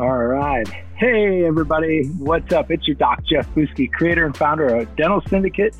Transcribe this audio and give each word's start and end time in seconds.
All 0.00 0.16
right. 0.16 0.68
Hey, 0.94 1.44
everybody. 1.44 2.04
What's 2.18 2.52
up? 2.52 2.70
It's 2.70 2.86
your 2.86 2.94
doc, 2.94 3.24
Jeff 3.28 3.52
Buski, 3.52 3.90
creator 3.90 4.24
and 4.24 4.36
founder 4.36 4.76
of 4.76 4.94
Dental 4.94 5.20
Syndicate, 5.28 5.74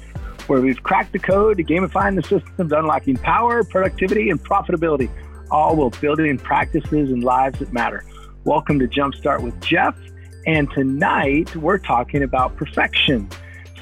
where 0.48 0.60
we've 0.60 0.82
cracked 0.82 1.12
the 1.12 1.20
code 1.20 1.58
to 1.58 1.62
gamifying 1.62 2.16
the 2.16 2.22
systems, 2.22 2.72
unlocking 2.72 3.16
power, 3.16 3.62
productivity, 3.62 4.28
and 4.30 4.42
profitability, 4.42 5.08
all 5.52 5.76
while 5.76 5.90
building 5.90 6.36
practices 6.36 7.12
and 7.12 7.22
lives 7.22 7.60
that 7.60 7.72
matter. 7.72 8.04
Welcome 8.42 8.80
to 8.80 8.88
Jumpstart 8.88 9.40
with 9.40 9.60
Jeff. 9.60 9.96
And 10.48 10.68
tonight 10.72 11.54
we're 11.54 11.78
talking 11.78 12.24
about 12.24 12.56
perfection. 12.56 13.28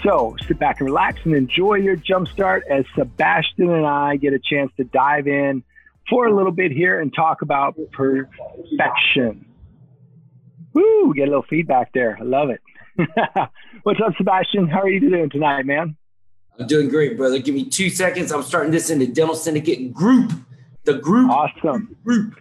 So 0.03 0.37
sit 0.47 0.59
back 0.59 0.81
and 0.81 0.91
relax 0.91 1.19
and 1.25 1.35
enjoy 1.35 1.77
your 1.77 1.97
jumpstart 1.97 2.61
as 2.69 2.85
Sebastian 2.95 3.71
and 3.71 3.87
I 3.87 4.17
get 4.17 4.35
a 4.35 4.39
chance 4.39 4.71
to 4.77 4.85
dive 4.85 5.29
in 5.29 5.65
for 6.11 6.27
a 6.27 6.37
little 6.37 6.53
bit 6.53 6.73
here 6.73 7.01
and 7.01 7.11
talk 7.15 7.41
about 7.41 7.79
perfection. 7.93 9.46
Woo, 10.77 11.15
get 11.15 11.23
a 11.23 11.31
little 11.31 11.47
feedback 11.49 11.91
there. 11.95 12.19
I 12.21 12.25
love 12.25 12.51
it. 12.51 12.61
What's 13.85 13.99
up, 14.05 14.13
Sebastian? 14.19 14.69
How 14.69 14.83
are 14.83 14.91
you 14.91 15.01
doing 15.01 15.31
tonight, 15.31 15.65
man? 15.65 15.97
I'm 16.59 16.67
doing 16.67 16.91
great, 16.91 17.17
brother. 17.17 17.39
Give 17.39 17.55
me 17.55 17.65
two 17.65 17.89
seconds. 17.89 18.31
I'm 18.31 18.43
starting 18.43 18.73
this 18.73 18.91
in 18.91 18.99
the 18.99 19.07
Dental 19.07 19.35
Syndicate 19.35 19.95
group. 19.95 20.33
The 20.85 20.99
group. 20.99 21.31
Awesome. 21.31 21.97
Group. 22.05 22.35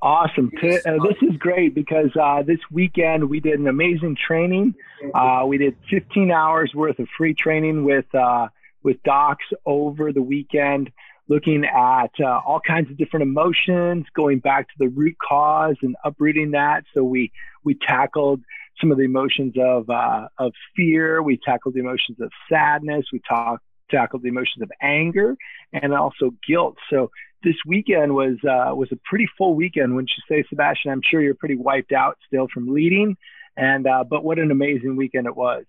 Awesome. 0.00 0.52
Uh, 0.62 0.78
this 1.02 1.16
is 1.22 1.36
great 1.38 1.74
because 1.74 2.10
uh, 2.20 2.44
this 2.44 2.60
weekend 2.70 3.28
we 3.28 3.40
did 3.40 3.58
an 3.58 3.66
amazing 3.66 4.16
training. 4.16 4.76
Uh, 5.12 5.42
we 5.48 5.58
did 5.58 5.74
15 5.90 6.30
hours 6.30 6.70
worth 6.76 7.00
of 7.00 7.08
free 7.18 7.34
training 7.34 7.84
with 7.84 8.12
uh, 8.14 8.46
with 8.84 9.02
docs 9.02 9.46
over 9.66 10.12
the 10.12 10.22
weekend 10.22 10.92
looking 11.28 11.64
at 11.64 12.10
uh, 12.20 12.40
all 12.44 12.60
kinds 12.60 12.90
of 12.90 12.96
different 12.96 13.22
emotions, 13.22 14.06
going 14.14 14.38
back 14.38 14.68
to 14.68 14.74
the 14.78 14.88
root 14.88 15.16
cause 15.18 15.76
and 15.82 15.96
uprooting 16.04 16.50
that. 16.50 16.84
So 16.94 17.02
we 17.02 17.32
we 17.64 17.74
tackled 17.74 18.40
some 18.80 18.90
of 18.90 18.98
the 18.98 19.04
emotions 19.04 19.54
of 19.58 19.88
uh, 19.90 20.28
of 20.38 20.52
fear. 20.76 21.22
We 21.22 21.38
tackled 21.38 21.74
the 21.74 21.80
emotions 21.80 22.18
of 22.20 22.30
sadness. 22.50 23.06
We 23.12 23.20
talked 23.28 23.62
tackled 23.92 24.22
the 24.22 24.28
emotions 24.28 24.62
of 24.62 24.70
anger 24.80 25.36
and 25.72 25.94
also 25.94 26.30
guilt. 26.46 26.76
So 26.90 27.10
this 27.44 27.54
weekend 27.66 28.14
was 28.14 28.36
uh, 28.44 28.74
was 28.74 28.88
a 28.92 28.98
pretty 29.04 29.28
full 29.38 29.54
weekend. 29.54 29.94
When 29.94 30.06
you 30.06 30.22
say, 30.28 30.44
Sebastian, 30.48 30.90
I'm 30.90 31.02
sure 31.08 31.20
you're 31.20 31.34
pretty 31.34 31.56
wiped 31.56 31.92
out 31.92 32.18
still 32.26 32.48
from 32.52 32.72
leading, 32.72 33.16
and 33.56 33.86
uh, 33.86 34.04
but 34.04 34.24
what 34.24 34.38
an 34.38 34.50
amazing 34.50 34.96
weekend 34.96 35.26
it 35.26 35.36
was. 35.36 35.64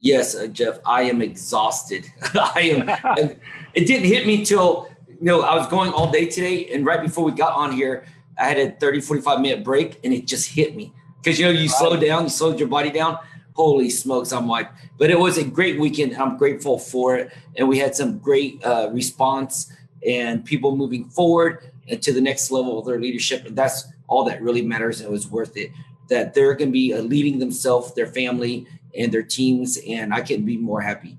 Yes, 0.00 0.34
uh, 0.34 0.46
Jeff, 0.46 0.78
I 0.86 1.02
am 1.02 1.20
exhausted. 1.20 2.06
I 2.34 2.60
am. 2.74 3.38
it 3.74 3.84
didn't 3.86 4.06
hit 4.06 4.26
me 4.26 4.44
till 4.44 4.88
you 5.06 5.16
know 5.20 5.42
I 5.42 5.54
was 5.54 5.66
going 5.68 5.92
all 5.92 6.10
day 6.10 6.26
today, 6.26 6.66
and 6.72 6.86
right 6.86 7.02
before 7.02 7.24
we 7.24 7.32
got 7.32 7.54
on 7.54 7.72
here, 7.72 8.04
I 8.38 8.44
had 8.46 8.58
a 8.58 8.70
30, 8.70 9.00
45 9.00 9.40
minute 9.40 9.64
break, 9.64 10.00
and 10.04 10.14
it 10.14 10.26
just 10.26 10.50
hit 10.50 10.74
me 10.74 10.94
because 11.22 11.38
you 11.38 11.46
know 11.46 11.52
you 11.52 11.68
slowed 11.68 12.00
down, 12.00 12.24
you 12.24 12.28
slowed 12.28 12.58
your 12.58 12.68
body 12.68 12.90
down. 12.90 13.18
Holy 13.54 13.90
smokes, 13.90 14.32
I'm 14.32 14.46
like, 14.46 14.70
but 14.96 15.10
it 15.10 15.18
was 15.18 15.36
a 15.36 15.44
great 15.44 15.78
weekend. 15.78 16.16
I'm 16.16 16.36
grateful 16.36 16.78
for 16.78 17.16
it, 17.16 17.32
and 17.56 17.68
we 17.68 17.78
had 17.78 17.94
some 17.94 18.18
great 18.18 18.64
uh, 18.64 18.88
response 18.92 19.72
and 20.06 20.44
people 20.44 20.76
moving 20.76 21.08
forward 21.10 21.70
to 22.00 22.12
the 22.12 22.20
next 22.20 22.50
level 22.50 22.78
of 22.78 22.86
their 22.86 23.00
leadership, 23.00 23.44
and 23.46 23.56
that's 23.56 23.86
all 24.06 24.24
that 24.24 24.40
really 24.40 24.62
matters. 24.62 25.00
And 25.00 25.08
it 25.08 25.12
was 25.12 25.28
worth 25.28 25.56
it. 25.56 25.70
That 26.08 26.34
they're 26.34 26.54
going 26.54 26.68
to 26.68 26.72
be 26.72 26.92
uh, 26.92 27.00
leading 27.02 27.38
themselves, 27.38 27.94
their 27.94 28.06
family, 28.06 28.66
and 28.96 29.12
their 29.12 29.22
teams, 29.22 29.78
and 29.86 30.12
I 30.12 30.22
can 30.22 30.44
be 30.44 30.56
more 30.56 30.80
happy. 30.80 31.18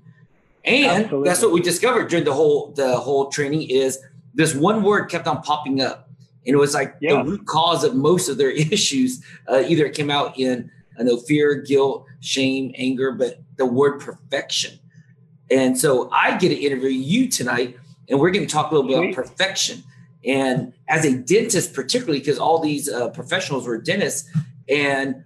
And 0.64 1.04
Absolutely. 1.04 1.28
that's 1.28 1.42
what 1.42 1.52
we 1.52 1.60
discovered 1.60 2.08
during 2.08 2.24
the 2.24 2.32
whole 2.32 2.72
the 2.72 2.96
whole 2.96 3.30
training 3.30 3.68
is 3.68 3.98
this 4.34 4.54
one 4.54 4.82
word 4.82 5.06
kept 5.06 5.26
on 5.26 5.42
popping 5.42 5.80
up, 5.80 6.01
and 6.46 6.54
it 6.54 6.58
was 6.58 6.74
like 6.74 6.96
yeah. 7.00 7.14
the 7.14 7.24
root 7.24 7.46
cause 7.46 7.84
of 7.84 7.94
most 7.94 8.28
of 8.28 8.38
their 8.38 8.50
issues. 8.72 9.24
Uh, 9.48 9.62
either 9.66 9.86
it 9.86 9.94
came 9.94 10.10
out 10.10 10.38
in 10.38 10.70
I 10.98 11.02
know 11.04 11.16
fear, 11.16 11.54
guilt, 11.54 12.06
shame, 12.20 12.74
anger, 12.76 13.12
but 13.12 13.40
the 13.56 13.66
word 13.66 14.00
perfection. 14.00 14.78
And 15.50 15.78
so 15.78 16.10
I 16.10 16.36
get 16.36 16.50
to 16.50 16.54
interview 16.54 16.90
you 16.90 17.28
tonight, 17.28 17.76
and 18.08 18.18
we're 18.18 18.30
going 18.30 18.46
to 18.46 18.52
talk 18.52 18.70
a 18.70 18.74
little 18.74 18.88
bit 18.88 18.98
about 18.98 19.14
perfection. 19.14 19.82
And 20.24 20.72
as 20.88 21.04
a 21.04 21.16
dentist, 21.16 21.74
particularly 21.74 22.20
because 22.20 22.38
all 22.38 22.60
these 22.60 22.88
uh, 22.88 23.10
professionals 23.10 23.66
were 23.66 23.78
dentists, 23.78 24.30
and 24.68 25.24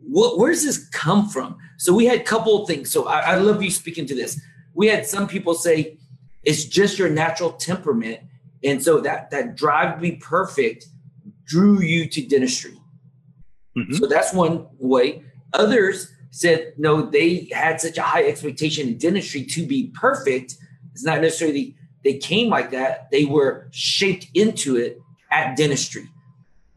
what, 0.00 0.38
where 0.38 0.50
does 0.50 0.64
this 0.64 0.88
come 0.88 1.28
from? 1.28 1.56
So 1.78 1.94
we 1.94 2.06
had 2.06 2.20
a 2.20 2.24
couple 2.24 2.60
of 2.60 2.68
things. 2.68 2.90
So 2.90 3.06
I, 3.06 3.20
I 3.20 3.34
love 3.36 3.62
you 3.62 3.70
speaking 3.70 4.06
to 4.06 4.14
this. 4.14 4.40
We 4.74 4.88
had 4.88 5.06
some 5.06 5.26
people 5.26 5.54
say 5.54 5.96
it's 6.42 6.64
just 6.64 6.98
your 6.98 7.08
natural 7.08 7.52
temperament, 7.52 8.20
and 8.64 8.82
so 8.82 9.00
that 9.00 9.30
that 9.30 9.56
drive 9.56 9.96
to 9.96 10.00
be 10.00 10.12
perfect 10.12 10.86
drew 11.44 11.80
you 11.80 12.06
to 12.08 12.26
dentistry. 12.26 12.76
Mm-hmm. 13.76 13.94
So 13.94 14.06
that's 14.06 14.32
one 14.32 14.66
way. 14.78 15.22
Others 15.52 16.12
said 16.30 16.74
no, 16.76 17.02
they 17.02 17.48
had 17.52 17.80
such 17.80 17.98
a 17.98 18.02
high 18.02 18.24
expectation 18.24 18.88
in 18.88 18.98
dentistry 18.98 19.44
to 19.44 19.66
be 19.66 19.92
perfect. 19.94 20.56
It's 20.92 21.04
not 21.04 21.20
necessarily 21.20 21.76
they 22.04 22.18
came 22.18 22.48
like 22.48 22.70
that; 22.70 23.10
they 23.10 23.24
were 23.24 23.68
shaped 23.72 24.26
into 24.34 24.76
it 24.76 25.00
at 25.30 25.56
dentistry. 25.56 26.08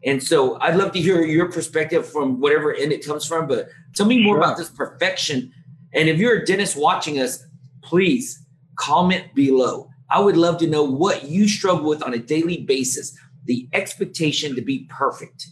And 0.04 0.22
so 0.22 0.60
I'd 0.60 0.76
love 0.76 0.92
to 0.92 1.00
hear 1.00 1.22
your 1.22 1.50
perspective 1.50 2.06
from 2.06 2.40
whatever 2.40 2.74
end 2.74 2.92
it 2.92 3.04
comes 3.06 3.26
from, 3.26 3.48
but 3.48 3.68
tell 3.94 4.06
me 4.06 4.22
more 4.22 4.36
sure. 4.36 4.42
about 4.42 4.58
this 4.58 4.68
perfection. 4.68 5.52
And 5.94 6.08
if 6.08 6.18
you're 6.18 6.42
a 6.42 6.44
dentist 6.44 6.76
watching 6.76 7.20
us, 7.20 7.42
please 7.82 8.44
comment 8.76 9.34
below. 9.34 9.88
I 10.14 10.20
would 10.20 10.36
love 10.36 10.58
to 10.58 10.68
know 10.68 10.84
what 10.84 11.24
you 11.24 11.48
struggle 11.48 11.88
with 11.88 12.00
on 12.00 12.14
a 12.14 12.18
daily 12.18 12.58
basis, 12.58 13.18
the 13.46 13.68
expectation 13.72 14.54
to 14.54 14.62
be 14.62 14.86
perfect. 14.88 15.48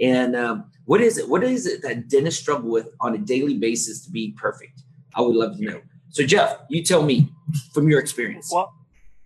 And 0.00 0.34
um, 0.34 0.70
what 0.86 1.02
is 1.02 1.18
it? 1.18 1.28
What 1.28 1.44
is 1.44 1.66
it 1.66 1.82
that 1.82 2.08
dentists 2.08 2.40
struggle 2.40 2.70
with 2.70 2.88
on 2.98 3.14
a 3.14 3.18
daily 3.18 3.58
basis 3.58 4.02
to 4.06 4.10
be 4.10 4.34
perfect? 4.38 4.80
I 5.14 5.20
would 5.20 5.36
love 5.36 5.58
to 5.58 5.62
know. 5.62 5.82
So, 6.08 6.24
Jeff, 6.24 6.56
you 6.70 6.82
tell 6.82 7.02
me 7.02 7.28
from 7.74 7.90
your 7.90 8.00
experience. 8.00 8.50
Well, 8.50 8.72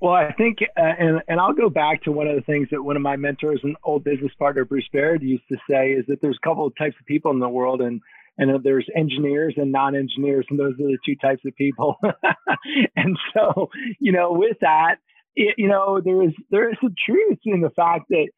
well, 0.00 0.15
I 0.15 0.33
think, 0.33 0.59
uh, 0.77 0.81
and, 0.81 1.23
and 1.29 1.39
I'll 1.39 1.53
go 1.53 1.71
back 1.71 2.03
to 2.03 2.11
one 2.11 2.27
of 2.27 2.34
the 2.34 2.43
things 2.43 2.67
that 2.73 2.83
one 2.83 2.97
of 2.97 3.03
my 3.03 3.15
mentors 3.15 3.61
and 3.62 3.77
old 3.84 4.03
business 4.03 4.33
partner, 4.41 4.65
Bruce 4.65 4.89
Baird, 4.93 5.23
used 5.23 5.47
to 5.53 5.59
say 5.71 5.93
is 5.93 6.05
that 6.09 6.21
there's 6.21 6.39
a 6.43 6.45
couple 6.45 6.67
of 6.67 6.77
types 6.77 6.97
of 6.99 7.06
people 7.06 7.31
in 7.31 7.39
the 7.39 7.49
world, 7.49 7.81
and 7.81 8.00
and 8.41 8.65
there's 8.65 8.89
engineers 8.97 9.55
and 9.56 9.71
non-engineers, 9.71 10.47
and 10.51 10.59
those 10.59 10.73
are 10.75 10.89
the 10.89 10.99
two 11.06 11.15
types 11.17 11.43
of 11.47 11.55
people. 11.55 11.97
and 12.97 13.17
so, 13.34 13.69
you 14.01 14.11
know, 14.11 14.33
with 14.33 14.56
that, 14.61 14.97
it, 15.37 15.55
you 15.59 15.69
know, 15.69 16.01
there 16.05 16.23
is 16.23 16.33
there 16.50 16.71
is 16.71 16.79
a 16.83 16.89
truth 17.06 17.39
in 17.45 17.61
the 17.61 17.71
fact 17.71 18.06
that 18.11 18.29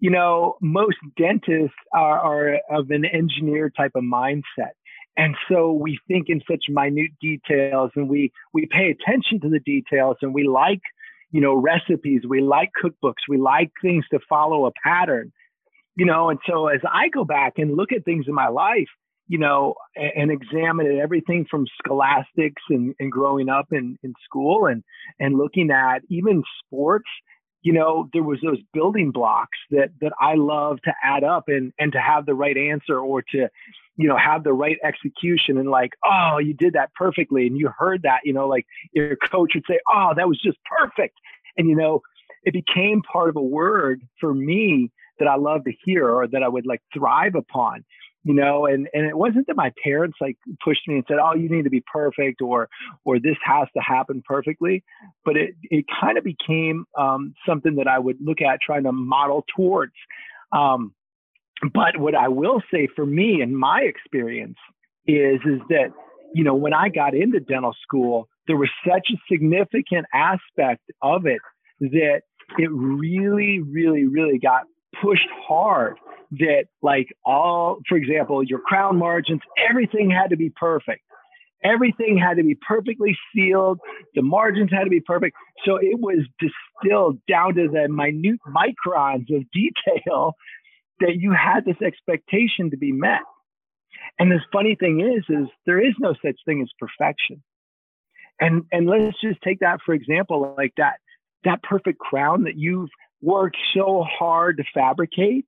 you 0.00 0.10
know 0.10 0.56
most 0.62 0.96
dentists 1.18 1.76
are, 1.92 2.18
are 2.18 2.58
of 2.70 2.90
an 2.90 3.04
engineer 3.04 3.70
type 3.70 3.92
of 3.94 4.04
mindset. 4.04 4.72
And 5.16 5.34
so 5.50 5.72
we 5.72 5.98
think 6.06 6.28
in 6.28 6.40
such 6.48 6.66
minute 6.68 7.10
details 7.20 7.90
and 7.96 8.08
we, 8.08 8.30
we 8.54 8.68
pay 8.70 8.94
attention 8.94 9.40
to 9.40 9.48
the 9.48 9.58
details 9.58 10.16
and 10.22 10.32
we 10.32 10.46
like 10.46 10.80
you 11.30 11.40
know, 11.40 11.54
recipes. 11.54 12.22
We 12.28 12.40
like 12.40 12.70
cookbooks. 12.82 13.28
We 13.28 13.38
like 13.38 13.70
things 13.82 14.04
to 14.12 14.18
follow 14.28 14.66
a 14.66 14.72
pattern, 14.82 15.32
you 15.96 16.06
know. 16.06 16.30
And 16.30 16.38
so 16.46 16.68
as 16.68 16.80
I 16.90 17.08
go 17.08 17.24
back 17.24 17.54
and 17.58 17.76
look 17.76 17.92
at 17.92 18.04
things 18.04 18.26
in 18.28 18.34
my 18.34 18.48
life, 18.48 18.88
you 19.28 19.38
know, 19.38 19.74
and, 19.94 20.12
and 20.16 20.30
examine 20.30 20.98
everything 20.98 21.46
from 21.48 21.66
scholastics 21.82 22.62
and, 22.70 22.94
and 22.98 23.12
growing 23.12 23.48
up 23.48 23.68
in, 23.70 23.98
in 24.02 24.14
school 24.24 24.66
and, 24.66 24.82
and 25.20 25.36
looking 25.36 25.70
at 25.70 26.00
even 26.08 26.42
sports, 26.64 27.08
you 27.62 27.72
know, 27.72 28.08
there 28.12 28.22
was 28.22 28.38
those 28.42 28.58
building 28.72 29.10
blocks 29.10 29.58
that, 29.70 29.90
that 30.00 30.12
I 30.20 30.34
love 30.34 30.80
to 30.84 30.92
add 31.02 31.24
up 31.24 31.44
and, 31.48 31.72
and 31.78 31.92
to 31.92 32.00
have 32.00 32.24
the 32.24 32.34
right 32.34 32.56
answer 32.56 32.98
or 32.98 33.22
to, 33.32 33.48
you 33.96 34.08
know, 34.08 34.16
have 34.16 34.44
the 34.44 34.52
right 34.52 34.78
execution 34.82 35.58
and 35.58 35.68
like, 35.68 35.90
oh, 36.04 36.38
you 36.38 36.54
did 36.54 36.74
that 36.74 36.94
perfectly. 36.94 37.46
And 37.46 37.58
you 37.58 37.70
heard 37.76 38.02
that, 38.02 38.20
you 38.24 38.32
know, 38.32 38.48
like 38.48 38.64
your 38.92 39.16
coach 39.16 39.52
would 39.54 39.64
say, 39.68 39.80
oh, 39.92 40.12
that 40.16 40.28
was 40.28 40.40
just 40.40 40.58
perfect. 40.64 41.18
And, 41.56 41.68
you 41.68 41.76
know, 41.76 42.00
it 42.44 42.52
became 42.52 43.02
part 43.02 43.28
of 43.28 43.36
a 43.36 43.42
word 43.42 44.02
for 44.20 44.32
me 44.32 44.90
that 45.18 45.26
I 45.26 45.36
love 45.36 45.64
to 45.64 45.72
hear 45.84 46.08
or 46.08 46.28
that 46.28 46.42
I 46.42 46.48
would 46.48 46.66
like 46.66 46.80
thrive 46.94 47.34
upon, 47.34 47.84
you 48.28 48.34
know, 48.34 48.66
and, 48.66 48.86
and 48.92 49.06
it 49.06 49.16
wasn't 49.16 49.46
that 49.46 49.56
my 49.56 49.72
parents 49.82 50.18
like 50.20 50.36
pushed 50.62 50.86
me 50.86 50.96
and 50.96 51.04
said, 51.08 51.16
oh, 51.18 51.34
you 51.34 51.48
need 51.48 51.64
to 51.64 51.70
be 51.70 51.82
perfect 51.90 52.42
or, 52.42 52.68
or 53.06 53.18
this 53.18 53.36
has 53.42 53.68
to 53.74 53.80
happen 53.80 54.22
perfectly. 54.22 54.84
But 55.24 55.38
it, 55.38 55.54
it 55.62 55.86
kind 55.98 56.18
of 56.18 56.24
became 56.24 56.84
um, 56.98 57.34
something 57.48 57.76
that 57.76 57.88
I 57.88 57.98
would 57.98 58.18
look 58.20 58.42
at 58.42 58.60
trying 58.60 58.82
to 58.82 58.92
model 58.92 59.46
towards. 59.56 59.94
Um, 60.52 60.92
but 61.72 61.96
what 61.96 62.14
I 62.14 62.28
will 62.28 62.60
say 62.70 62.86
for 62.94 63.06
me 63.06 63.40
and 63.40 63.56
my 63.56 63.80
experience 63.80 64.58
is 65.06 65.40
is 65.46 65.60
that 65.70 65.88
you 66.34 66.44
know 66.44 66.54
when 66.54 66.74
I 66.74 66.90
got 66.90 67.14
into 67.14 67.40
dental 67.40 67.74
school, 67.82 68.28
there 68.46 68.58
was 68.58 68.68
such 68.86 69.08
a 69.10 69.16
significant 69.32 70.04
aspect 70.12 70.82
of 71.00 71.24
it 71.24 71.40
that 71.80 72.20
it 72.58 72.70
really, 72.70 73.60
really, 73.60 74.06
really 74.06 74.38
got 74.38 74.64
pushed 75.00 75.28
hard. 75.46 75.96
That 76.32 76.64
like 76.82 77.08
all, 77.24 77.78
for 77.88 77.96
example, 77.96 78.42
your 78.42 78.58
crown 78.58 78.98
margins, 78.98 79.40
everything 79.70 80.10
had 80.10 80.28
to 80.28 80.36
be 80.36 80.50
perfect. 80.50 81.00
Everything 81.64 82.18
had 82.18 82.36
to 82.36 82.44
be 82.44 82.54
perfectly 82.54 83.16
sealed. 83.34 83.78
The 84.14 84.22
margins 84.22 84.70
had 84.70 84.84
to 84.84 84.90
be 84.90 85.00
perfect. 85.00 85.36
So 85.64 85.76
it 85.76 85.98
was 85.98 86.26
distilled 86.38 87.18
down 87.26 87.54
to 87.54 87.68
the 87.68 87.88
minute 87.88 88.40
microns 88.46 89.34
of 89.34 89.44
detail 89.52 90.34
that 91.00 91.16
you 91.16 91.32
had 91.32 91.64
this 91.64 91.80
expectation 91.84 92.70
to 92.70 92.76
be 92.76 92.92
met. 92.92 93.22
And 94.18 94.30
the 94.30 94.40
funny 94.52 94.76
thing 94.78 95.00
is, 95.00 95.24
is 95.28 95.48
there 95.66 95.80
is 95.80 95.94
no 95.98 96.14
such 96.24 96.36
thing 96.44 96.60
as 96.62 96.68
perfection. 96.78 97.42
And 98.40 98.64
and 98.70 98.86
let's 98.86 99.20
just 99.20 99.40
take 99.42 99.60
that 99.60 99.80
for 99.84 99.94
example, 99.94 100.54
like 100.56 100.72
that 100.76 100.96
that 101.44 101.62
perfect 101.62 101.98
crown 101.98 102.44
that 102.44 102.56
you've 102.56 102.90
worked 103.20 103.56
so 103.74 104.04
hard 104.08 104.58
to 104.58 104.64
fabricate, 104.72 105.46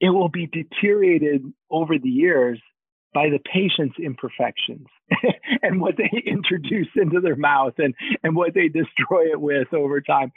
it 0.00 0.10
will 0.10 0.28
be 0.28 0.46
deteriorated 0.46 1.42
over 1.70 1.98
the 1.98 2.08
years 2.08 2.60
by 3.14 3.28
the 3.28 3.38
patient's 3.38 3.96
imperfections 3.98 4.86
and 5.62 5.80
what 5.80 5.96
they 5.96 6.10
introduce 6.26 6.88
into 6.96 7.20
their 7.20 7.36
mouth 7.36 7.74
and, 7.78 7.94
and 8.22 8.34
what 8.34 8.54
they 8.54 8.68
destroy 8.68 9.30
it 9.30 9.40
with 9.40 9.72
over 9.72 10.00
time. 10.00 10.32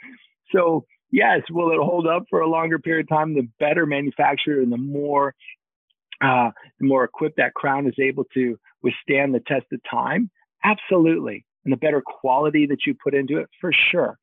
So, 0.54 0.84
yes, 1.10 1.40
will 1.50 1.72
it 1.72 1.82
hold 1.82 2.06
up 2.06 2.24
for 2.28 2.40
a 2.40 2.48
longer 2.48 2.78
period 2.78 3.06
of 3.10 3.16
time? 3.16 3.34
The 3.34 3.48
better 3.58 3.86
manufacturer 3.86 4.60
and 4.60 4.70
the 4.70 4.76
more 4.76 5.34
uh, 6.22 6.50
the 6.80 6.86
more 6.86 7.04
equipped 7.04 7.36
that 7.36 7.52
crown 7.52 7.86
is 7.86 7.94
able 7.98 8.24
to 8.32 8.58
withstand 8.82 9.34
the 9.34 9.42
test 9.46 9.66
of 9.72 9.80
time. 9.90 10.30
Absolutely. 10.64 11.44
And 11.64 11.72
the 11.72 11.76
better 11.76 12.02
quality 12.02 12.66
that 12.66 12.86
you 12.86 12.94
put 12.94 13.14
into 13.14 13.38
it, 13.38 13.48
for 13.60 13.70
sure. 13.90 14.18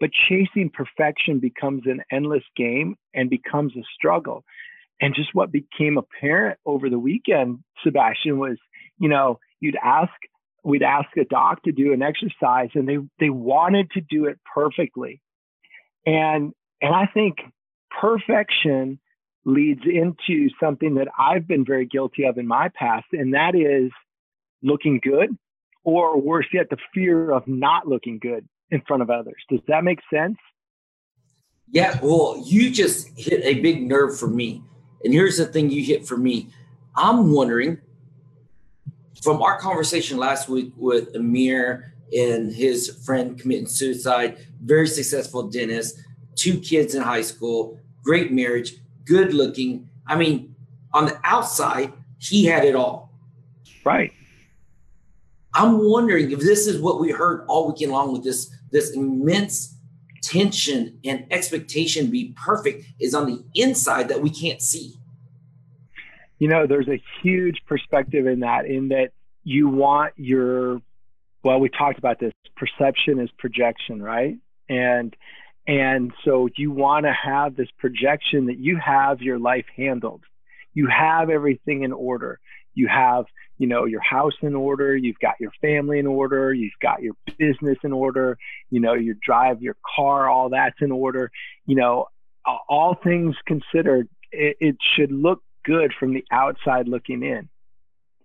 But 0.00 0.10
chasing 0.12 0.70
perfection 0.70 1.38
becomes 1.38 1.82
an 1.86 2.02
endless 2.10 2.42
game 2.56 2.96
and 3.14 3.30
becomes 3.30 3.76
a 3.76 3.82
struggle. 3.94 4.44
And 5.00 5.14
just 5.14 5.34
what 5.34 5.52
became 5.52 5.98
apparent 5.98 6.58
over 6.64 6.88
the 6.88 6.98
weekend, 6.98 7.60
Sebastian, 7.82 8.38
was, 8.38 8.58
you 8.98 9.08
know, 9.08 9.38
you'd 9.60 9.76
ask, 9.82 10.12
we'd 10.62 10.82
ask 10.82 11.08
a 11.16 11.24
doc 11.24 11.62
to 11.64 11.72
do 11.72 11.92
an 11.92 12.02
exercise 12.02 12.70
and 12.74 12.88
they, 12.88 12.98
they 13.18 13.30
wanted 13.30 13.90
to 13.92 14.00
do 14.00 14.26
it 14.26 14.38
perfectly. 14.54 15.20
And, 16.06 16.52
and 16.80 16.94
I 16.94 17.06
think 17.06 17.38
perfection 18.00 18.98
leads 19.44 19.82
into 19.84 20.48
something 20.60 20.94
that 20.94 21.08
I've 21.18 21.46
been 21.46 21.64
very 21.64 21.86
guilty 21.86 22.24
of 22.24 22.38
in 22.38 22.46
my 22.46 22.70
past, 22.74 23.06
and 23.12 23.34
that 23.34 23.54
is 23.54 23.90
looking 24.62 25.00
good, 25.02 25.36
or 25.82 26.18
worse 26.18 26.46
yet, 26.52 26.70
the 26.70 26.78
fear 26.94 27.30
of 27.30 27.46
not 27.46 27.86
looking 27.86 28.18
good 28.18 28.48
in 28.74 28.82
front 28.82 29.02
of 29.02 29.10
others. 29.10 29.42
Does 29.48 29.60
that 29.68 29.84
make 29.84 30.00
sense? 30.12 30.36
Yeah, 31.70 31.98
well, 32.02 32.42
you 32.44 32.70
just 32.70 33.08
hit 33.18 33.40
a 33.42 33.60
big 33.60 33.82
nerve 33.82 34.18
for 34.18 34.28
me. 34.28 34.62
And 35.02 35.12
here's 35.12 35.38
the 35.38 35.46
thing 35.46 35.70
you 35.70 35.82
hit 35.82 36.06
for 36.06 36.16
me. 36.16 36.50
I'm 36.94 37.32
wondering 37.32 37.80
from 39.22 39.42
our 39.42 39.58
conversation 39.58 40.18
last 40.18 40.48
week 40.48 40.72
with 40.76 41.14
Amir 41.16 41.94
and 42.16 42.52
his 42.52 43.00
friend 43.04 43.38
committing 43.38 43.66
suicide, 43.66 44.46
very 44.62 44.86
successful 44.86 45.44
dentist, 45.48 45.98
two 46.34 46.60
kids 46.60 46.94
in 46.94 47.02
high 47.02 47.22
school, 47.22 47.80
great 48.02 48.32
marriage, 48.32 48.74
good 49.04 49.32
looking. 49.32 49.88
I 50.06 50.16
mean, 50.16 50.54
on 50.92 51.06
the 51.06 51.18
outside, 51.24 51.92
he 52.18 52.44
had 52.44 52.64
it 52.64 52.74
all. 52.74 53.12
Right. 53.84 54.12
I'm 55.54 55.78
wondering 55.88 56.30
if 56.30 56.40
this 56.40 56.66
is 56.66 56.80
what 56.80 57.00
we 57.00 57.10
heard 57.10 57.44
all 57.48 57.68
weekend 57.68 57.92
long 57.92 58.12
with 58.12 58.24
this 58.24 58.50
this 58.74 58.90
immense 58.90 59.78
tension 60.20 60.98
and 61.04 61.24
expectation 61.30 62.10
be 62.10 62.34
perfect 62.44 62.84
is 63.00 63.14
on 63.14 63.26
the 63.26 63.44
inside 63.54 64.08
that 64.08 64.20
we 64.20 64.28
can't 64.28 64.60
see. 64.60 64.96
You 66.40 66.48
know, 66.48 66.66
there's 66.66 66.88
a 66.88 67.00
huge 67.22 67.62
perspective 67.66 68.26
in 68.26 68.40
that, 68.40 68.66
in 68.66 68.88
that 68.88 69.12
you 69.44 69.68
want 69.68 70.14
your, 70.16 70.82
well, 71.44 71.60
we 71.60 71.68
talked 71.68 71.98
about 71.98 72.18
this 72.18 72.32
perception 72.56 73.20
is 73.20 73.30
projection, 73.38 74.02
right? 74.02 74.38
And, 74.68 75.14
and 75.68 76.12
so 76.24 76.48
you 76.56 76.72
want 76.72 77.06
to 77.06 77.12
have 77.12 77.54
this 77.54 77.68
projection 77.78 78.46
that 78.46 78.58
you 78.58 78.76
have 78.76 79.22
your 79.22 79.38
life 79.38 79.66
handled. 79.76 80.22
You 80.72 80.88
have 80.88 81.30
everything 81.30 81.84
in 81.84 81.92
order. 81.92 82.40
You 82.74 82.88
have 82.88 83.26
you 83.58 83.66
know 83.66 83.84
your 83.84 84.00
house 84.00 84.34
in 84.42 84.54
order 84.54 84.96
you've 84.96 85.18
got 85.18 85.34
your 85.40 85.52
family 85.60 85.98
in 85.98 86.06
order 86.06 86.52
you've 86.52 86.72
got 86.80 87.02
your 87.02 87.14
business 87.38 87.78
in 87.84 87.92
order 87.92 88.36
you 88.70 88.80
know 88.80 88.94
your 88.94 89.14
drive 89.24 89.62
your 89.62 89.76
car 89.96 90.28
all 90.28 90.48
that's 90.50 90.80
in 90.80 90.90
order. 90.90 91.30
You 91.66 91.76
know 91.76 92.06
all 92.68 92.96
things 93.02 93.36
considered 93.46 94.08
it, 94.32 94.56
it 94.60 94.76
should 94.96 95.12
look 95.12 95.42
good 95.64 95.92
from 95.98 96.12
the 96.12 96.24
outside 96.30 96.88
looking 96.88 97.22
in. 97.22 97.48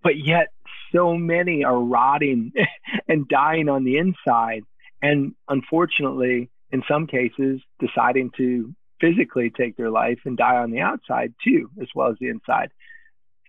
But 0.03 0.17
yet 0.17 0.47
so 0.93 1.15
many 1.15 1.63
are 1.63 1.79
rotting 1.79 2.51
and 3.07 3.27
dying 3.27 3.69
on 3.69 3.83
the 3.83 3.97
inside 3.97 4.63
and 5.01 5.33
unfortunately 5.47 6.49
in 6.71 6.83
some 6.87 7.07
cases 7.07 7.61
deciding 7.79 8.31
to 8.37 8.73
physically 8.99 9.49
take 9.49 9.77
their 9.77 9.89
life 9.89 10.19
and 10.25 10.37
die 10.37 10.57
on 10.57 10.71
the 10.71 10.81
outside 10.81 11.33
too 11.43 11.69
as 11.81 11.87
well 11.95 12.09
as 12.09 12.17
the 12.19 12.27
inside 12.27 12.69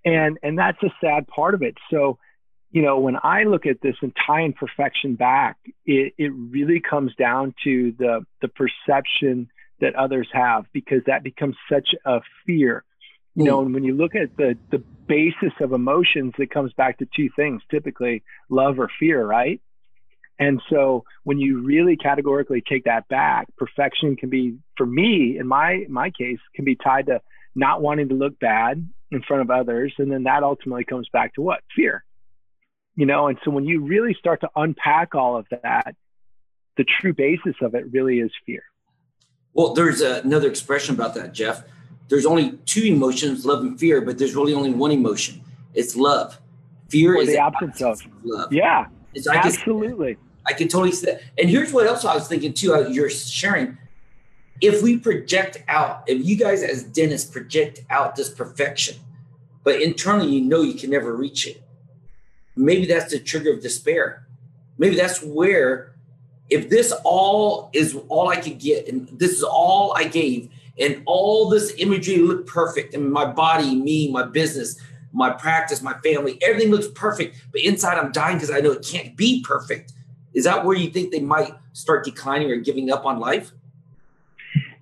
and 0.05 0.39
and 0.43 0.59
that's 0.59 0.83
a 0.83 0.91
sad 1.01 1.27
part 1.27 1.55
of 1.55 1.63
it. 1.63 1.77
So 1.91 2.19
you 2.71 2.83
know 2.83 2.99
when 3.01 3.17
i 3.23 3.43
look 3.45 3.67
at 3.67 3.81
this 3.83 3.97
and 4.01 4.13
tie 4.27 4.43
imperfection 4.43 5.15
back 5.15 5.57
it, 5.85 6.15
it 6.19 6.33
really 6.35 6.81
comes 6.81 7.15
down 7.17 7.55
to 7.65 7.93
the 7.99 8.25
the 8.41 8.49
perception 8.49 9.49
that 9.81 9.95
others 9.95 10.29
have 10.33 10.67
because 10.73 11.01
that 11.07 11.23
becomes 11.23 11.57
such 11.71 11.95
a 12.05 12.21
fear. 12.47 12.85
You 13.35 13.45
know 13.45 13.59
hmm. 13.59 13.67
and 13.67 13.75
when 13.75 13.85
you 13.85 13.95
look 13.95 14.15
at 14.15 14.37
the 14.37 14.57
the 14.71 14.83
basis 15.07 15.53
of 15.61 15.73
emotions 15.73 16.35
it 16.39 16.51
comes 16.51 16.73
back 16.73 16.99
to 16.99 17.09
two 17.15 17.29
things 17.35 17.63
typically 17.71 18.23
love 18.49 18.79
or 18.79 18.91
fear 18.99 19.25
right? 19.25 19.61
And 20.39 20.63
so 20.71 21.05
when 21.25 21.39
you 21.39 21.61
really 21.63 21.97
categorically 21.97 22.63
take 22.67 22.85
that 22.85 23.09
back 23.09 23.49
perfection 23.57 24.17
can 24.17 24.31
be 24.31 24.57
for 24.77 24.87
me 24.87 25.39
in 25.39 25.47
my 25.47 25.87
my 25.89 26.11
case 26.11 26.39
can 26.55 26.65
be 26.65 26.77
tied 26.77 27.07
to 27.07 27.21
not 27.55 27.83
wanting 27.83 28.09
to 28.11 28.15
look 28.15 28.39
bad 28.39 28.89
in 29.11 29.23
front 29.23 29.43
of 29.43 29.51
others. 29.51 29.93
And 29.99 30.11
then 30.11 30.25
that 30.25 30.43
ultimately 30.43 30.85
comes 30.85 31.09
back 31.13 31.35
to 31.35 31.43
what? 31.43 31.61
Fear. 31.75 32.05
You 32.97 33.07
know, 33.07 33.29
and 33.29 33.39
so 33.45 33.51
when 33.51 33.65
you 33.65 33.83
really 33.83 34.15
start 34.15 34.41
to 34.43 34.51
unpack 34.57 35.15
all 35.15 35.37
of 35.37 35.47
that, 35.63 35.95
the 36.77 36.85
true 36.85 37.15
basis 37.15 37.55
of 37.63 37.75
it 37.75 37.91
really 37.93 38.21
is 38.21 38.31
fear. 38.45 38.63
Well, 39.53 39.75
there's 39.75 40.01
another 40.01 40.49
expression 40.49 40.95
about 40.95 41.15
that, 41.15 41.33
Jeff. 41.33 41.65
There's 42.09 42.27
only 42.27 42.53
two 42.67 42.83
emotions, 42.83 43.47
love 43.47 43.61
and 43.61 43.79
fear, 43.79 44.01
but 44.01 44.19
there's 44.19 44.35
really 44.35 44.55
only 44.55 44.73
one 44.73 44.91
emotion. 44.91 45.43
It's 45.75 45.97
love. 45.97 46.39
Fear 46.89 47.17
or 47.17 47.23
is 47.23 47.29
the 47.29 47.39
absence, 47.39 47.81
absence 47.81 48.05
of. 48.05 48.13
of. 48.13 48.25
love. 48.25 48.53
Yeah, 48.53 48.87
it's, 49.15 49.29
I 49.29 49.37
absolutely. 49.37 50.15
Can, 50.15 50.25
I 50.47 50.53
can 50.53 50.69
totally 50.69 50.93
see 50.93 51.07
that. 51.07 51.23
And 51.39 51.49
here's 51.49 51.73
what 51.73 51.87
else 51.87 52.05
I 52.05 52.15
was 52.15 52.27
thinking 52.27 52.53
too. 52.53 52.75
Uh, 52.75 52.89
you're 52.89 53.11
sharing 53.11 53.79
if 54.61 54.83
we 54.83 54.99
project 54.99 55.63
out, 55.69 56.05
if 56.07 56.25
you 56.25 56.37
guys 56.37 56.63
as 56.63 56.83
dentists 56.83 57.31
project 57.31 57.81
out 57.91 58.17
this 58.17 58.29
perfection, 58.29 58.97
but 59.65 59.81
internally 59.81 60.31
you 60.31 60.41
know 60.41 60.63
you 60.63 60.75
can 60.75 60.91
never 60.91 61.15
reach 61.15 61.47
it, 61.47 61.63
maybe 62.57 62.87
that's 62.87 63.11
the 63.11 63.19
trigger 63.19 63.53
of 63.53 63.63
despair. 63.63 64.27
Maybe 64.79 64.97
that's 64.97 65.23
where, 65.23 65.95
if 66.49 66.69
this 66.69 66.93
all 67.05 67.71
is 67.73 67.97
all 68.09 68.29
I 68.29 68.37
could 68.37 68.59
get, 68.59 68.89
and 68.89 69.09
this 69.19 69.33
is 69.33 69.43
all 69.43 69.95
I 69.97 70.05
gave, 70.05 70.51
and 70.79 71.03
all 71.07 71.49
this 71.49 71.75
imagery 71.79 72.19
looked 72.19 72.49
perfect, 72.49 72.95
and 72.95 73.13
my 73.13 73.27
body, 73.27 73.75
me, 73.75 74.11
my 74.11 74.23
business, 74.25 74.81
my 75.13 75.31
practice, 75.31 75.83
my 75.83 75.95
family, 75.99 76.39
everything 76.43 76.71
looks 76.71 76.89
perfect, 76.89 77.37
but 77.53 77.61
inside 77.63 77.99
I'm 77.99 78.13
dying 78.13 78.37
because 78.37 78.51
I 78.51 78.61
know 78.61 78.73
it 78.73 78.87
can't 78.87 79.17
be 79.17 79.43
perfect. 79.43 79.93
Is 80.33 80.45
that 80.45 80.65
where 80.65 80.77
you 80.77 80.91
think 80.91 81.11
they 81.11 81.21
might 81.21 81.55
start 81.73 82.05
declining 82.05 82.51
or 82.51 82.57
giving 82.57 82.91
up 82.91 83.05
on 83.05 83.19
life? 83.19 83.53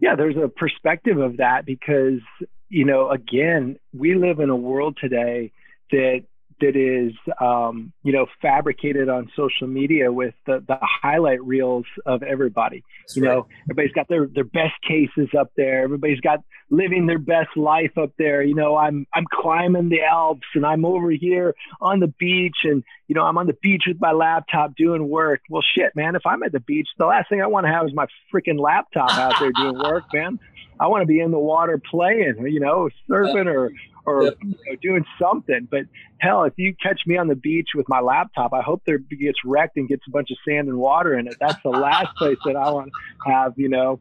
Yeah, 0.09 0.17
there's 0.17 0.37
a 0.37 0.49
perspective 0.49 1.19
of 1.19 1.37
that 1.37 1.67
because, 1.67 2.21
you 2.69 2.85
know, 2.85 3.11
again, 3.11 3.79
we 3.93 4.15
live 4.15 4.41
in 4.41 4.49
a 4.49 4.57
world 4.57 4.97
today 4.99 5.53
that 5.91 6.25
that 6.61 6.77
is 6.77 7.13
um, 7.41 7.93
you 8.03 8.13
know 8.13 8.27
fabricated 8.41 9.09
on 9.09 9.31
social 9.37 9.67
media 9.67 10.13
with 10.13 10.35
the, 10.47 10.63
the 10.67 10.79
highlight 10.81 11.43
reels 11.45 11.87
of 12.07 12.23
everybody. 12.23 12.85
That's 13.03 13.17
you 13.17 13.25
right. 13.25 13.35
know 13.35 13.47
everybody's 13.65 13.93
got 13.93 14.09
their 14.09 14.27
their 14.27 14.45
best 14.45 14.75
cases 14.87 15.29
up 15.39 15.53
there. 15.57 15.83
Everybody's 15.83 16.21
got 16.21 16.41
living 16.71 17.07
their 17.07 17.19
best 17.19 17.57
life 17.57 17.97
up 17.97 18.11
there. 18.19 18.43
You 18.43 18.55
know 18.55 18.77
i'm 18.77 19.07
i'm 19.15 19.25
climbing 19.33 19.89
the 19.89 20.03
alps 20.03 20.47
and 20.55 20.67
i'm 20.67 20.85
over 20.85 21.11
here 21.11 21.55
on 21.81 22.01
the 22.01 22.09
beach 22.19 22.59
and 22.65 22.85
you 23.07 23.15
know 23.15 23.25
i'm 23.25 23.39
on 23.39 23.47
the 23.47 23.57
beach 23.63 23.85
with 23.87 24.01
my 24.01 24.13
laptop 24.13 24.75
doing 24.77 25.09
work. 25.09 25.41
Well 25.49 25.63
shit 25.63 25.95
man 25.97 26.17
if 26.17 26.27
i'm 26.27 26.43
at 26.43 26.53
the 26.53 26.61
beach 26.61 26.89
the 26.99 27.07
last 27.07 27.29
thing 27.29 27.43
i 27.43 27.47
want 27.47 27.67
to 27.67 27.73
have 27.73 27.87
is 27.87 27.95
my 27.95 28.07
freaking 28.33 28.59
laptop 28.59 29.11
out 29.13 29.35
there 29.41 29.53
doing 29.53 29.79
work 29.79 30.05
man. 30.13 30.39
I 30.81 30.87
want 30.87 31.03
to 31.03 31.07
be 31.07 31.21
in 31.21 31.31
the 31.31 31.39
water 31.39 31.81
playing, 31.91 32.47
you 32.47 32.61
know, 32.61 32.89
surfing 33.11 33.47
or 33.47 33.73
or 34.09 34.23
yep. 34.25 34.35
you 34.43 34.51
know, 34.51 34.77
doing 34.81 35.05
something. 35.21 35.69
But 35.71 35.83
hell, 36.19 36.45
if 36.45 36.55
you 36.57 36.75
catch 36.83 37.01
me 37.07 37.17
on 37.17 37.29
the 37.29 37.37
beach 37.37 37.69
with 37.75 37.89
my 37.89 38.01
laptop, 38.01 38.53
I 38.53 38.63
hope 38.63 38.83
there 38.87 38.99
gets 38.99 39.39
wrecked 39.45 39.77
and 39.77 39.89
gets 39.89 40.03
a 40.09 40.11
bunch 40.11 40.31
of 40.31 40.39
sand 40.47 40.69
and 40.69 40.79
water 40.79 41.19
in 41.19 41.27
it. 41.27 41.37
That's 41.39 41.63
the 41.63 41.71
last 41.71 42.15
place 42.17 42.39
that 42.45 42.57
I 42.57 42.71
want 42.71 42.91
to 43.27 43.33
have. 43.33 43.55
You 43.57 43.69
know, 43.69 44.01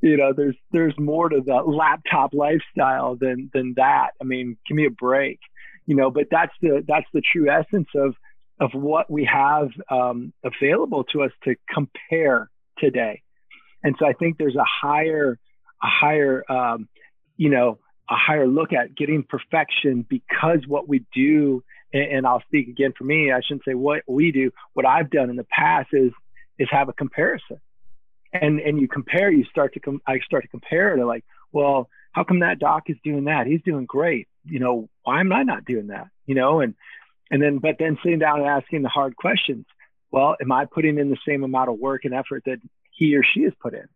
you 0.00 0.16
know, 0.16 0.32
there's 0.32 0.56
there's 0.70 0.94
more 0.98 1.28
to 1.28 1.40
the 1.40 1.56
laptop 1.56 2.32
lifestyle 2.32 3.16
than 3.16 3.50
than 3.52 3.74
that. 3.76 4.10
I 4.20 4.24
mean, 4.24 4.56
give 4.68 4.76
me 4.76 4.86
a 4.86 4.90
break. 4.90 5.40
You 5.86 5.96
know, 5.96 6.10
but 6.10 6.26
that's 6.30 6.52
the 6.60 6.84
that's 6.86 7.06
the 7.12 7.22
true 7.32 7.50
essence 7.50 7.88
of 7.94 8.14
of 8.60 8.70
what 8.74 9.10
we 9.10 9.24
have 9.24 9.68
um, 9.90 10.32
available 10.44 11.04
to 11.04 11.22
us 11.22 11.30
to 11.44 11.54
compare 11.72 12.50
today. 12.78 13.22
And 13.84 13.94
so 13.98 14.06
I 14.06 14.12
think 14.12 14.36
there's 14.36 14.56
a 14.56 14.64
higher 14.64 15.38
a 15.82 15.86
higher 15.86 16.44
um, 16.50 16.88
you 17.36 17.50
know 17.50 17.78
a 18.10 18.14
higher 18.14 18.46
look 18.46 18.72
at 18.72 18.94
getting 18.96 19.22
perfection 19.22 20.04
because 20.08 20.60
what 20.66 20.88
we 20.88 21.04
do 21.14 21.62
and, 21.92 22.02
and 22.02 22.26
I'll 22.26 22.42
speak 22.42 22.68
again 22.68 22.92
for 22.96 23.04
me 23.04 23.32
I 23.32 23.40
shouldn't 23.40 23.64
say 23.64 23.74
what 23.74 24.02
we 24.06 24.32
do. 24.32 24.50
What 24.74 24.86
I've 24.86 25.10
done 25.10 25.30
in 25.30 25.36
the 25.36 25.44
past 25.44 25.88
is 25.92 26.12
is 26.58 26.68
have 26.70 26.88
a 26.88 26.92
comparison. 26.92 27.58
And 28.32 28.60
and 28.60 28.80
you 28.80 28.88
compare 28.88 29.30
you 29.30 29.44
start 29.44 29.74
to 29.74 29.80
com- 29.80 30.02
I 30.06 30.18
start 30.20 30.44
to 30.44 30.48
compare 30.48 30.96
to 30.96 31.06
like 31.06 31.24
well 31.52 31.88
how 32.12 32.24
come 32.24 32.40
that 32.40 32.58
doc 32.58 32.84
is 32.88 32.96
doing 33.04 33.24
that? 33.24 33.46
He's 33.46 33.62
doing 33.62 33.86
great. 33.86 34.28
You 34.44 34.58
know 34.58 34.88
why 35.02 35.20
am 35.20 35.32
I 35.32 35.42
not 35.42 35.64
doing 35.64 35.88
that? 35.88 36.08
You 36.26 36.34
know 36.34 36.60
and 36.60 36.74
and 37.30 37.42
then 37.42 37.58
but 37.58 37.76
then 37.78 37.98
sitting 38.02 38.18
down 38.18 38.40
and 38.40 38.48
asking 38.48 38.82
the 38.82 38.88
hard 38.88 39.16
questions. 39.16 39.66
Well 40.10 40.36
am 40.40 40.52
I 40.52 40.64
putting 40.64 40.98
in 40.98 41.10
the 41.10 41.18
same 41.26 41.42
amount 41.42 41.70
of 41.70 41.78
work 41.78 42.04
and 42.04 42.14
effort 42.14 42.44
that 42.46 42.58
he 42.90 43.16
or 43.16 43.22
she 43.22 43.42
has 43.42 43.52
put 43.60 43.74
in? 43.74 43.88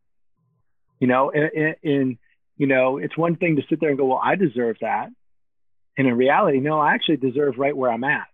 You 1.00 1.09
know 1.09 1.31
in, 1.31 1.75
in 1.83 2.19
you 2.62 2.69
know 2.69 2.99
it's 2.99 3.19
one 3.19 3.35
thing 3.35 3.57
to 3.57 3.62
sit 3.69 3.81
there 3.81 3.88
and 3.88 3.99
go 3.99 4.07
well 4.07 4.21
I 4.23 4.37
deserve 4.37 4.76
that 4.83 5.09
and 5.99 6.07
in 6.07 6.16
reality 6.16 6.61
no 6.61 6.78
I 6.78 6.95
actually 6.95 7.16
deserve 7.16 7.54
right 7.59 7.76
where 7.76 7.90
I'm 7.90 8.04
at 8.04 8.28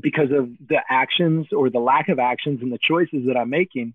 because 0.00 0.30
of 0.32 0.48
the 0.66 0.78
actions 0.88 1.48
or 1.52 1.68
the 1.68 1.78
lack 1.78 2.08
of 2.08 2.18
actions 2.18 2.60
and 2.62 2.72
the 2.72 2.78
choices 2.78 3.26
that 3.26 3.36
I'm 3.36 3.50
making 3.50 3.92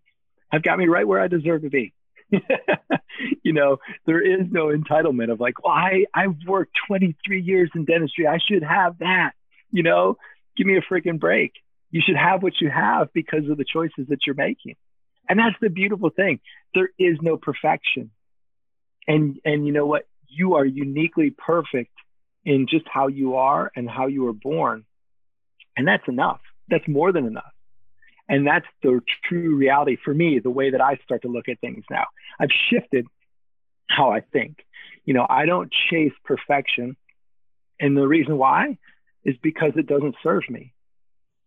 have 0.51 0.61
got 0.61 0.77
me 0.77 0.85
right 0.85 1.07
where 1.07 1.19
I 1.19 1.27
deserve 1.27 1.63
to 1.63 1.69
be. 1.69 1.93
you 3.43 3.53
know, 3.53 3.77
there 4.05 4.21
is 4.21 4.47
no 4.51 4.67
entitlement 4.67 5.31
of 5.31 5.39
like, 5.39 5.63
well, 5.63 5.73
I, 5.73 6.05
I've 6.13 6.35
worked 6.47 6.71
23 6.87 7.41
years 7.41 7.71
in 7.75 7.85
dentistry. 7.85 8.27
I 8.27 8.37
should 8.37 8.63
have 8.63 8.99
that. 8.99 9.31
You 9.71 9.83
know, 9.83 10.17
give 10.55 10.67
me 10.67 10.77
a 10.77 10.93
freaking 10.93 11.19
break. 11.19 11.53
You 11.91 12.01
should 12.05 12.15
have 12.15 12.43
what 12.43 12.53
you 12.61 12.69
have 12.69 13.11
because 13.13 13.49
of 13.49 13.57
the 13.57 13.65
choices 13.65 14.07
that 14.09 14.19
you're 14.25 14.35
making. 14.35 14.75
And 15.27 15.39
that's 15.39 15.55
the 15.59 15.69
beautiful 15.69 16.11
thing. 16.11 16.39
There 16.73 16.89
is 16.97 17.17
no 17.21 17.37
perfection. 17.37 18.11
And, 19.09 19.39
and 19.43 19.65
you 19.65 19.73
know 19.73 19.85
what? 19.85 20.07
You 20.27 20.55
are 20.55 20.65
uniquely 20.65 21.31
perfect 21.31 21.91
in 22.45 22.67
just 22.69 22.85
how 22.87 23.07
you 23.07 23.35
are 23.35 23.71
and 23.75 23.89
how 23.89 24.07
you 24.07 24.23
were 24.23 24.33
born. 24.33 24.85
And 25.75 25.87
that's 25.87 26.07
enough. 26.07 26.39
That's 26.69 26.87
more 26.87 27.11
than 27.11 27.25
enough. 27.25 27.51
And 28.29 28.45
that's 28.45 28.67
the 28.83 29.01
true 29.27 29.55
reality 29.55 29.97
for 30.05 30.13
me, 30.13 30.39
the 30.39 30.51
way 30.51 30.69
that 30.69 30.81
I 30.81 30.99
start 31.03 31.23
to 31.23 31.27
look 31.27 31.49
at 31.49 31.59
things 31.59 31.83
now. 31.89 32.05
I've 32.39 32.51
shifted 32.69 33.07
how 33.89 34.11
I 34.11 34.21
think. 34.21 34.63
You 35.03 35.15
know, 35.15 35.25
I 35.27 35.47
don't 35.47 35.73
chase 35.89 36.13
perfection. 36.23 36.95
And 37.79 37.97
the 37.97 38.07
reason 38.07 38.37
why 38.37 38.77
is 39.23 39.35
because 39.41 39.71
it 39.75 39.87
doesn't 39.87 40.15
serve 40.21 40.47
me. 40.49 40.73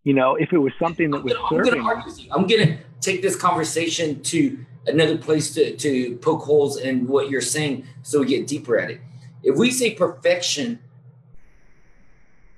You 0.03 0.15
know, 0.15 0.35
if 0.35 0.53
it 0.53 0.59
was 0.59 0.73
something 0.81 1.13
that 1.13 1.23
was 1.23 1.35
I'm 1.35 1.49
serving 1.49 1.83
gonna, 1.83 2.05
I'm 2.33 2.47
going 2.49 2.67
to 2.67 2.79
take 3.01 3.23
this 3.23 3.37
conversation 3.37 4.21
to 4.25 4.59
another 4.87 5.17
place 5.17 5.55
to, 5.55 5.77
to 5.77 6.17
poke 6.17 6.43
holes 6.43 6.79
in 6.79 7.07
what 7.07 7.31
you're 7.31 7.41
saying 7.41 7.87
so 8.03 8.21
we 8.21 8.27
get 8.27 8.47
deeper 8.47 8.79
at 8.79 8.91
it. 8.91 9.01
If 9.43 9.57
we 9.57 9.71
say 9.71 9.95
perfection, 9.95 10.79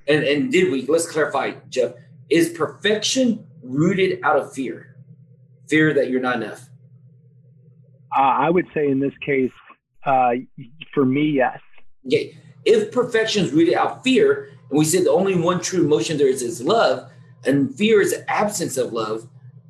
and, 0.06 0.22
and 0.24 0.52
did 0.52 0.70
we, 0.70 0.86
let's 0.86 1.10
clarify, 1.10 1.52
Jeff, 1.68 1.92
is 2.30 2.50
perfection 2.50 3.46
rooted 3.62 4.20
out 4.22 4.36
of 4.36 4.52
fear, 4.52 4.96
fear 5.68 5.94
that 5.94 6.10
you're 6.10 6.20
not 6.20 6.36
enough? 6.36 6.68
Uh, 8.16 8.20
I 8.20 8.50
would 8.50 8.66
say 8.74 8.88
in 8.88 9.00
this 9.00 9.14
case, 9.24 9.50
uh, 10.04 10.32
for 10.92 11.04
me, 11.04 11.24
yes. 11.30 11.58
Okay. 12.06 12.36
If 12.64 12.92
perfection 12.92 13.44
is 13.44 13.52
rooted 13.52 13.74
out 13.74 13.90
of 13.98 14.02
fear, 14.02 14.50
and 14.70 14.78
we 14.78 14.84
said 14.84 15.04
the 15.04 15.10
only 15.10 15.34
one 15.34 15.60
true 15.60 15.84
emotion 15.84 16.16
there 16.16 16.28
is 16.28 16.42
is 16.42 16.62
love, 16.62 17.10
and 17.44 17.74
fear 17.74 18.00
is 18.00 18.14
absence 18.28 18.76
of 18.76 18.92
love, 18.92 19.28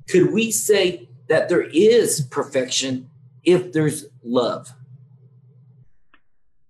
could 0.09 0.33
we 0.33 0.51
say 0.51 1.09
that 1.29 1.49
there 1.49 1.63
is 1.63 2.21
perfection 2.31 3.11
if 3.45 3.73
there's 3.73 4.07
love? 4.23 4.73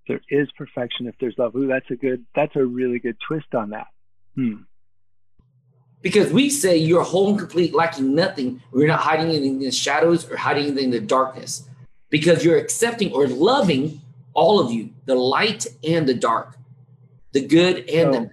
There 0.06 0.20
is 0.28 0.49
perfection 0.56 1.06
if 1.06 1.14
there's 1.18 1.34
love. 1.38 1.54
Ooh, 1.56 1.66
that's 1.66 1.90
a 1.90 1.96
good. 1.96 2.25
That's 2.34 2.54
a 2.56 2.64
really 2.64 2.99
good 2.99 3.16
twist 3.26 3.54
on 3.54 3.70
that. 3.70 3.87
Hmm. 4.34 4.62
Because 6.02 6.30
we 6.30 6.50
say 6.50 6.76
you're 6.76 7.02
whole 7.02 7.30
and 7.30 7.38
complete, 7.38 7.75
lacking 7.75 8.14
nothing. 8.14 8.61
We're 8.73 8.87
not 8.87 9.00
hiding 9.00 9.30
anything 9.30 9.54
in 9.54 9.61
the 9.61 9.70
shadows 9.70 10.30
or 10.30 10.37
hiding 10.37 10.66
anything 10.66 10.84
in 10.84 10.90
the 10.90 11.00
darkness. 11.00 11.66
Because 12.11 12.44
you're 12.44 12.58
accepting 12.58 13.11
or 13.12 13.26
loving 13.26 14.02
all 14.34 14.61
of 14.61 14.70
you, 14.70 14.90
the 15.06 15.14
light 15.14 15.66
and 15.82 16.06
the 16.06 16.14
dark, 16.14 16.58
the 17.32 17.46
good 17.46 17.88
and 17.88 18.14
so, 18.14 18.20
the 18.20 18.30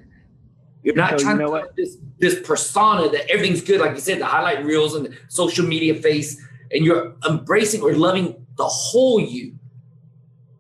you're 0.83 0.95
not 0.95 1.11
so 1.11 1.17
trying 1.17 1.39
you 1.39 1.45
know 1.45 1.55
to 1.55 1.61
put 1.61 1.75
this, 1.75 1.97
this 2.19 2.39
persona 2.39 3.09
that 3.09 3.29
everything's 3.29 3.61
good, 3.61 3.79
like 3.79 3.91
you 3.91 3.99
said, 3.99 4.19
the 4.19 4.25
highlight 4.25 4.65
reels 4.65 4.95
and 4.95 5.05
the 5.05 5.17
social 5.27 5.65
media 5.65 5.95
face, 5.95 6.41
and 6.71 6.83
you're 6.83 7.15
embracing 7.27 7.81
or 7.81 7.93
loving 7.93 8.45
the 8.57 8.65
whole 8.65 9.19
you. 9.19 9.53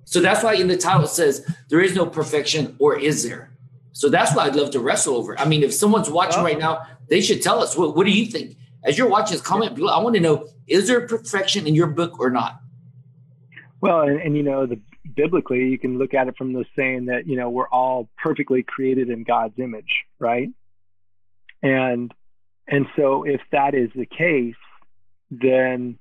So 0.05 0.19
that's 0.19 0.43
why 0.43 0.55
in 0.55 0.67
the 0.67 0.77
title 0.77 1.05
it 1.05 1.09
says 1.09 1.49
there 1.69 1.81
is 1.81 1.95
no 1.95 2.05
perfection, 2.05 2.75
or 2.79 2.97
is 2.97 3.23
there? 3.23 3.51
So 3.93 4.09
that's 4.09 4.35
what 4.35 4.45
I'd 4.47 4.55
love 4.55 4.71
to 4.71 4.79
wrestle 4.79 5.15
over. 5.15 5.39
I 5.39 5.45
mean, 5.45 5.63
if 5.63 5.73
someone's 5.73 6.09
watching 6.09 6.41
oh. 6.41 6.45
right 6.45 6.59
now, 6.59 6.85
they 7.07 7.21
should 7.21 7.41
tell 7.41 7.61
us 7.61 7.77
what, 7.77 7.95
what 7.95 8.05
do 8.05 8.11
you 8.11 8.25
think? 8.25 8.57
As 8.83 8.97
you're 8.97 9.09
watching 9.09 9.33
this 9.33 9.41
comment 9.41 9.75
below, 9.75 9.93
I 9.93 10.01
want 10.01 10.15
to 10.15 10.21
know 10.21 10.47
is 10.67 10.87
there 10.87 11.07
perfection 11.07 11.67
in 11.67 11.75
your 11.75 11.87
book 11.87 12.19
or 12.19 12.29
not? 12.29 12.61
Well, 13.81 14.01
and, 14.01 14.21
and 14.21 14.37
you 14.37 14.43
know, 14.43 14.65
the 14.65 14.79
biblically, 15.15 15.69
you 15.69 15.79
can 15.79 15.97
look 15.97 16.13
at 16.13 16.27
it 16.27 16.37
from 16.37 16.53
the 16.53 16.65
saying 16.75 17.05
that 17.05 17.27
you 17.27 17.35
know 17.37 17.49
we're 17.49 17.69
all 17.69 18.09
perfectly 18.21 18.63
created 18.63 19.09
in 19.09 19.23
God's 19.23 19.57
image, 19.57 20.05
right? 20.19 20.49
And 21.61 22.13
and 22.67 22.85
so 22.95 23.23
if 23.23 23.41
that 23.51 23.73
is 23.75 23.89
the 23.95 24.05
case, 24.05 24.55
then 25.29 25.97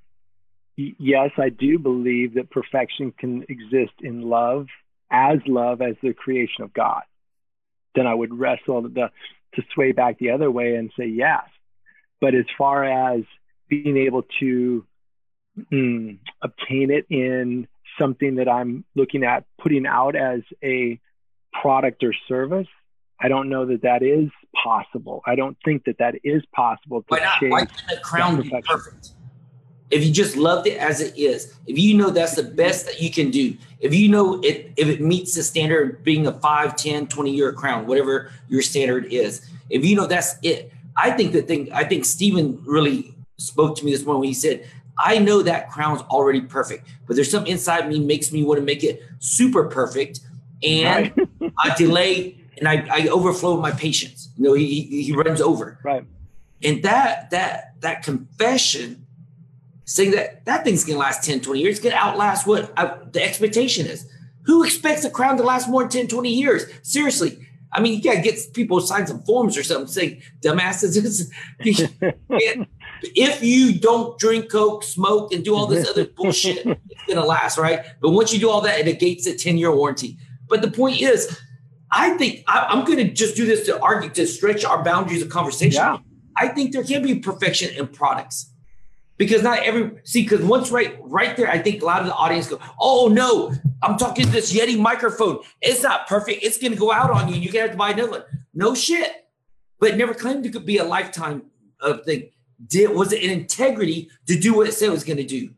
yes, 0.77 1.31
I 1.39 1.49
do 1.51 1.79
believe 1.79 2.35
that 2.35 2.51
perfection 2.51 3.13
can 3.13 3.45
exist 3.49 3.95
in 4.01 4.23
love 4.23 4.67
as 5.11 5.39
love 5.47 5.83
as 5.83 5.97
the 6.03 6.15
creation 6.15 6.63
of 6.63 6.73
God 6.73 7.03
then 7.95 8.07
I 8.07 8.15
would 8.15 8.39
wrestle 8.39 8.83
the 8.83 9.11
to 9.55 9.63
sway 9.75 9.93
back 9.93 10.19
the 10.19 10.31
other 10.31 10.51
way 10.51 10.77
and 10.77 10.93
say 10.97 11.07
yes. 11.07 11.43
But 12.21 12.35
as 12.35 12.45
far 12.57 12.85
as 12.85 13.23
being 13.69 13.97
able 13.97 14.23
to 14.39 14.87
mm, 15.73 16.19
obtain 16.41 16.91
it 16.91 17.07
in 17.11 17.67
something 18.01 18.37
that 18.37 18.49
I'm 18.49 18.85
looking 18.95 19.25
at 19.25 19.45
putting 19.61 19.87
out 19.87 20.17
as 20.17 20.41
a 20.65 20.99
product 21.61 22.03
or 22.03 22.15
service, 22.29 22.69
I 23.21 23.29
don't 23.29 23.49
know 23.49 23.67
that 23.67 23.83
that 23.83 24.03
is 24.03 24.31
possible. 24.55 25.23
I 25.27 25.35
don't 25.35 25.57
think 25.65 25.85
that 25.85 25.99
that 25.99 26.15
is 26.25 26.43
possible. 26.55 27.03
To 27.03 27.07
Why 27.09 27.19
not? 27.19 27.43
Why 27.43 27.65
can't 27.67 27.89
the 27.89 28.01
crown 28.03 28.41
be 28.41 28.51
perfect? 28.65 29.11
if 29.91 30.05
you 30.05 30.13
just 30.13 30.37
loved 30.37 30.67
it 30.67 30.79
as 30.79 31.01
it 31.01 31.17
is, 31.19 31.53
if 31.67 31.77
you 31.77 31.97
know 31.97 32.11
that's 32.11 32.37
the 32.37 32.45
best 32.45 32.87
that 32.87 33.01
you 33.01 33.11
can 33.11 33.31
do, 33.31 33.57
if 33.81 33.93
you 33.93 34.09
know 34.09 34.41
it, 34.41 34.73
if 34.77 34.89
it 34.89 35.01
meets 35.01 35.35
the 35.35 35.43
standard 35.43 35.97
of 35.97 36.05
being 36.05 36.27
a 36.27 36.33
5, 36.33 36.77
10, 36.77 37.09
20 37.09 37.31
year 37.31 37.53
crown, 37.53 37.87
whatever 37.87 38.31
your 38.49 38.63
standard 38.63 39.07
is, 39.07 39.49
if 39.69 39.85
you 39.85 39.97
know 39.97 40.07
that's 40.07 40.37
it, 40.43 40.73
I 40.97 41.11
think 41.11 41.33
the 41.33 41.43
thing, 41.43 41.73
I 41.73 41.85
think 41.85 42.05
Stephen 42.05 42.63
really 42.65 43.15
spoke 43.39 43.77
to 43.77 43.85
me 43.85 43.91
this 43.91 44.05
morning 44.05 44.21
when 44.21 44.29
he 44.29 44.35
said, 44.35 44.69
I 45.03 45.19
know 45.19 45.43
that 45.43 45.71
crown's 45.71 46.03
already 46.03 46.41
perfect, 46.41 46.89
but 47.07 47.17
there's 47.17 47.31
something 47.31 47.51
inside 47.51 47.89
me 47.89 47.99
makes 48.01 48.33
me 48.33 48.45
want 48.45 48.59
to 48.59 48.65
make 48.65 48.85
it 48.85 49.03
super 49.19 49.65
perfect. 49.65 50.21
And 50.63 51.13
right. 51.17 51.53
I 51.59 51.75
delay 51.77 52.37
and 52.59 52.69
I, 52.69 52.87
I 52.91 53.09
overflow 53.09 53.61
my 53.61 53.71
patience. 53.71 54.31
You 54.37 54.45
know, 54.45 54.53
he, 54.55 55.03
he 55.03 55.13
runs 55.13 55.41
over. 55.41 55.79
Right. 55.83 56.05
And 56.63 56.83
that, 56.83 57.31
that, 57.31 57.81
that 57.81 58.03
confession 58.03 59.07
saying 59.87 60.13
that 60.13 60.45
that 60.45 60.63
thing's 60.63 60.85
going 60.85 60.95
to 60.97 61.01
last 61.01 61.25
10, 61.25 61.41
20 61.41 61.61
years. 61.61 61.79
It's 61.79 61.89
to 61.89 61.95
outlast 61.95 62.47
what 62.47 62.73
I, 62.77 62.97
the 63.11 63.23
expectation 63.23 63.87
is. 63.87 64.07
Who 64.43 64.63
expects 64.63 65.05
a 65.05 65.11
crown 65.11 65.37
to 65.39 65.43
last 65.43 65.69
more 65.69 65.83
than 65.83 65.91
10, 65.91 66.09
20 66.09 66.33
years? 66.33 66.65
Seriously. 66.83 67.47
I 67.73 67.81
mean, 67.81 67.95
you 67.95 68.03
got 68.03 68.15
to 68.15 68.21
get 68.21 68.39
people 68.53 68.81
to 68.81 68.87
sign 68.87 69.07
some 69.07 69.23
forms 69.23 69.57
or 69.57 69.63
something 69.63 69.87
saying, 69.87 70.23
dumbasses, 70.41 71.31
if 73.03 73.43
you 73.43 73.79
don't 73.79 74.19
drink 74.19 74.51
Coke, 74.51 74.83
smoke, 74.83 75.33
and 75.33 75.45
do 75.45 75.55
all 75.55 75.67
this 75.67 75.89
other 75.89 76.05
bullshit, 76.17 76.67
it's 76.67 77.07
going 77.07 77.19
to 77.19 77.25
last, 77.25 77.59
right? 77.59 77.81
But 78.01 78.11
once 78.11 78.33
you 78.33 78.41
do 78.41 78.51
all 78.51 78.61
that, 78.63 78.81
it 78.81 78.87
negates 78.87 79.27
a 79.27 79.37
10 79.37 79.57
year 79.59 79.75
warranty. 79.75 80.19
But 80.49 80.63
the 80.63 80.71
point 80.71 81.01
is, 81.01 81.39
I 81.93 82.11
think 82.19 82.45
I, 82.49 82.67
am 82.71 82.85
going 82.85 82.99
to 82.99 83.13
just 83.13 83.37
do 83.37 83.47
this 83.47 83.67
to 83.67 83.81
argue, 83.81 84.11
to 84.11 84.27
stretch 84.27 84.65
our 84.65 84.83
boundaries 84.83 85.23
of 85.23 85.29
conversation. 85.29 85.81
Yeah. 85.81 85.99
I 86.37 86.49
think 86.49 86.73
there 86.73 86.85
can 86.85 87.03
be 87.03 87.17
perfection 87.17 87.75
in 87.77 87.89
products 87.89 88.53
because 89.21 89.43
not 89.43 89.59
every 89.61 89.93
see 90.03 90.23
because 90.23 90.41
once 90.41 90.71
right 90.71 90.97
right 91.03 91.37
there 91.37 91.51
i 91.51 91.59
think 91.59 91.83
a 91.83 91.85
lot 91.85 92.01
of 92.01 92.07
the 92.07 92.15
audience 92.15 92.49
go 92.49 92.59
oh 92.81 93.07
no 93.09 93.53
i'm 93.83 93.99
talking 93.99 94.25
to 94.25 94.31
this 94.31 94.53
yeti 94.53 94.79
microphone. 94.79 95.39
It's 95.61 95.83
not 95.83 96.07
perfect. 96.07 96.43
It's 96.43 96.59
going 96.59 96.73
to 96.73 96.79
go 96.79 96.93
out 96.93 97.11
on 97.11 97.29
you. 97.29 97.35
You're 97.35 97.53
going 97.53 97.65
to 97.65 97.69
have 97.69 97.71
to 97.73 97.77
buy 97.77 97.91
another 97.91 98.11
one. 98.11 98.23
No 98.55 98.75
shit. 98.75 99.13
But 99.79 99.97
never 99.97 100.15
claimed 100.15 100.45
it 100.47 100.53
could 100.53 100.67
be 100.67 100.79
a 100.79 100.85
lifetime 100.85 101.45
of 101.81 102.05
thing. 102.05 102.31
Did 102.67 102.91
was 102.91 103.13
it 103.13 103.23
an 103.23 103.31
integrity 103.31 104.11
to 104.27 104.39
do 104.39 104.55
what 104.55 104.69
it 104.69 104.73
said 104.73 104.89
it 104.89 104.93
was 104.93 105.05
going 105.05 105.17
to 105.17 105.25
do? 105.25 105.51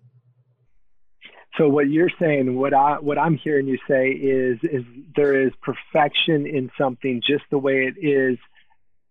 So 1.59 1.69
what 1.69 1.91
you're 1.91 2.11
saying 2.19 2.57
what 2.57 2.73
i 2.73 2.99
what 2.99 3.19
i'm 3.19 3.37
hearing 3.37 3.67
you 3.67 3.79
say 3.87 4.09
is 4.09 4.59
is 4.63 4.85
there 5.15 5.47
is 5.47 5.53
perfection 5.61 6.47
in 6.47 6.71
something 6.79 7.21
just 7.27 7.45
the 7.51 7.59
way 7.59 7.87
it 7.87 7.95
is 8.03 8.39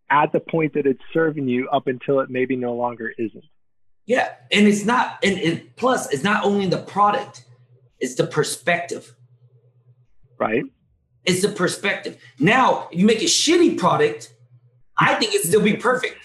at 0.10 0.31
the 0.31 0.39
point 0.39 0.74
that 0.74 0.88
it's 0.88 1.03
serving 1.13 1.48
you 1.48 1.70
up 1.70 1.86
until 1.86 2.20
it 2.20 2.31
maybe 2.31 2.55
no 2.55 2.74
longer 2.74 3.13
isn't 3.20 3.43
yeah, 4.05 4.34
and 4.51 4.67
it's 4.67 4.86
not, 4.86 5.20
and, 5.24 5.39
and 5.39 5.75
plus, 5.75 6.12
it's 6.12 6.24
not 6.24 6.43
only 6.43 6.67
the 6.67 6.77
product; 6.77 7.46
it's 8.00 8.15
the 8.15 8.27
perspective. 8.27 9.15
Right. 10.39 10.63
It's 11.24 11.41
the 11.41 11.50
perspective. 11.50 12.17
Now, 12.39 12.88
if 12.91 13.00
you 13.00 13.05
make 13.05 13.22
a 13.22 13.25
shitty 13.25 13.77
product, 13.77 14.34
I 14.98 15.13
think 15.15 15.36
it 15.36 15.43
still 15.43 15.62
be 15.62 15.77
perfect. 15.77 16.17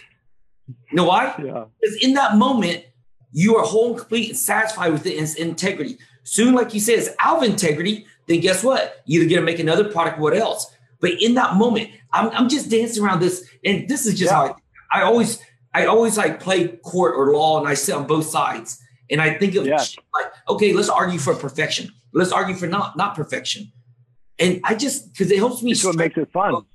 You 0.68 0.75
know 0.92 1.04
why? 1.04 1.35
Yeah. 1.38 1.66
Because 1.80 1.97
in 2.02 2.14
that 2.14 2.37
moment, 2.37 2.85
you 3.33 3.56
are 3.56 3.64
whole 3.64 3.90
and 3.90 3.99
complete 3.99 4.30
and 4.30 4.38
satisfied 4.38 4.92
with 4.92 5.04
it 5.06 5.16
in 5.16 5.49
integrity. 5.49 5.99
Soon, 6.23 6.54
like 6.54 6.73
you 6.73 6.80
said, 6.80 6.99
it's 6.99 7.11
out 7.21 7.38
of 7.38 7.50
integrity. 7.50 8.06
Then 8.26 8.40
guess 8.40 8.64
what? 8.64 9.02
You're 9.04 9.25
either 9.25 9.35
gonna 9.35 9.47
make 9.47 9.59
another 9.59 9.85
product, 9.92 10.18
what 10.18 10.35
else? 10.35 10.75
But 11.00 11.12
in 11.21 11.35
that 11.35 11.56
moment, 11.56 11.90
I'm, 12.12 12.30
I'm 12.30 12.49
just 12.49 12.71
dancing 12.71 13.04
around 13.04 13.21
this, 13.21 13.49
and 13.64 13.88
this 13.88 14.06
is 14.06 14.18
just 14.18 14.33
yeah. 14.33 14.49
how 14.49 14.56
I, 14.90 15.00
I 15.00 15.02
always 15.02 15.38
I 15.76 15.85
always 15.85 16.16
like 16.16 16.40
play 16.40 16.68
court 16.68 17.14
or 17.16 17.33
law, 17.35 17.59
and 17.59 17.68
I 17.68 17.75
sit 17.75 17.95
on 17.95 18.06
both 18.06 18.25
sides, 18.25 18.80
and 19.11 19.21
I 19.21 19.35
think 19.35 19.56
of 19.56 19.66
yeah. 19.66 19.76
like, 19.76 20.33
okay, 20.49 20.73
let's 20.73 20.88
argue 20.88 21.18
for 21.18 21.35
perfection. 21.35 21.92
Let's 22.14 22.33
argue 22.33 22.54
for 22.54 22.66
not 22.66 22.97
not 22.97 23.14
perfection, 23.14 23.71
and 24.38 24.59
I 24.64 24.75
just 24.75 25.12
because 25.12 25.30
it 25.30 25.37
helps 25.37 25.62
me. 25.62 25.75
That's 25.75 25.85
what 25.85 25.97
makes 25.97 26.16
it 26.16 26.33
fun. 26.33 26.52
Know, 26.52 26.66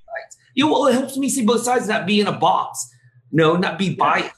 well, 0.67 0.85
it 0.85 0.93
helps 0.93 1.17
me 1.17 1.29
see 1.29 1.43
both 1.43 1.63
sides, 1.63 1.87
not 1.87 2.05
be 2.05 2.21
in 2.21 2.27
a 2.27 2.37
box, 2.37 2.87
no, 3.31 3.55
not 3.55 3.79
be 3.79 3.95
biased. 3.95 4.35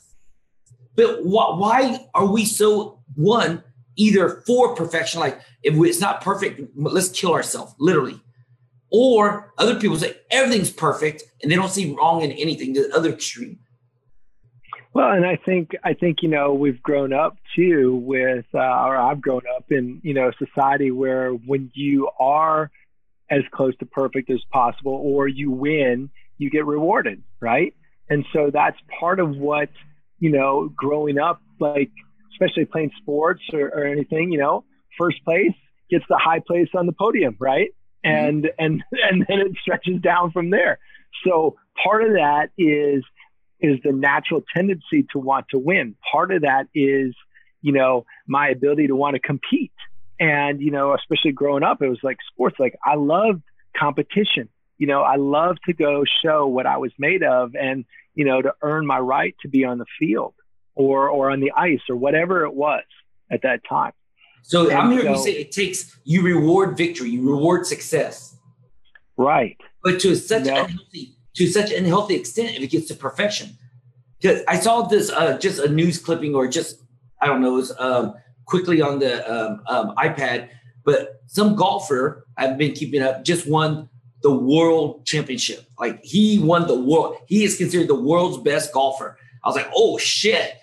Yeah. 0.65 0.75
But 0.96 1.24
wh- 1.24 1.60
why 1.60 2.08
are 2.13 2.27
we 2.27 2.46
so 2.46 3.01
one 3.15 3.63
either 3.98 4.43
for 4.48 4.75
perfection, 4.75 5.20
like 5.20 5.41
if 5.62 5.75
it's 5.75 6.00
not 6.00 6.22
perfect, 6.22 6.62
let's 6.77 7.10
kill 7.10 7.34
ourselves, 7.34 7.75
literally, 7.79 8.22
or 8.91 9.53
other 9.58 9.77
people 9.77 9.98
say 9.98 10.15
everything's 10.32 10.72
perfect 10.72 11.24
and 11.41 11.51
they 11.51 11.55
don't 11.58 11.72
see 11.72 11.93
wrong 11.93 12.22
in 12.22 12.32
anything. 12.32 12.72
The 12.72 12.89
other 12.96 13.12
extreme. 13.12 13.60
Well, 14.94 15.12
and 15.12 15.26
I 15.26 15.38
think 15.38 15.72
I 15.84 15.94
think 15.96 16.22
you 16.22 16.30
know 16.30 16.54
we've 16.54 16.82
grown 16.82 17.14
up 17.14 17.38
too 17.56 17.96
with, 17.96 18.46
uh, 18.54 18.60
or 18.60 18.96
I've 18.96 19.22
grown 19.22 19.42
up 19.56 19.72
in 19.72 20.00
you 20.04 20.14
know 20.14 20.30
a 20.30 20.46
society 20.46 20.92
where 20.92 21.32
when 21.32 21.72
you 21.74 22.10
are 22.20 22.70
as 23.32 23.42
close 23.52 23.76
to 23.78 23.86
perfect 23.88 24.30
as 24.30 24.42
possible, 24.52 24.94
or 24.94 25.28
you 25.28 25.50
win, 25.50 26.12
you 26.38 26.52
get 26.52 26.66
rewarded, 26.68 27.24
right? 27.40 27.74
And 28.10 28.26
so 28.34 28.52
that's 28.54 28.78
part 29.00 29.20
of 29.20 29.36
what 29.36 29.70
you 30.20 30.30
know 30.30 30.70
growing 30.76 31.18
up, 31.18 31.42
like 31.60 31.92
especially 32.34 32.66
playing 32.66 32.92
sports 33.02 33.42
or, 33.52 33.62
or 33.62 33.86
anything, 33.86 34.32
you 34.32 34.38
know, 34.38 34.64
first 34.98 35.24
place 35.26 35.54
gets 35.90 36.06
the 36.08 36.18
high 36.18 36.40
place 36.46 36.70
on 36.76 36.86
the 36.86 36.94
podium, 36.94 37.36
right? 37.40 37.70
Mm-hmm. 38.06 38.28
And 38.28 38.52
and 38.60 38.84
and 38.92 39.26
then 39.28 39.40
it 39.40 39.54
stretches 39.60 40.02
down 40.02 40.32
from 40.32 40.52
there. 40.52 40.78
So 41.26 41.56
part 41.84 42.04
of 42.04 42.14
that 42.14 42.50
is 42.58 43.04
is 43.63 43.79
the 43.84 43.93
natural 43.93 44.43
tendency 44.53 45.08
to 45.13 45.20
want 45.20 45.48
to 45.50 45.58
win. 45.58 45.96
Part 46.12 46.32
of 46.32 46.41
that 46.41 46.67
is, 46.75 47.15
you 47.62 47.72
know, 47.72 48.05
my 48.27 48.50
ability 48.50 48.88
to 48.88 48.96
want 48.96 49.15
to 49.15 49.20
compete. 49.20 49.72
And, 50.20 50.62
you 50.62 50.70
know, 50.70 50.93
especially 50.93 51.32
growing 51.32 51.63
up, 51.63 51.82
it 51.82 51.88
was 51.88 52.00
like 52.03 52.17
sports. 52.29 52.58
Like 52.60 52.75
I 52.86 52.96
loved 52.96 53.41
competition. 53.75 54.50
You 54.77 54.88
know, 54.88 55.01
I 55.01 55.15
love 55.15 55.58
to 55.65 55.74
go 55.74 56.03
show 56.24 56.46
what 56.46 56.65
I 56.65 56.77
was 56.77 56.91
made 57.00 57.24
of 57.24 57.55
and, 57.55 57.86
you 58.15 58.25
know, 58.25 58.41
to 58.41 58.53
earn 58.62 58.86
my 58.86 59.00
right 59.00 59.34
to 59.41 59.48
be 59.48 59.63
on 59.63 59.77
the 59.77 59.86
field 59.98 60.34
or 60.75 61.08
or 61.08 61.32
on 61.32 61.39
the 61.39 61.51
ice 61.55 61.82
or 61.89 61.96
whatever 61.96 62.43
it 62.43 62.53
was 62.53 62.84
at 63.32 63.43
that 63.43 63.62
time. 63.67 63.93
So 64.41 64.70
and 64.70 64.77
I'm 64.77 64.91
hearing 64.91 65.05
so, 65.05 65.12
you 65.13 65.24
say 65.24 65.32
it 65.39 65.51
takes 65.53 65.98
you 66.03 66.22
reward 66.22 66.75
victory, 66.75 67.12
you 67.12 67.29
reward 67.29 67.65
success. 67.65 68.36
Right. 69.15 69.58
But 69.84 70.01
to 70.01 70.15
such 70.15 70.46
no. 70.46 70.63
unhealthy 70.63 71.15
to 71.36 71.48
such 71.48 71.72
an 71.72 71.86
unhealthy 71.86 72.16
extent 72.16 72.56
if 72.56 72.62
it 72.62 72.68
gets 72.68 72.88
to 72.88 72.96
perfection. 72.96 73.58
Because 74.20 74.42
I 74.48 74.58
saw 74.58 74.84
this 74.84 75.10
uh, 75.10 75.38
just 75.38 75.60
a 75.60 75.68
news 75.70 75.98
clipping 76.00 76.36
or 76.36 76.48
just 76.48 76.82
I 77.22 77.28
don't 77.28 77.42
know, 77.42 77.54
it 77.54 77.58
was 77.58 77.80
um, 77.80 78.16
quickly 78.46 78.81
on 78.81 79.00
the 79.00 79.14
um, 79.31 79.64
um, 79.68 79.96
iPad, 79.96 80.50
but 80.84 81.22
some 81.27 81.55
golfer 81.55 82.27
I've 82.38 82.57
been 82.57 82.74
keeping 82.74 83.01
up 83.01 83.24
just 83.24 83.48
won 83.48 83.90
the 84.22 84.31
world 84.31 85.05
championship. 85.05 85.66
Like 85.79 86.03
he 86.03 86.40
won 86.40 86.68
the 86.68 86.79
world. 86.79 87.18
He 87.27 87.44
is 87.44 87.57
considered 87.57 87.88
the 87.88 87.96
world's 87.96 88.38
best 88.38 88.74
golfer. 88.74 89.18
I 89.44 89.48
was 89.48 89.55
like, 89.55 89.70
oh 89.75 89.98
shit. 89.98 90.55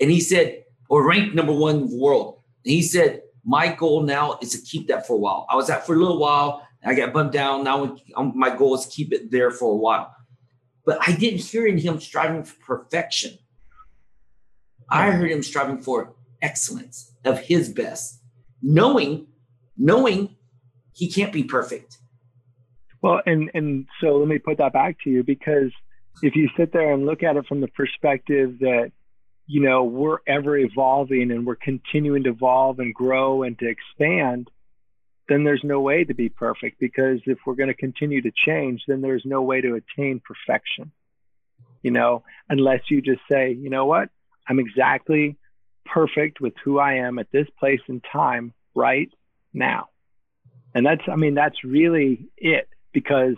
And 0.00 0.10
he 0.10 0.20
said, 0.20 0.64
or 0.88 1.06
ranked 1.06 1.34
number 1.34 1.52
one 1.52 1.76
in 1.76 1.88
the 1.88 1.96
world. 1.96 2.40
And 2.64 2.72
he 2.72 2.82
said, 2.82 3.22
my 3.44 3.72
goal 3.72 4.02
now 4.02 4.38
is 4.40 4.50
to 4.52 4.58
keep 4.60 4.88
that 4.88 5.06
for 5.06 5.14
a 5.14 5.18
while. 5.18 5.46
I 5.50 5.56
was 5.56 5.68
at 5.70 5.86
for 5.86 5.94
a 5.94 5.98
little 5.98 6.18
while. 6.18 6.66
I 6.84 6.94
got 6.94 7.12
bumped 7.12 7.32
down. 7.32 7.64
Now 7.64 7.96
my 8.34 8.54
goal 8.54 8.74
is 8.74 8.86
keep 8.86 9.12
it 9.12 9.30
there 9.30 9.50
for 9.50 9.72
a 9.72 9.76
while. 9.76 10.14
But 10.84 10.98
I 11.06 11.12
didn't 11.12 11.40
hear 11.40 11.66
in 11.66 11.78
him 11.78 12.00
striving 12.00 12.42
for 12.44 12.76
perfection. 12.78 13.38
I 14.88 15.10
heard 15.10 15.30
him 15.30 15.42
striving 15.42 15.78
for 15.78 16.14
excellence 16.42 17.12
of 17.24 17.38
his 17.38 17.68
best, 17.68 18.20
knowing, 18.60 19.28
knowing 19.76 20.36
he 20.92 21.10
can't 21.10 21.32
be 21.32 21.44
perfect. 21.44 21.98
Well, 23.00 23.20
and 23.26 23.50
and 23.54 23.86
so 24.00 24.16
let 24.18 24.28
me 24.28 24.38
put 24.38 24.58
that 24.58 24.72
back 24.72 24.96
to 25.04 25.10
you 25.10 25.24
because 25.24 25.72
if 26.22 26.36
you 26.36 26.48
sit 26.56 26.72
there 26.72 26.92
and 26.92 27.06
look 27.06 27.22
at 27.22 27.36
it 27.36 27.46
from 27.46 27.60
the 27.60 27.68
perspective 27.68 28.58
that 28.60 28.92
you 29.46 29.60
know 29.60 29.84
we're 29.84 30.18
ever 30.26 30.56
evolving 30.56 31.30
and 31.30 31.46
we're 31.46 31.56
continuing 31.56 32.22
to 32.24 32.30
evolve 32.30 32.78
and 32.78 32.94
grow 32.94 33.42
and 33.42 33.58
to 33.58 33.68
expand 33.68 34.48
then 35.32 35.44
there's 35.44 35.64
no 35.64 35.80
way 35.80 36.04
to 36.04 36.14
be 36.14 36.28
perfect 36.28 36.78
because 36.78 37.20
if 37.26 37.38
we're 37.46 37.54
going 37.54 37.68
to 37.68 37.74
continue 37.74 38.20
to 38.22 38.30
change 38.30 38.82
then 38.86 39.00
there's 39.00 39.24
no 39.24 39.42
way 39.42 39.60
to 39.60 39.74
attain 39.74 40.20
perfection 40.20 40.92
you 41.82 41.90
know 41.90 42.22
unless 42.48 42.90
you 42.90 43.00
just 43.00 43.22
say 43.30 43.52
you 43.52 43.70
know 43.70 43.86
what 43.86 44.08
i'm 44.48 44.58
exactly 44.58 45.36
perfect 45.84 46.40
with 46.40 46.54
who 46.64 46.78
i 46.78 46.94
am 46.94 47.18
at 47.18 47.30
this 47.32 47.48
place 47.58 47.80
and 47.88 48.04
time 48.12 48.52
right 48.74 49.10
now 49.52 49.88
and 50.74 50.86
that's 50.86 51.02
i 51.08 51.16
mean 51.16 51.34
that's 51.34 51.64
really 51.64 52.28
it 52.36 52.68
because 52.92 53.36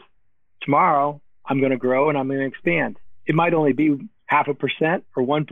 tomorrow 0.61 1.21
I'm 1.47 1.61
going 1.61 1.73
to 1.73 1.77
grow 1.77 2.09
and 2.09 2.19
I'm 2.19 2.29
going 2.29 2.41
to 2.41 2.47
expand. 2.47 2.97
It 3.27 3.35
might 3.35 3.55
only 3.55 3.73
be 3.73 3.99
half 4.27 4.49
a 4.49 4.55
percent 4.55 5.05
or 5.17 5.23
1%, 5.23 5.47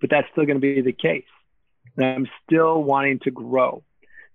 but 0.00 0.10
that's 0.10 0.28
still 0.32 0.44
going 0.44 0.60
to 0.60 0.60
be 0.60 0.80
the 0.80 0.92
case. 0.92 1.24
And 1.96 2.06
I'm 2.06 2.28
still 2.44 2.82
wanting 2.82 3.20
to 3.20 3.30
grow. 3.30 3.82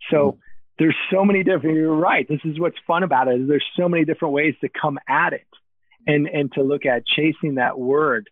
So 0.10 0.18
mm-hmm. 0.18 0.40
There's 0.80 0.96
so 1.12 1.26
many 1.26 1.44
different, 1.44 1.76
you're 1.76 1.94
right. 1.94 2.28
This 2.28 2.42
is 2.46 2.60
what's 2.60 2.78
fun 2.86 3.04
about 3.04 3.28
it. 3.28 3.48
There's 3.48 3.66
so 3.76 3.90
many 3.90 4.06
different 4.06 4.34
ways 4.34 4.56
to 4.62 4.70
come 4.70 5.00
at 5.08 5.34
it 5.34 5.48
and, 6.06 6.28
and 6.28 6.52
to 6.54 6.64
look 6.64 6.86
at 6.86 7.06
chasing 7.06 7.56
that 7.56 7.80
word 7.80 8.30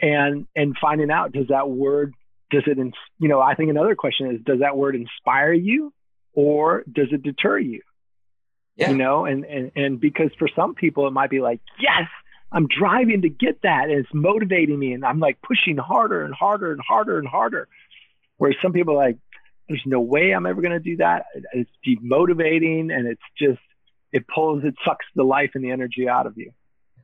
and, 0.00 0.46
and 0.56 0.76
finding 0.80 1.10
out, 1.10 1.32
does 1.32 1.48
that 1.48 1.68
word, 1.68 2.14
does 2.50 2.64
it, 2.66 2.78
you 3.18 3.28
know, 3.28 3.40
I 3.40 3.54
think 3.54 3.70
another 3.70 3.94
question 3.94 4.30
is, 4.34 4.40
does 4.44 4.60
that 4.60 4.76
word 4.76 4.96
inspire 4.96 5.52
you 5.52 5.92
or 6.32 6.84
does 6.90 7.08
it 7.12 7.22
deter 7.22 7.58
you? 7.58 7.82
Yeah. 8.76 8.90
You 8.90 8.96
know, 8.96 9.24
and, 9.24 9.44
and 9.44 9.70
and 9.76 10.00
because 10.00 10.30
for 10.36 10.48
some 10.48 10.74
people 10.74 11.06
it 11.06 11.12
might 11.12 11.30
be 11.30 11.40
like, 11.40 11.60
yes, 11.78 12.08
I'm 12.50 12.66
driving 12.66 13.22
to 13.22 13.28
get 13.28 13.62
that, 13.62 13.84
and 13.84 13.92
it's 13.92 14.12
motivating 14.12 14.76
me, 14.76 14.94
and 14.94 15.04
I'm 15.04 15.20
like 15.20 15.40
pushing 15.42 15.76
harder 15.76 16.24
and 16.24 16.34
harder 16.34 16.72
and 16.72 16.80
harder 16.80 17.20
and 17.20 17.28
harder. 17.28 17.68
Whereas 18.36 18.56
some 18.60 18.72
people 18.72 18.94
are 18.94 19.06
like, 19.06 19.18
there's 19.68 19.82
no 19.86 20.00
way 20.00 20.32
I'm 20.32 20.46
ever 20.46 20.60
going 20.60 20.72
to 20.72 20.80
do 20.80 20.96
that. 20.98 21.26
It's 21.52 21.70
demotivating, 21.86 22.92
and 22.92 23.06
it's 23.06 23.22
just 23.38 23.60
it 24.12 24.26
pulls, 24.28 24.64
it 24.64 24.74
sucks 24.84 25.06
the 25.14 25.24
life 25.24 25.50
and 25.54 25.64
the 25.64 25.70
energy 25.70 26.08
out 26.08 26.26
of 26.26 26.36
you. 26.36 26.52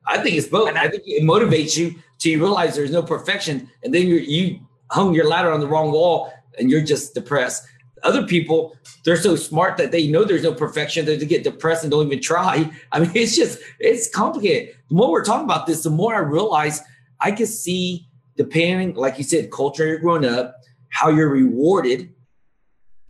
I 0.06 0.18
think 0.18 0.36
it's 0.36 0.46
both. 0.46 0.68
And 0.68 0.78
I 0.78 0.88
think 0.88 1.02
it 1.06 1.22
motivates 1.22 1.76
you 1.76 1.96
till 2.18 2.32
you 2.32 2.38
realize 2.38 2.76
there's 2.76 2.90
no 2.90 3.02
perfection, 3.02 3.70
and 3.82 3.94
then 3.94 4.06
you 4.06 4.16
you 4.16 4.60
hung 4.90 5.14
your 5.14 5.28
ladder 5.28 5.52
on 5.52 5.60
the 5.60 5.66
wrong 5.66 5.92
wall, 5.92 6.32
and 6.58 6.70
you're 6.70 6.82
just 6.82 7.14
depressed. 7.14 7.66
Other 8.02 8.26
people, 8.26 8.76
they're 9.04 9.16
so 9.16 9.36
smart 9.36 9.76
that 9.76 9.92
they 9.92 10.06
know 10.06 10.24
there's 10.24 10.42
no 10.42 10.54
perfection 10.54 11.04
they 11.04 11.18
get 11.18 11.44
depressed 11.44 11.82
and 11.84 11.90
don't 11.90 12.06
even 12.06 12.20
try. 12.20 12.70
I 12.92 13.00
mean, 13.00 13.10
it's 13.14 13.36
just, 13.36 13.58
it's 13.78 14.08
complicated. 14.08 14.74
The 14.88 14.94
more 14.94 15.10
we're 15.10 15.24
talking 15.24 15.44
about 15.44 15.66
this, 15.66 15.82
the 15.82 15.90
more 15.90 16.14
I 16.14 16.20
realize 16.20 16.80
I 17.20 17.32
can 17.32 17.46
see, 17.46 18.08
depending, 18.36 18.94
like 18.94 19.18
you 19.18 19.24
said, 19.24 19.50
culture 19.50 19.86
you're 19.86 19.98
growing 19.98 20.24
up, 20.24 20.56
how 20.88 21.10
you're 21.10 21.28
rewarded, 21.28 22.14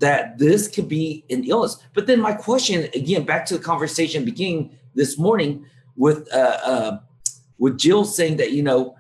that 0.01 0.39
this 0.39 0.67
could 0.67 0.89
be 0.89 1.25
an 1.31 1.45
illness. 1.45 1.77
But 1.95 2.07
then 2.07 2.21
my 2.21 2.33
question, 2.33 2.89
again, 2.95 3.25
back 3.25 3.47
to 3.47 3.59
the 3.59 3.63
conversation 3.63 4.25
beginning 4.25 4.77
this 4.95 5.19
morning 5.19 5.67
with 5.97 6.29
uh, 6.33 6.59
uh, 6.65 6.99
with 7.59 7.79
Jill 7.79 8.05
saying 8.05 8.39
that 8.39 8.53
you 8.53 8.63
know 8.63 8.97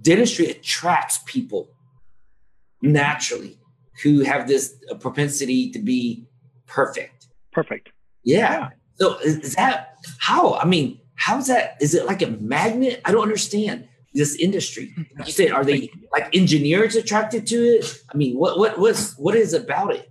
dentistry 0.00 0.46
attracts 0.46 1.18
people 1.26 1.70
naturally 2.80 3.58
who 4.02 4.20
have 4.20 4.46
this 4.46 4.74
propensity 5.00 5.70
to 5.70 5.78
be 5.78 6.26
perfect. 6.66 7.28
Perfect. 7.52 7.90
Yeah. 8.22 8.38
yeah. 8.38 8.68
So 8.96 9.18
is 9.18 9.54
that 9.56 9.96
how? 10.18 10.54
I 10.54 10.64
mean, 10.64 11.00
how's 11.16 11.48
that? 11.48 11.76
Is 11.80 11.94
it 11.94 12.06
like 12.06 12.22
a 12.22 12.28
magnet? 12.28 13.00
I 13.04 13.12
don't 13.12 13.22
understand 13.22 13.88
this 14.14 14.36
industry. 14.36 14.94
Like 15.16 15.26
you 15.26 15.32
said, 15.32 15.50
are 15.50 15.64
they 15.64 15.90
like 16.12 16.34
engineers 16.34 16.96
attracted 16.96 17.46
to 17.48 17.56
it? 17.56 18.02
I 18.12 18.16
mean, 18.16 18.38
what 18.38 18.58
what 18.58 18.78
what's 18.78 19.18
what 19.18 19.34
is 19.34 19.52
about 19.52 19.94
it? 19.94 20.10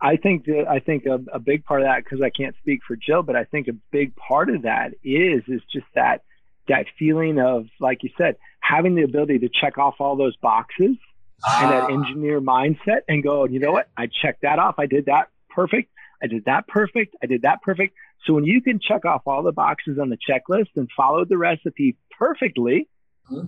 I 0.00 0.16
think 0.16 0.44
that 0.46 0.66
I 0.68 0.78
think 0.78 1.06
a, 1.06 1.20
a 1.32 1.38
big 1.38 1.64
part 1.64 1.82
of 1.82 1.86
that 1.86 2.04
because 2.04 2.20
I 2.22 2.30
can't 2.30 2.54
speak 2.60 2.80
for 2.86 2.96
Jill, 2.96 3.22
but 3.22 3.36
I 3.36 3.44
think 3.44 3.68
a 3.68 3.72
big 3.90 4.14
part 4.16 4.50
of 4.50 4.62
that 4.62 4.92
is 5.02 5.42
is 5.48 5.60
just 5.72 5.86
that 5.94 6.22
that 6.68 6.86
feeling 6.98 7.38
of 7.40 7.66
like 7.80 8.02
you 8.02 8.10
said, 8.16 8.36
having 8.60 8.94
the 8.94 9.02
ability 9.02 9.40
to 9.40 9.48
check 9.48 9.78
off 9.78 9.96
all 9.98 10.16
those 10.16 10.36
boxes 10.36 10.96
and 11.44 11.70
that 11.70 11.84
ah. 11.84 11.92
engineer 11.92 12.40
mindset 12.40 13.00
and 13.08 13.22
go, 13.22 13.46
you 13.46 13.58
know 13.58 13.72
what? 13.72 13.88
I 13.96 14.06
checked 14.06 14.42
that 14.42 14.58
off. 14.58 14.76
I 14.78 14.86
did 14.86 15.06
that 15.06 15.28
perfect. 15.50 15.90
I 16.22 16.28
did 16.28 16.44
that 16.46 16.66
perfect. 16.66 17.14
I 17.22 17.26
did 17.26 17.42
that 17.42 17.62
perfect. 17.62 17.94
So 18.24 18.32
when 18.32 18.44
you 18.44 18.62
can 18.62 18.80
check 18.80 19.04
off 19.04 19.22
all 19.26 19.42
the 19.42 19.52
boxes 19.52 19.98
on 19.98 20.08
the 20.08 20.16
checklist 20.16 20.70
and 20.76 20.88
follow 20.96 21.24
the 21.24 21.36
recipe 21.36 21.96
perfectly, 22.18 22.88
mm-hmm. 23.30 23.46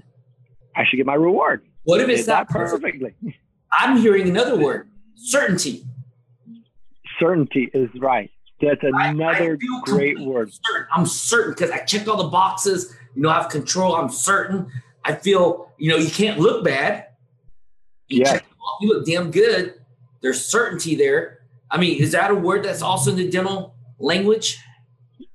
I 0.77 0.85
should 0.85 0.97
get 0.97 1.07
my 1.07 1.15
reward. 1.15 1.67
What 1.85 2.01
if 2.01 2.09
it's 2.09 2.27
not 2.27 2.49
perfectly? 2.49 3.15
I'm 3.73 3.99
hearing 3.99 4.29
another 4.29 4.59
word: 4.59 4.89
certainty. 5.15 5.85
Certainty 7.19 7.71
is 7.75 7.91
right. 8.01 8.31
That's 8.61 8.83
another 8.83 9.53
I, 9.53 9.79
I 9.79 9.81
great 9.85 10.19
word. 10.19 10.51
Certain. 10.53 10.87
I'm 10.93 11.07
certain 11.07 11.55
because 11.55 11.71
I 11.71 11.79
checked 11.79 12.09
all 12.09 12.17
the 12.17 12.29
boxes. 12.29 12.95
You 13.15 13.23
know, 13.23 13.31
I 13.31 13.41
have 13.41 13.51
control. 13.51 13.95
I'm 13.95 14.09
certain. 14.09 14.71
I 15.05 15.15
feel, 15.15 15.73
you 15.79 15.91
know, 15.91 15.97
you 15.97 16.11
can't 16.11 16.39
look 16.39 16.65
bad. 16.65 17.07
You 18.09 18.23
yeah. 18.23 18.41
You 18.81 18.89
look 18.89 19.07
damn 19.07 19.31
good. 19.31 19.75
There's 20.21 20.45
certainty 20.45 20.95
there. 20.95 21.39
I 21.71 21.79
mean, 21.79 22.01
is 22.01 22.13
that 22.13 22.31
a 22.31 22.35
word 22.35 22.65
that's 22.65 22.83
also 22.83 23.11
in 23.11 23.17
the 23.17 23.31
dental 23.31 23.75
language? 23.99 24.59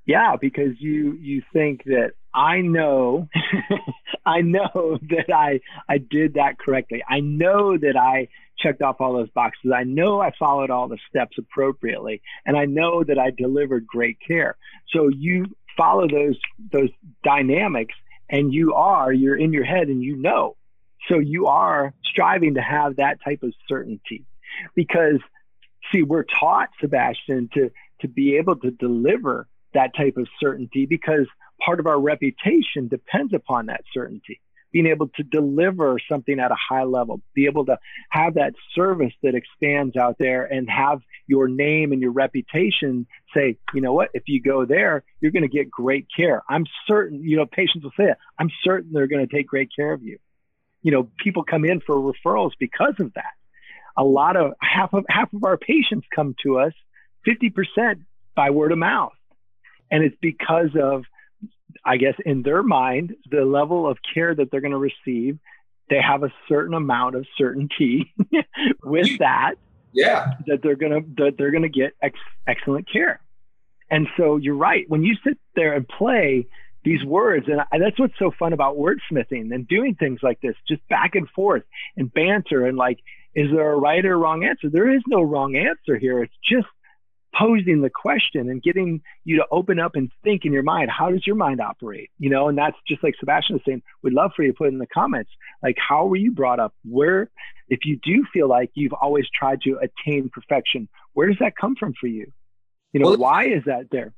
Yeah, 0.05 0.35
because 0.39 0.79
you 0.79 1.13
you 1.21 1.41
think 1.53 1.83
that 1.85 2.13
I 2.33 2.61
know 2.61 3.29
I 4.25 4.41
know 4.41 4.99
that 5.09 5.33
I 5.33 5.59
I 5.87 5.97
did 5.97 6.35
that 6.35 6.57
correctly. 6.57 7.03
I 7.07 7.19
know 7.19 7.77
that 7.77 7.95
I 7.97 8.29
checked 8.57 8.81
off 8.81 9.01
all 9.01 9.13
those 9.13 9.29
boxes. 9.29 9.71
I 9.75 9.83
know 9.83 10.21
I 10.21 10.31
followed 10.37 10.69
all 10.69 10.87
the 10.87 10.97
steps 11.09 11.37
appropriately 11.37 12.21
and 12.45 12.57
I 12.57 12.65
know 12.65 13.03
that 13.03 13.19
I 13.19 13.31
delivered 13.31 13.85
great 13.85 14.17
care. 14.25 14.57
So 14.89 15.09
you 15.09 15.45
follow 15.77 16.07
those 16.07 16.39
those 16.71 16.89
dynamics 17.23 17.95
and 18.29 18.53
you 18.53 18.73
are 18.73 19.11
you're 19.11 19.37
in 19.37 19.53
your 19.53 19.65
head 19.65 19.87
and 19.87 20.01
you 20.03 20.15
know. 20.15 20.55
So 21.09 21.19
you 21.19 21.47
are 21.47 21.93
striving 22.05 22.53
to 22.55 22.61
have 22.61 22.95
that 22.95 23.19
type 23.23 23.43
of 23.43 23.53
certainty 23.67 24.25
because 24.75 25.19
see 25.91 26.03
we're 26.03 26.23
taught 26.23 26.69
Sebastian 26.79 27.49
to 27.53 27.71
to 28.01 28.07
be 28.07 28.37
able 28.37 28.55
to 28.57 28.71
deliver 28.71 29.47
that 29.73 29.95
type 29.95 30.17
of 30.17 30.27
certainty 30.39 30.85
because 30.85 31.27
part 31.63 31.79
of 31.79 31.87
our 31.87 31.99
reputation 31.99 32.87
depends 32.87 33.33
upon 33.33 33.67
that 33.67 33.83
certainty 33.93 34.41
being 34.73 34.87
able 34.87 35.07
to 35.07 35.23
deliver 35.23 35.99
something 36.09 36.39
at 36.39 36.51
a 36.51 36.55
high 36.55 36.83
level, 36.83 37.21
be 37.35 37.45
able 37.45 37.63
to 37.63 37.77
have 38.09 38.33
that 38.33 38.53
service 38.73 39.13
that 39.21 39.35
expands 39.35 39.95
out 39.95 40.17
there 40.17 40.43
and 40.45 40.67
have 40.67 40.99
your 41.27 41.47
name 41.47 41.91
and 41.91 42.01
your 42.01 42.11
reputation 42.11 43.05
say, 43.35 43.55
you 43.73 43.81
know 43.81 43.93
what, 43.93 44.09
if 44.15 44.23
you 44.25 44.41
go 44.41 44.65
there, 44.65 45.03
you're 45.21 45.31
going 45.31 45.43
to 45.43 45.47
get 45.47 45.69
great 45.69 46.07
care. 46.13 46.41
I'm 46.49 46.65
certain, 46.87 47.23
you 47.23 47.37
know, 47.37 47.45
patients 47.45 47.83
will 47.83 47.93
say 47.95 48.09
it. 48.09 48.17
I'm 48.37 48.49
certain 48.63 48.91
they're 48.91 49.07
going 49.07 49.25
to 49.25 49.33
take 49.33 49.47
great 49.47 49.69
care 49.73 49.93
of 49.93 50.01
you. 50.01 50.17
You 50.81 50.91
know, 50.91 51.09
people 51.19 51.43
come 51.43 51.63
in 51.63 51.79
for 51.79 51.95
referrals 51.95 52.51
because 52.59 52.95
of 52.99 53.13
that. 53.13 53.33
A 53.95 54.03
lot 54.03 54.35
of 54.35 54.53
half 54.59 54.91
of 54.93 55.05
half 55.07 55.31
of 55.33 55.43
our 55.43 55.55
patients 55.55 56.07
come 56.13 56.35
to 56.43 56.57
us 56.57 56.73
50% 57.27 58.03
by 58.35 58.49
word 58.49 58.71
of 58.71 58.79
mouth. 58.79 59.13
And 59.91 60.03
it's 60.03 60.17
because 60.19 60.71
of 60.75 61.05
I 61.85 61.97
guess 61.97 62.15
in 62.25 62.43
their 62.43 62.63
mind, 62.63 63.15
the 63.29 63.45
level 63.45 63.87
of 63.87 63.97
care 64.13 64.33
that 64.33 64.51
they're 64.51 64.61
going 64.61 64.71
to 64.71 64.77
receive, 64.77 65.39
they 65.89 66.01
have 66.01 66.23
a 66.23 66.33
certain 66.47 66.73
amount 66.73 67.15
of 67.15 67.25
certainty 67.37 68.13
with 68.83 69.19
that. 69.19 69.55
Yeah. 69.91 70.33
That 70.47 70.63
they're 70.63 70.75
going 70.75 70.91
to 70.91 71.23
that 71.23 71.37
they're 71.37 71.51
going 71.51 71.63
to 71.63 71.69
get 71.69 71.93
ex- 72.01 72.19
excellent 72.47 72.91
care. 72.91 73.21
And 73.91 74.07
so 74.17 74.37
you're 74.37 74.55
right. 74.55 74.85
When 74.89 75.03
you 75.03 75.15
sit 75.23 75.37
there 75.55 75.73
and 75.73 75.87
play 75.87 76.47
these 76.83 77.03
words, 77.03 77.47
and 77.47 77.61
I, 77.61 77.77
that's 77.77 77.99
what's 77.99 78.17
so 78.17 78.31
fun 78.37 78.53
about 78.53 78.75
wordsmithing 78.75 79.53
and 79.53 79.67
doing 79.67 79.95
things 79.95 80.19
like 80.23 80.41
this, 80.41 80.55
just 80.67 80.87
back 80.89 81.15
and 81.15 81.29
forth 81.29 81.63
and 81.95 82.11
banter 82.11 82.65
and 82.65 82.77
like, 82.77 82.99
is 83.35 83.51
there 83.51 83.71
a 83.71 83.77
right 83.77 84.03
or 84.03 84.17
wrong 84.17 84.43
answer? 84.43 84.69
There 84.69 84.91
is 84.91 85.01
no 85.07 85.21
wrong 85.21 85.55
answer 85.55 85.97
here. 85.97 86.23
It's 86.23 86.33
just 86.47 86.67
posing 87.33 87.81
the 87.81 87.89
question 87.89 88.49
and 88.49 88.61
getting 88.61 89.01
you 89.25 89.37
to 89.37 89.45
open 89.51 89.79
up 89.79 89.95
and 89.95 90.11
think 90.23 90.45
in 90.45 90.53
your 90.53 90.63
mind 90.63 90.89
how 90.89 91.09
does 91.09 91.25
your 91.25 91.35
mind 91.35 91.59
operate? 91.59 92.11
You 92.19 92.29
know 92.29 92.47
and 92.47 92.57
that's 92.57 92.77
just 92.87 93.03
like 93.03 93.15
sebastian 93.19 93.55
was 93.55 93.63
saying 93.65 93.81
we'd 94.01 94.13
love 94.13 94.31
for 94.35 94.43
you 94.43 94.51
to 94.51 94.57
put 94.57 94.69
in 94.69 94.77
the 94.77 94.87
comments. 94.87 95.31
Like 95.61 95.77
how 95.77 96.05
were 96.05 96.15
you 96.15 96.31
brought 96.31 96.59
up? 96.59 96.73
Where 96.85 97.29
if 97.69 97.85
you 97.85 97.99
do 98.03 98.25
feel 98.31 98.47
like 98.47 98.71
you've 98.75 98.93
always 98.93 99.25
tried 99.33 99.61
to 99.61 99.79
attain 99.79 100.29
perfection 100.29 100.87
where 101.13 101.27
does 101.27 101.37
that 101.39 101.55
come 101.55 101.75
from 101.75 101.93
for 101.99 102.07
you? 102.07 102.31
You 102.91 102.99
know 102.99 103.09
well, 103.09 103.17
why 103.17 103.47
is 103.47 103.63
that 103.65 103.89
there? 103.91 104.13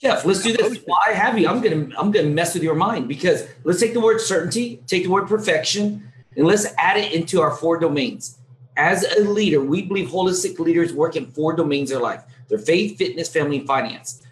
Jeff 0.00 0.24
let's 0.24 0.42
do 0.42 0.56
this. 0.56 0.78
Why 0.84 1.12
have 1.12 1.38
you? 1.38 1.48
I'm 1.48 1.60
gonna 1.60 1.88
i'm 1.98 2.10
gonna 2.10 2.28
mess 2.28 2.54
with 2.54 2.62
your 2.62 2.74
mind 2.74 3.08
because 3.08 3.46
let's 3.64 3.80
take 3.80 3.92
the 3.92 4.00
word 4.00 4.20
certainty 4.20 4.82
take 4.86 5.04
the 5.04 5.10
word 5.10 5.26
perfection 5.26 6.10
and 6.36 6.46
let's 6.46 6.66
add 6.78 6.96
it 6.96 7.12
into 7.12 7.40
our 7.40 7.50
four 7.50 7.78
domains. 7.78 8.38
As 8.78 9.04
a 9.04 9.20
leader 9.20 9.60
we 9.60 9.82
believe 9.82 10.08
holistic 10.08 10.58
leaders 10.58 10.92
work 10.92 11.16
in 11.16 11.26
four 11.26 11.54
domains 11.54 11.90
of 11.90 12.02
life 12.02 12.22
their 12.48 12.58
faith, 12.58 12.98
fitness, 12.98 13.28
family, 13.28 13.58
and 13.58 13.66
finance. 13.66 14.22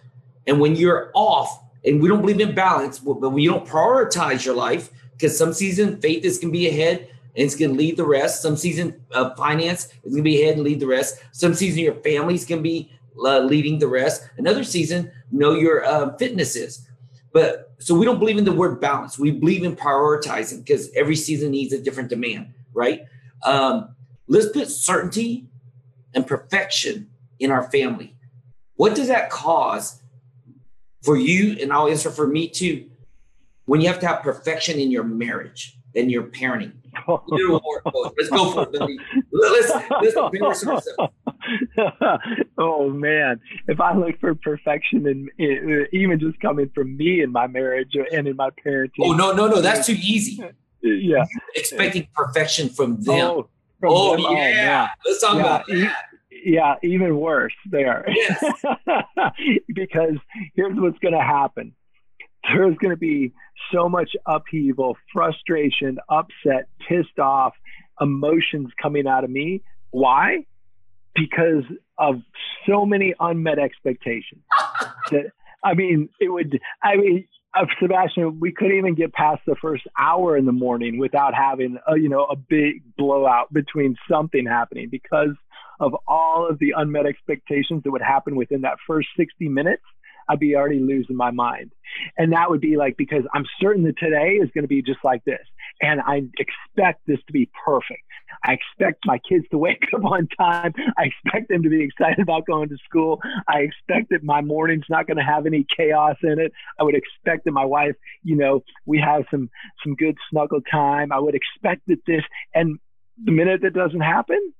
And 0.47 0.59
when 0.59 0.75
you're 0.75 1.11
off, 1.13 1.61
and 1.83 2.01
we 2.01 2.09
don't 2.09 2.21
believe 2.21 2.39
in 2.39 2.55
balance, 2.55 2.99
but 2.99 3.19
when 3.19 3.39
you 3.39 3.49
don't 3.49 3.65
prioritize 3.65 4.45
your 4.45 4.55
life, 4.55 4.89
because 5.11 5.37
some 5.37 5.53
season 5.53 5.99
faith 6.01 6.25
is 6.25 6.37
going 6.39 6.51
to 6.51 6.57
be 6.57 6.67
ahead 6.67 7.07
and 7.35 7.45
it's 7.45 7.55
going 7.55 7.71
to 7.71 7.77
lead 7.77 7.97
the 7.97 8.05
rest. 8.05 8.41
Some 8.41 8.57
season 8.57 9.01
uh, 9.13 9.33
finance 9.35 9.85
is 10.03 10.13
going 10.13 10.17
to 10.17 10.23
be 10.23 10.41
ahead 10.41 10.55
and 10.55 10.63
lead 10.63 10.79
the 10.79 10.87
rest. 10.87 11.17
Some 11.31 11.53
season 11.53 11.83
your 11.83 11.95
family 11.95 12.33
is 12.35 12.45
going 12.45 12.59
to 12.59 12.63
be 12.63 12.91
uh, 13.17 13.39
leading 13.39 13.79
the 13.79 13.87
rest. 13.87 14.27
Another 14.37 14.63
season, 14.63 15.11
know 15.31 15.53
your 15.53 15.85
uh, 15.85 16.15
fitness 16.17 16.55
is. 16.55 16.87
But 17.31 17.73
so 17.79 17.93
we 17.95 18.05
don't 18.05 18.19
believe 18.19 18.37
in 18.37 18.45
the 18.45 18.53
word 18.53 18.79
balance. 18.79 19.19
We 19.19 19.31
believe 19.31 19.63
in 19.63 19.75
prioritizing 19.75 20.59
because 20.59 20.89
every 20.95 21.15
season 21.15 21.51
needs 21.51 21.73
a 21.73 21.81
different 21.81 22.09
demand, 22.09 22.53
right? 22.73 23.01
Um, 23.43 23.95
let's 24.27 24.47
put 24.49 24.69
certainty 24.69 25.47
and 26.13 26.25
perfection 26.25 27.09
in 27.39 27.51
our 27.51 27.69
family. 27.71 28.15
What 28.75 28.95
does 28.95 29.07
that 29.07 29.29
cause 29.29 30.01
for 31.03 31.15
you? 31.15 31.57
And 31.61 31.71
I'll 31.71 31.87
answer 31.87 32.11
for 32.11 32.27
me 32.27 32.49
too. 32.49 32.89
When 33.65 33.81
you 33.81 33.87
have 33.87 33.99
to 33.99 34.07
have 34.07 34.21
perfection 34.21 34.79
in 34.79 34.91
your 34.91 35.03
marriage 35.03 35.77
and 35.95 36.11
your 36.11 36.23
parenting. 36.23 36.73
let's 37.07 38.29
go 38.29 38.51
for 38.51 38.69
it. 38.71 38.99
Let's, 39.31 40.65
let's 40.65 40.87
oh 42.57 42.89
man, 42.89 43.39
if 43.67 43.79
I 43.79 43.95
look 43.95 44.19
for 44.19 44.35
perfection 44.35 45.05
and 45.07 45.29
even 45.91 46.19
just 46.19 46.39
coming 46.39 46.69
from 46.73 46.95
me 46.95 47.21
in 47.21 47.31
my 47.31 47.47
marriage 47.47 47.95
and 48.11 48.27
in 48.27 48.35
my 48.35 48.49
parenting. 48.65 48.91
Oh 49.01 49.13
no, 49.13 49.33
no, 49.33 49.47
no, 49.47 49.61
that's 49.61 49.87
too 49.87 49.97
easy. 49.99 50.41
Yeah, 50.81 50.91
You're 51.17 51.25
expecting 51.55 52.07
perfection 52.13 52.69
from 52.69 53.01
them. 53.01 53.15
Oh, 53.15 53.49
from 53.79 53.91
oh 53.91 54.15
them. 54.15 54.25
Oh, 54.25 54.33
yeah, 54.33 54.87
oh, 54.89 55.01
let's 55.05 55.21
talk 55.21 55.35
yeah. 55.35 55.41
about 55.41 55.67
that 55.67 55.95
yeah, 56.45 56.75
even 56.83 57.17
worse 57.17 57.55
there. 57.69 58.05
Yes. 58.07 58.63
because 59.73 60.15
here's 60.53 60.77
what's 60.77 60.99
going 60.99 61.13
to 61.13 61.21
happen 61.21 61.73
there's 62.53 62.77
going 62.77 62.91
to 62.91 62.97
be 62.97 63.33
so 63.73 63.89
much 63.89 64.11
upheaval, 64.27 64.95
frustration, 65.11 65.97
upset, 66.09 66.67
pissed 66.87 67.17
off, 67.17 67.53
emotions 67.99 68.69
coming 68.79 69.07
out 69.07 69.23
of 69.23 69.31
me. 69.31 69.63
Why? 69.89 70.45
Because 71.15 71.63
of 71.97 72.21
so 72.67 72.85
many 72.85 73.15
unmet 73.19 73.57
expectations. 73.57 74.43
that 75.11 75.31
I 75.63 75.73
mean, 75.73 76.09
it 76.19 76.29
would. 76.29 76.59
I 76.83 76.97
mean, 76.97 77.27
uh, 77.57 77.65
Sebastian, 77.81 78.39
we 78.39 78.51
couldn't 78.51 78.77
even 78.77 78.93
get 78.93 79.13
past 79.13 79.41
the 79.47 79.55
first 79.59 79.83
hour 79.97 80.37
in 80.37 80.45
the 80.45 80.51
morning 80.51 80.99
without 80.99 81.33
having, 81.33 81.79
a, 81.87 81.97
you 81.97 82.09
know, 82.09 82.25
a 82.25 82.35
big 82.35 82.83
blowout 82.97 83.51
between 83.51 83.95
something 84.09 84.45
happening 84.45 84.89
because 84.91 85.29
of 85.79 85.95
all 86.07 86.47
of 86.49 86.59
the 86.59 86.73
unmet 86.75 87.05
expectations 87.05 87.83
that 87.83 87.91
would 87.91 88.01
happen 88.01 88.35
within 88.35 88.61
that 88.61 88.77
first 88.87 89.09
60 89.17 89.49
minutes, 89.49 89.83
I'd 90.27 90.39
be 90.39 90.55
already 90.55 90.79
losing 90.79 91.15
my 91.15 91.31
mind. 91.31 91.71
And 92.17 92.33
that 92.33 92.49
would 92.49 92.61
be 92.61 92.77
like, 92.77 92.97
because 92.97 93.23
I'm 93.33 93.45
certain 93.59 93.83
that 93.83 93.97
today 93.97 94.39
is 94.41 94.49
going 94.53 94.63
to 94.63 94.67
be 94.67 94.81
just 94.81 94.99
like 95.03 95.23
this. 95.23 95.45
And 95.81 96.01
I 96.01 96.23
expect 96.39 97.05
this 97.05 97.19
to 97.27 97.33
be 97.33 97.49
perfect. 97.63 98.01
I 98.43 98.53
expect 98.53 99.03
my 99.05 99.19
kids 99.29 99.45
to 99.51 99.57
wake 99.57 99.83
up 99.95 100.03
on 100.03 100.27
time. 100.37 100.73
I 100.97 101.03
expect 101.03 101.49
them 101.49 101.63
to 101.63 101.69
be 101.69 101.83
excited 101.83 102.19
about 102.19 102.45
going 102.45 102.69
to 102.69 102.77
school. 102.89 103.21
I 103.47 103.59
expect 103.59 104.09
that 104.09 104.23
my 104.23 104.41
morning's 104.41 104.85
not 104.89 105.07
going 105.07 105.17
to 105.17 105.23
have 105.23 105.45
any 105.45 105.65
chaos 105.75 106.17
in 106.23 106.39
it. 106.39 106.51
I 106.79 106.83
would 106.83 106.95
expect 106.95 107.45
that 107.45 107.51
my 107.51 107.65
wife, 107.65 107.95
you 108.23 108.35
know, 108.35 108.63
we 108.85 108.99
have 108.99 109.25
some 109.29 109.49
some 109.83 109.95
good 109.95 110.15
snuggle 110.29 110.61
time. 110.61 111.11
I 111.11 111.19
would 111.19 111.35
expect 111.35 111.83
that 111.87 111.99
this 112.07 112.23
and 112.53 112.79
the 113.23 113.31
minute 113.31 113.61
that 113.61 113.73
doesn't 113.73 114.01
happen, 114.01 114.53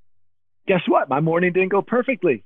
guess 0.66 0.82
what? 0.86 1.08
My 1.08 1.20
morning 1.20 1.52
didn't 1.52 1.70
go 1.70 1.82
perfectly. 1.82 2.44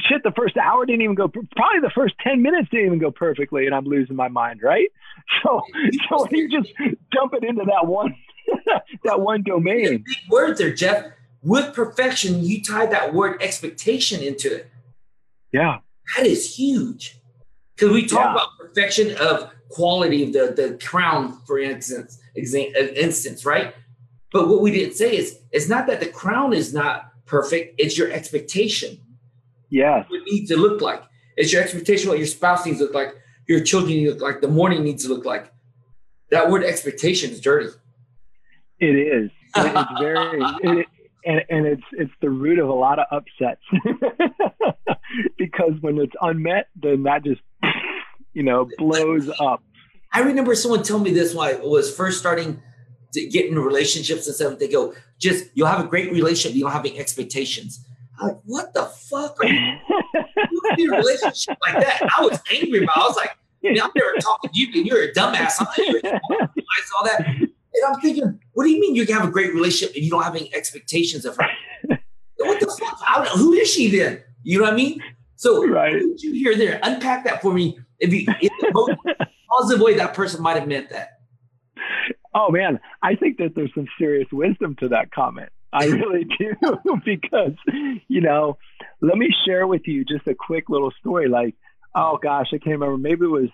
Shit, 0.00 0.22
the 0.22 0.32
first 0.36 0.56
hour 0.58 0.84
didn't 0.84 1.02
even 1.02 1.14
go. 1.14 1.28
Probably 1.28 1.80
the 1.80 1.92
first 1.94 2.14
ten 2.22 2.42
minutes 2.42 2.68
didn't 2.70 2.86
even 2.86 2.98
go 2.98 3.10
perfectly, 3.10 3.64
and 3.64 3.74
I'm 3.74 3.86
losing 3.86 4.16
my 4.16 4.28
mind, 4.28 4.60
right? 4.62 4.88
So, 5.42 5.60
so 6.08 6.22
when 6.22 6.34
you 6.34 6.48
just 6.48 6.72
dump 7.12 7.34
it 7.34 7.44
into 7.44 7.64
that 7.64 7.86
one, 7.86 8.14
that 9.04 9.20
one 9.20 9.42
domain. 9.42 10.04
Big 10.06 10.30
word 10.30 10.56
there, 10.56 10.72
Jeff. 10.72 11.06
With 11.42 11.74
perfection, 11.74 12.42
you 12.44 12.62
tie 12.62 12.86
that 12.86 13.12
word 13.12 13.42
expectation 13.42 14.22
into 14.22 14.54
it. 14.54 14.70
Yeah, 15.52 15.78
that 16.16 16.24
is 16.24 16.56
huge. 16.56 17.18
Because 17.74 17.92
we 17.92 18.06
talk 18.06 18.26
yeah. 18.26 18.32
about 18.32 18.48
perfection 18.58 19.16
of 19.18 19.50
quality 19.68 20.24
of 20.24 20.32
the 20.32 20.54
the 20.56 20.78
crown, 20.82 21.40
for 21.46 21.58
instance, 21.58 22.18
uh, 22.36 22.40
instance, 22.40 23.44
right? 23.44 23.74
But 24.32 24.48
what 24.48 24.60
we 24.60 24.70
didn't 24.70 24.94
say 24.94 25.16
is 25.16 25.38
it's 25.52 25.68
not 25.68 25.86
that 25.86 26.00
the 26.00 26.08
crown 26.08 26.52
is 26.52 26.74
not 26.74 27.07
perfect, 27.28 27.74
it's 27.78 27.96
your 27.96 28.10
expectation. 28.10 28.98
Yeah. 29.70 30.04
What 30.08 30.20
it 30.20 30.24
needs 30.30 30.50
to 30.50 30.56
look 30.56 30.80
like. 30.80 31.02
It's 31.36 31.52
your 31.52 31.62
expectation 31.62 32.08
what 32.08 32.18
your 32.18 32.26
spouse 32.26 32.66
needs 32.66 32.78
to 32.78 32.84
look 32.84 32.94
like, 32.94 33.14
your 33.46 33.60
children 33.60 33.92
need 33.92 34.04
to 34.06 34.10
look 34.10 34.22
like, 34.22 34.40
the 34.40 34.48
morning 34.48 34.82
needs 34.82 35.04
to 35.04 35.14
look 35.14 35.24
like. 35.24 35.52
That 36.30 36.50
word 36.50 36.64
expectation 36.64 37.30
is 37.30 37.40
dirty. 37.40 37.70
It 38.80 38.96
is. 38.96 39.30
It's 39.56 39.90
very. 40.00 40.40
it, 40.62 40.86
and, 41.24 41.42
and 41.50 41.66
it's 41.66 41.82
it's 41.92 42.12
the 42.20 42.30
root 42.30 42.58
of 42.58 42.68
a 42.68 42.72
lot 42.72 42.98
of 42.98 43.06
upsets 43.10 43.60
because 45.38 45.72
when 45.80 45.98
it's 45.98 46.12
unmet, 46.20 46.68
then 46.76 47.02
that 47.04 47.24
just 47.24 47.40
you 48.32 48.42
know 48.42 48.68
blows 48.78 49.28
up. 49.40 49.62
I 50.12 50.20
remember 50.20 50.54
someone 50.54 50.82
telling 50.82 51.02
me 51.02 51.12
this 51.12 51.34
when 51.34 51.48
I 51.48 51.60
was 51.60 51.94
first 51.94 52.18
starting 52.18 52.62
get 53.12 53.46
into 53.46 53.60
relationships 53.60 54.26
and 54.26 54.36
stuff. 54.36 54.58
They 54.58 54.68
go, 54.68 54.94
just 55.18 55.46
you'll 55.54 55.66
have 55.66 55.84
a 55.84 55.88
great 55.88 56.12
relationship, 56.12 56.56
you 56.56 56.62
don't 56.62 56.72
have 56.72 56.84
any 56.84 56.98
expectations. 56.98 57.84
I'm 58.20 58.28
like, 58.28 58.38
what 58.44 58.74
the 58.74 58.84
fuck 58.84 59.42
are 59.42 59.46
you, 59.46 59.76
you 60.76 60.88
in 60.88 60.94
a 60.94 60.96
relationship 60.96 61.56
like 61.62 61.84
that? 61.84 62.02
I 62.18 62.22
was 62.22 62.40
angry 62.52 62.82
about. 62.82 62.96
It. 62.96 63.00
I 63.00 63.06
was 63.06 63.16
like, 63.16 63.38
Man, 63.62 63.80
I'm 63.80 63.90
never 63.94 64.12
talking 64.20 64.50
to 64.50 64.58
you, 64.58 64.68
and 64.74 64.86
you're 64.86 65.02
a 65.02 65.12
dumbass. 65.12 65.54
I'm 65.58 65.66
I 65.66 66.80
saw 66.84 67.02
that, 67.04 67.26
and 67.26 67.50
I'm 67.86 68.00
thinking, 68.00 68.38
what 68.52 68.64
do 68.64 68.70
you 68.70 68.80
mean 68.80 68.94
you 68.94 69.04
can 69.04 69.16
have 69.16 69.28
a 69.28 69.30
great 69.30 69.52
relationship 69.52 69.96
and 69.96 70.04
you 70.04 70.10
don't 70.10 70.22
have 70.22 70.36
any 70.36 70.54
expectations 70.54 71.24
of 71.24 71.36
her? 71.36 71.48
what 72.38 72.60
the 72.60 72.66
fuck? 72.66 73.00
I 73.08 73.16
don't 73.16 73.24
know. 73.24 73.42
Who 73.42 73.52
is 73.54 73.70
she 73.70 73.88
then? 73.96 74.22
You 74.42 74.58
know 74.58 74.64
what 74.64 74.74
I 74.74 74.76
mean? 74.76 75.02
So, 75.36 75.66
right. 75.66 75.92
you 76.18 76.32
hear 76.32 76.56
there? 76.56 76.80
Unpack 76.82 77.24
that 77.24 77.42
for 77.42 77.52
me. 77.52 77.78
If 77.98 78.12
you, 78.12 78.26
in 78.40 78.50
the 78.60 78.70
most 78.72 78.92
positive 79.50 79.82
way, 79.82 79.94
that 79.94 80.14
person 80.14 80.40
might 80.40 80.56
have 80.56 80.68
meant 80.68 80.90
that. 80.90 81.17
Oh 82.38 82.52
man, 82.52 82.78
I 83.02 83.16
think 83.16 83.38
that 83.38 83.54
there's 83.56 83.72
some 83.74 83.88
serious 83.98 84.28
wisdom 84.30 84.76
to 84.78 84.90
that 84.90 85.10
comment. 85.10 85.48
I 85.72 85.86
really 85.86 86.24
do 86.38 86.54
because, 87.04 87.56
you 88.06 88.20
know, 88.20 88.58
let 89.00 89.18
me 89.18 89.28
share 89.44 89.66
with 89.66 89.82
you 89.86 90.04
just 90.04 90.26
a 90.28 90.34
quick 90.34 90.68
little 90.68 90.92
story. 91.00 91.28
Like, 91.28 91.56
oh 91.96 92.18
gosh, 92.22 92.46
I 92.52 92.58
can't 92.58 92.78
remember. 92.78 92.96
Maybe 92.96 93.24
it 93.24 93.30
was, 93.30 93.50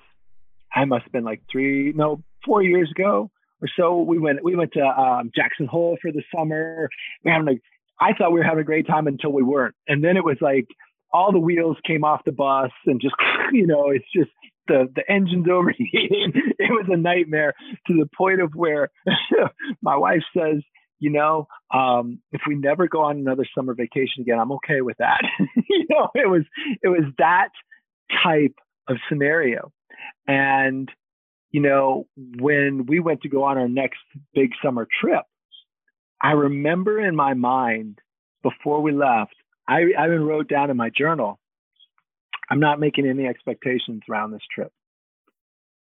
I 0.72 0.84
must 0.84 1.04
have 1.04 1.12
been 1.12 1.24
like 1.24 1.40
three, 1.50 1.92
no, 1.94 2.22
four 2.44 2.62
years 2.62 2.90
ago 2.90 3.30
or 3.62 3.68
so. 3.74 4.02
We 4.02 4.18
went, 4.18 4.44
we 4.44 4.54
went 4.54 4.72
to 4.74 4.84
um, 4.84 5.30
Jackson 5.34 5.66
Hole 5.66 5.96
for 6.02 6.12
the 6.12 6.22
summer. 6.36 6.90
We 7.24 7.30
having 7.30 7.48
a, 7.48 7.60
I 7.98 8.12
thought 8.12 8.32
we 8.32 8.40
were 8.40 8.44
having 8.44 8.60
a 8.60 8.64
great 8.64 8.86
time 8.86 9.06
until 9.06 9.32
we 9.32 9.42
weren't. 9.42 9.74
And 9.88 10.04
then 10.04 10.18
it 10.18 10.24
was 10.24 10.36
like 10.42 10.66
all 11.10 11.32
the 11.32 11.38
wheels 11.38 11.78
came 11.86 12.04
off 12.04 12.20
the 12.26 12.32
bus 12.32 12.70
and 12.84 13.00
just, 13.00 13.14
you 13.52 13.66
know, 13.66 13.88
it's 13.90 14.04
just 14.14 14.30
the, 14.66 14.88
the 14.94 15.10
engine's 15.10 15.48
overheating. 15.50 16.32
it 16.58 16.70
was 16.70 16.86
a 16.88 16.96
nightmare 16.96 17.54
to 17.86 17.94
the 17.94 18.08
point 18.16 18.40
of 18.40 18.52
where 18.54 18.90
my 19.82 19.96
wife 19.96 20.22
says, 20.36 20.62
you 21.00 21.10
know, 21.10 21.46
um, 21.72 22.20
if 22.32 22.42
we 22.46 22.54
never 22.54 22.88
go 22.88 23.02
on 23.02 23.18
another 23.18 23.44
summer 23.54 23.74
vacation 23.74 24.22
again, 24.22 24.38
I'm 24.38 24.52
okay 24.52 24.80
with 24.80 24.96
that. 24.98 25.22
you 25.68 25.86
know, 25.90 26.08
it 26.14 26.28
was 26.28 26.42
it 26.82 26.88
was 26.88 27.04
that 27.18 27.48
type 28.22 28.54
of 28.88 28.96
scenario. 29.08 29.72
And, 30.26 30.88
you 31.50 31.60
know, 31.60 32.06
when 32.16 32.86
we 32.86 33.00
went 33.00 33.22
to 33.22 33.28
go 33.28 33.44
on 33.44 33.58
our 33.58 33.68
next 33.68 34.00
big 34.34 34.50
summer 34.62 34.86
trip, 35.00 35.24
I 36.22 36.32
remember 36.32 36.98
in 36.98 37.14
my 37.14 37.34
mind 37.34 37.98
before 38.42 38.80
we 38.80 38.92
left, 38.92 39.34
I, 39.68 39.82
I 39.98 40.06
even 40.06 40.24
wrote 40.24 40.48
down 40.48 40.70
in 40.70 40.76
my 40.76 40.90
journal, 40.90 41.38
I'm 42.50 42.60
not 42.60 42.80
making 42.80 43.06
any 43.06 43.26
expectations 43.26 44.02
around 44.08 44.32
this 44.32 44.42
trip. 44.54 44.72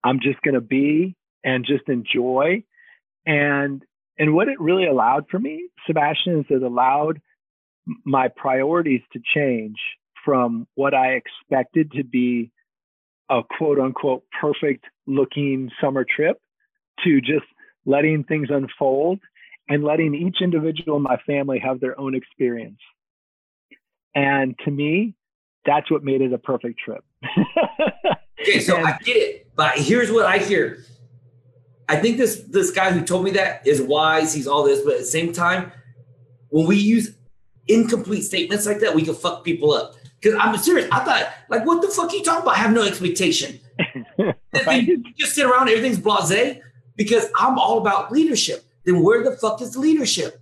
I'm 0.04 0.20
just 0.22 0.42
going 0.42 0.56
to 0.56 0.62
be 0.62 1.16
and 1.44 1.66
just 1.66 1.88
enjoy. 1.88 2.64
And 3.26 3.84
and 4.20 4.34
what 4.34 4.48
it 4.48 4.60
really 4.60 4.88
allowed 4.88 5.26
for 5.30 5.38
me, 5.38 5.70
Sebastian, 5.86 6.40
is 6.40 6.46
it 6.50 6.64
allowed 6.64 7.22
my 8.04 8.30
priorities 8.36 9.02
to 9.14 9.20
change 9.36 9.78
from 10.26 10.68
what 10.76 10.94
I 10.94 11.14
expected 11.14 11.92
to 11.94 12.04
be 12.04 12.52
a 13.30 13.42
quote 13.58 13.80
unquote 13.80 14.24
perfect 14.40 14.86
looking 15.06 15.70
summer 15.82 16.06
trip 16.06 16.40
to 17.04 17.22
just 17.22 17.46
letting 17.86 18.24
things 18.24 18.48
unfold 18.50 19.20
and 19.70 19.84
letting 19.84 20.16
each 20.16 20.38
individual 20.42 20.98
in 20.98 21.04
my 21.04 21.18
family 21.26 21.60
have 21.60 21.80
their 21.80 22.00
own 22.00 22.16
experience. 22.16 22.80
And 24.16 24.56
to 24.66 24.72
me, 24.72 25.16
that's 25.68 25.92
what 25.92 26.04
made 26.04 26.22
it 26.22 26.34
a 26.34 26.38
perfect 26.40 26.80
trip. 26.80 27.04
okay, 28.42 28.60
so 28.60 28.78
and, 28.78 28.88
I 28.88 28.98
get 29.04 29.18
it, 29.18 29.52
but 29.56 29.78
here's 29.78 30.12
what 30.12 30.26
I 30.26 30.40
hear. 30.40 30.84
I 31.90 31.98
think 31.98 32.18
this 32.18 32.42
this 32.50 32.72
guy 32.72 32.92
who 32.92 33.04
told 33.04 33.24
me 33.24 33.32
that 33.32 33.68
is 33.68 33.82
wise. 33.82 34.34
He's 34.34 34.48
all 34.48 34.64
this, 34.64 34.82
but 34.84 34.94
at 34.94 35.00
the 35.00 35.06
same 35.06 35.32
time, 35.32 35.72
when 36.50 36.66
we 36.66 36.78
use 36.78 37.16
incomplete 37.68 38.24
statements 38.24 38.66
like 38.66 38.80
that, 38.80 38.96
we 38.96 39.04
can 39.04 39.14
fuck 39.14 39.44
people 39.44 39.74
up. 39.74 39.96
Because 40.20 40.40
I'm 40.42 40.58
serious. 40.58 40.90
I 40.92 41.04
thought, 41.04 41.32
like, 41.50 41.66
what 41.66 41.82
the 41.82 41.90
fuck 41.90 42.12
are 42.12 42.16
you 42.16 42.24
talking 42.24 42.42
about? 42.42 42.56
I 42.56 42.60
have 42.60 42.74
no 42.74 42.84
expectation. 42.84 43.60
right. 44.66 44.88
You 44.88 45.04
just 45.16 45.36
sit 45.36 45.46
around, 45.46 45.70
everything's 45.70 46.00
blase. 46.00 46.58
Because 46.96 47.28
I'm 47.38 47.60
all 47.60 47.78
about 47.78 48.12
leadership. 48.12 48.66
Then 48.86 49.04
where 49.04 49.24
the 49.24 49.38
fuck 49.38 49.62
is 49.62 49.78
leadership? 49.78 50.42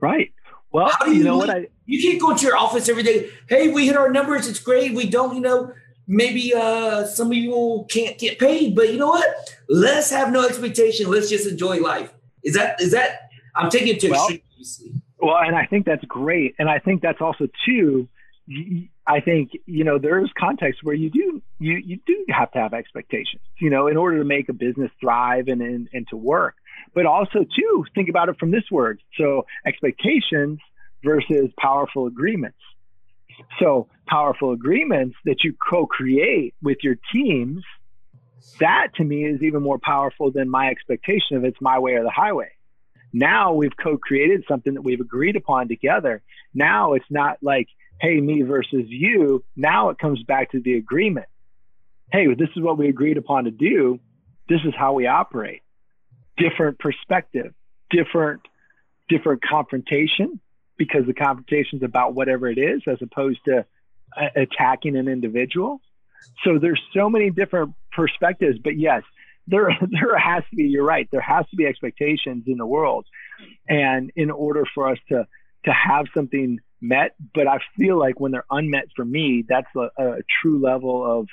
Right. 0.00 0.32
Well, 0.78 1.08
you, 1.08 1.14
you, 1.14 1.24
know 1.24 1.38
lead? 1.38 1.48
what 1.48 1.56
I 1.56 1.66
you 1.86 2.02
can't 2.02 2.20
go 2.20 2.36
to 2.36 2.46
your 2.46 2.56
office 2.56 2.88
every 2.88 3.02
day. 3.02 3.30
Hey, 3.48 3.68
we 3.68 3.86
hit 3.86 3.96
our 3.96 4.10
numbers. 4.10 4.46
It's 4.46 4.60
great. 4.60 4.94
We 4.94 5.08
don't, 5.08 5.34
you 5.34 5.40
know, 5.40 5.72
maybe 6.06 6.54
uh 6.54 7.04
some 7.06 7.28
of 7.28 7.34
you 7.34 7.86
can't 7.88 8.18
get 8.18 8.38
paid, 8.38 8.74
but 8.74 8.92
you 8.92 8.98
know 8.98 9.08
what? 9.08 9.26
Let's 9.68 10.10
have 10.10 10.32
no 10.32 10.46
expectation. 10.46 11.10
Let's 11.10 11.28
just 11.28 11.46
enjoy 11.46 11.80
life. 11.80 12.12
Is 12.44 12.54
that 12.54 12.80
is 12.80 12.92
that 12.92 13.30
I'm 13.54 13.70
taking 13.70 13.88
it 13.88 14.00
to 14.00 14.10
well, 14.10 14.28
extreme. 14.28 15.02
Well, 15.20 15.38
and 15.38 15.56
I 15.56 15.66
think 15.66 15.84
that's 15.84 16.04
great. 16.04 16.54
And 16.58 16.68
I 16.70 16.78
think 16.78 17.02
that's 17.02 17.20
also 17.20 17.48
too 17.66 18.08
I 19.06 19.20
think 19.20 19.52
you 19.66 19.84
know 19.84 19.98
there's 19.98 20.30
context 20.38 20.80
where 20.82 20.94
you 20.94 21.10
do 21.10 21.42
you 21.58 21.76
you 21.76 21.98
do 22.06 22.24
have 22.28 22.50
to 22.52 22.58
have 22.58 22.72
expectations, 22.72 23.42
you 23.60 23.68
know, 23.68 23.86
in 23.88 23.96
order 23.96 24.18
to 24.18 24.24
make 24.24 24.48
a 24.48 24.52
business 24.52 24.90
thrive 25.00 25.48
and 25.48 25.60
and, 25.60 25.88
and 25.92 26.06
to 26.08 26.16
work. 26.16 26.54
But 26.94 27.06
also 27.06 27.40
too 27.44 27.84
think 27.94 28.08
about 28.08 28.28
it 28.28 28.38
from 28.38 28.50
this 28.50 28.64
word. 28.70 29.00
So 29.16 29.44
expectations 29.66 30.60
versus 31.04 31.50
powerful 31.58 32.06
agreements. 32.06 32.58
So 33.60 33.88
powerful 34.06 34.52
agreements 34.52 35.16
that 35.24 35.44
you 35.44 35.54
co-create 35.54 36.54
with 36.62 36.78
your 36.82 36.96
teams, 37.12 37.62
that 38.58 38.88
to 38.96 39.04
me 39.04 39.24
is 39.24 39.42
even 39.42 39.62
more 39.62 39.78
powerful 39.78 40.30
than 40.30 40.48
my 40.48 40.68
expectation 40.68 41.36
of 41.36 41.44
it's 41.44 41.60
my 41.60 41.78
way 41.78 41.94
or 41.94 42.02
the 42.02 42.10
highway. 42.10 42.50
Now 43.12 43.54
we've 43.54 43.76
co-created 43.76 44.44
something 44.48 44.74
that 44.74 44.82
we've 44.82 45.00
agreed 45.00 45.36
upon 45.36 45.68
together. 45.68 46.22
Now 46.52 46.94
it's 46.94 47.10
not 47.10 47.38
like 47.42 47.68
hey, 48.00 48.20
me 48.20 48.42
versus 48.42 48.84
you, 48.86 49.44
now 49.56 49.90
it 49.90 49.98
comes 49.98 50.22
back 50.22 50.52
to 50.52 50.60
the 50.60 50.74
agreement. 50.74 51.26
Hey, 52.12 52.26
this 52.34 52.48
is 52.56 52.62
what 52.62 52.78
we 52.78 52.88
agreed 52.88 53.18
upon 53.18 53.44
to 53.44 53.50
do. 53.50 54.00
This 54.48 54.60
is 54.64 54.72
how 54.76 54.94
we 54.94 55.06
operate. 55.06 55.62
Different 56.36 56.78
perspective, 56.78 57.52
different, 57.90 58.42
different 59.08 59.42
confrontation 59.42 60.40
because 60.78 61.04
the 61.06 61.14
confrontation 61.14 61.78
is 61.78 61.82
about 61.82 62.14
whatever 62.14 62.48
it 62.48 62.58
is 62.58 62.82
as 62.86 62.98
opposed 63.02 63.40
to 63.44 63.66
uh, 64.16 64.28
attacking 64.36 64.96
an 64.96 65.08
individual. 65.08 65.80
So 66.44 66.58
there's 66.58 66.80
so 66.94 67.10
many 67.10 67.30
different 67.30 67.74
perspectives, 67.92 68.58
but 68.58 68.78
yes, 68.78 69.02
there 69.46 69.70
there 69.90 70.16
has 70.16 70.44
to 70.50 70.56
be. 70.56 70.64
You're 70.64 70.84
right. 70.84 71.08
There 71.10 71.20
has 71.20 71.48
to 71.50 71.56
be 71.56 71.66
expectations 71.66 72.44
in 72.46 72.58
the 72.58 72.66
world, 72.66 73.06
and 73.68 74.10
in 74.16 74.30
order 74.30 74.64
for 74.74 74.88
us 74.88 74.98
to 75.08 75.26
to 75.64 75.72
have 75.72 76.06
something 76.14 76.60
met, 76.80 77.14
but 77.34 77.48
I 77.48 77.58
feel 77.76 77.98
like 77.98 78.20
when 78.20 78.30
they're 78.30 78.44
unmet 78.50 78.86
for 78.94 79.04
me, 79.04 79.44
that's 79.46 79.68
a, 79.76 79.90
a 79.98 80.18
true 80.40 80.60
level 80.60 81.20
of 81.20 81.28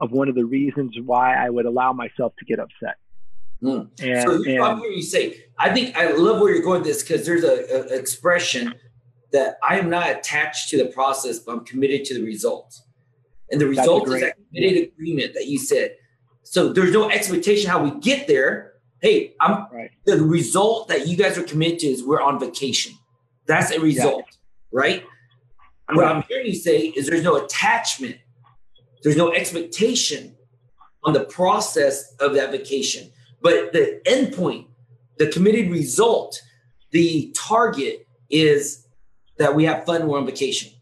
of 0.00 0.10
one 0.10 0.28
of 0.28 0.34
the 0.34 0.44
reasons 0.44 0.96
why 1.04 1.34
I 1.34 1.48
would 1.50 1.66
allow 1.66 1.92
myself 1.92 2.34
to 2.38 2.44
get 2.44 2.58
upset. 2.58 2.96
Mm. 3.64 3.90
And, 4.02 4.22
so 4.22 4.42
and, 4.42 4.62
I'm 4.62 4.78
hearing 4.78 4.96
you 4.96 5.02
say, 5.02 5.44
I 5.58 5.72
think 5.72 5.96
I 5.96 6.12
love 6.12 6.40
where 6.40 6.52
you're 6.52 6.62
going 6.62 6.82
with 6.82 6.88
this 6.88 7.02
because 7.02 7.24
there's 7.24 7.44
a, 7.44 7.92
a, 7.92 7.98
expression 7.98 8.74
that 9.32 9.56
I 9.68 9.78
am 9.78 9.88
not 9.88 10.10
attached 10.10 10.68
to 10.70 10.78
the 10.78 10.86
process, 10.86 11.38
but 11.38 11.52
I'm 11.52 11.64
committed 11.64 12.04
to 12.06 12.14
the 12.14 12.22
results. 12.24 12.82
And 13.50 13.60
the 13.60 13.66
result 13.66 14.08
is 14.08 14.20
that 14.20 14.36
committed 14.48 14.88
agreement 14.88 15.34
that 15.34 15.46
you 15.46 15.58
said. 15.58 15.96
So 16.42 16.72
there's 16.72 16.92
no 16.92 17.10
expectation 17.10 17.70
how 17.70 17.82
we 17.82 17.98
get 18.00 18.26
there. 18.26 18.74
Hey, 19.00 19.34
I'm 19.40 19.66
right. 19.72 19.90
the 20.04 20.22
result 20.22 20.88
that 20.88 21.06
you 21.08 21.16
guys 21.16 21.36
are 21.38 21.42
committed 21.42 21.80
to 21.80 21.86
is 21.88 22.04
we're 22.04 22.22
on 22.22 22.38
vacation. 22.38 22.94
That's 23.46 23.70
a 23.70 23.80
result. 23.80 24.24
Yeah 24.26 24.38
right? 24.74 25.04
What 25.92 26.06
I'm 26.06 26.22
hearing 26.28 26.46
you 26.46 26.54
say 26.54 26.88
is 26.88 27.06
there's 27.06 27.22
no 27.22 27.36
attachment, 27.36 28.16
there's 29.02 29.16
no 29.16 29.32
expectation 29.32 30.36
on 31.04 31.12
the 31.12 31.24
process 31.24 32.14
of 32.16 32.34
that 32.34 32.50
vacation. 32.50 33.10
But 33.44 33.74
the 33.74 34.00
endpoint, 34.06 34.68
the 35.18 35.28
committed 35.28 35.70
result, 35.70 36.40
the 36.92 37.30
target 37.36 38.08
is 38.30 38.88
that 39.38 39.54
we 39.54 39.64
have 39.64 39.84
fun, 39.84 40.08
we're 40.08 40.18
on 40.18 40.24
vacation. 40.24 40.72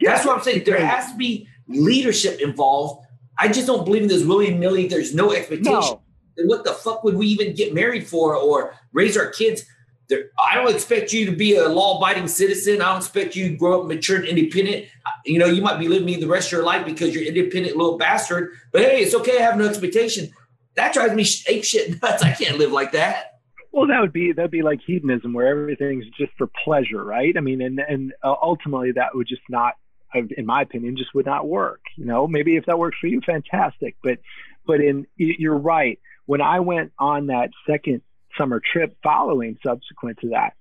Yeah. 0.00 0.10
That's 0.10 0.26
what 0.26 0.36
I'm 0.36 0.42
saying. 0.42 0.64
There 0.64 0.84
has 0.84 1.12
to 1.12 1.16
be 1.16 1.48
leadership 1.68 2.40
involved. 2.40 3.06
I 3.38 3.46
just 3.46 3.68
don't 3.68 3.84
believe 3.84 4.02
in 4.02 4.08
this 4.08 4.24
willy 4.24 4.52
nilly. 4.52 4.88
There's 4.88 5.14
no 5.14 5.32
expectation. 5.32 5.80
No. 5.80 6.02
Then 6.36 6.48
what 6.48 6.64
the 6.64 6.72
fuck 6.72 7.04
would 7.04 7.14
we 7.14 7.28
even 7.28 7.54
get 7.54 7.72
married 7.72 8.06
for 8.06 8.34
or 8.34 8.74
raise 8.92 9.16
our 9.16 9.30
kids? 9.30 9.64
There, 10.08 10.30
I 10.38 10.56
don't 10.56 10.72
expect 10.74 11.12
you 11.12 11.24
to 11.26 11.32
be 11.32 11.56
a 11.56 11.68
law-abiding 11.68 12.28
citizen. 12.28 12.82
I 12.82 12.86
don't 12.86 12.98
expect 12.98 13.36
you 13.36 13.48
to 13.50 13.56
grow 13.56 13.80
up 13.80 13.86
mature 13.86 14.16
and 14.16 14.26
independent. 14.26 14.86
You 15.24 15.38
know, 15.38 15.46
you 15.46 15.62
might 15.62 15.78
be 15.78 15.88
living 15.88 16.18
the 16.18 16.26
rest 16.26 16.48
of 16.48 16.52
your 16.52 16.64
life 16.64 16.84
because 16.84 17.14
you're 17.14 17.24
independent 17.24 17.76
little 17.76 17.96
bastard. 17.96 18.54
But 18.72 18.82
hey, 18.82 19.02
it's 19.02 19.14
okay. 19.14 19.38
I 19.38 19.42
have 19.42 19.56
no 19.56 19.66
expectation. 19.66 20.32
That 20.76 20.92
drives 20.92 21.14
me 21.14 21.26
ape 21.48 21.64
shit 21.64 22.00
nuts. 22.02 22.22
I 22.22 22.32
can't 22.32 22.58
live 22.58 22.72
like 22.72 22.92
that. 22.92 23.40
Well, 23.72 23.88
that 23.88 24.00
would 24.00 24.12
be 24.12 24.32
that'd 24.32 24.50
be 24.50 24.62
like 24.62 24.80
hedonism, 24.86 25.32
where 25.32 25.48
everything's 25.48 26.06
just 26.18 26.32
for 26.38 26.48
pleasure, 26.64 27.04
right? 27.04 27.34
I 27.36 27.40
mean, 27.40 27.60
and 27.60 27.78
and 27.78 28.12
uh, 28.22 28.34
ultimately 28.40 28.92
that 28.92 29.14
would 29.14 29.26
just 29.26 29.42
not, 29.50 29.74
in 30.14 30.46
my 30.46 30.62
opinion, 30.62 30.96
just 30.96 31.14
would 31.14 31.26
not 31.26 31.46
work. 31.46 31.80
You 31.96 32.06
know, 32.06 32.26
maybe 32.26 32.56
if 32.56 32.66
that 32.66 32.78
works 32.78 32.96
for 33.00 33.06
you, 33.06 33.20
fantastic. 33.20 33.96
But 34.02 34.18
but 34.66 34.80
in 34.80 35.06
you're 35.16 35.58
right. 35.58 35.98
When 36.24 36.40
I 36.40 36.60
went 36.60 36.92
on 36.98 37.26
that 37.26 37.50
second 37.66 38.02
summer 38.36 38.60
trip 38.60 38.96
following 39.02 39.58
subsequent 39.64 40.18
to 40.20 40.30
that. 40.30 40.54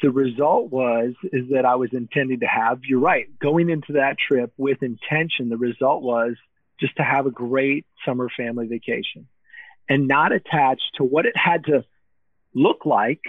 The 0.00 0.10
result 0.10 0.70
was 0.70 1.14
is 1.24 1.50
that 1.50 1.64
I 1.64 1.76
was 1.76 1.90
intending 1.92 2.40
to 2.40 2.46
have, 2.46 2.80
you're 2.84 2.98
right, 2.98 3.26
going 3.38 3.70
into 3.70 3.94
that 3.94 4.16
trip 4.18 4.52
with 4.56 4.82
intention, 4.82 5.48
the 5.48 5.56
result 5.56 6.02
was 6.02 6.34
just 6.80 6.96
to 6.96 7.04
have 7.04 7.26
a 7.26 7.30
great 7.30 7.86
summer 8.04 8.28
family 8.36 8.66
vacation 8.66 9.28
and 9.88 10.08
not 10.08 10.32
attached 10.32 10.90
to 10.96 11.04
what 11.04 11.26
it 11.26 11.36
had 11.36 11.64
to 11.64 11.84
look 12.54 12.84
like 12.84 13.20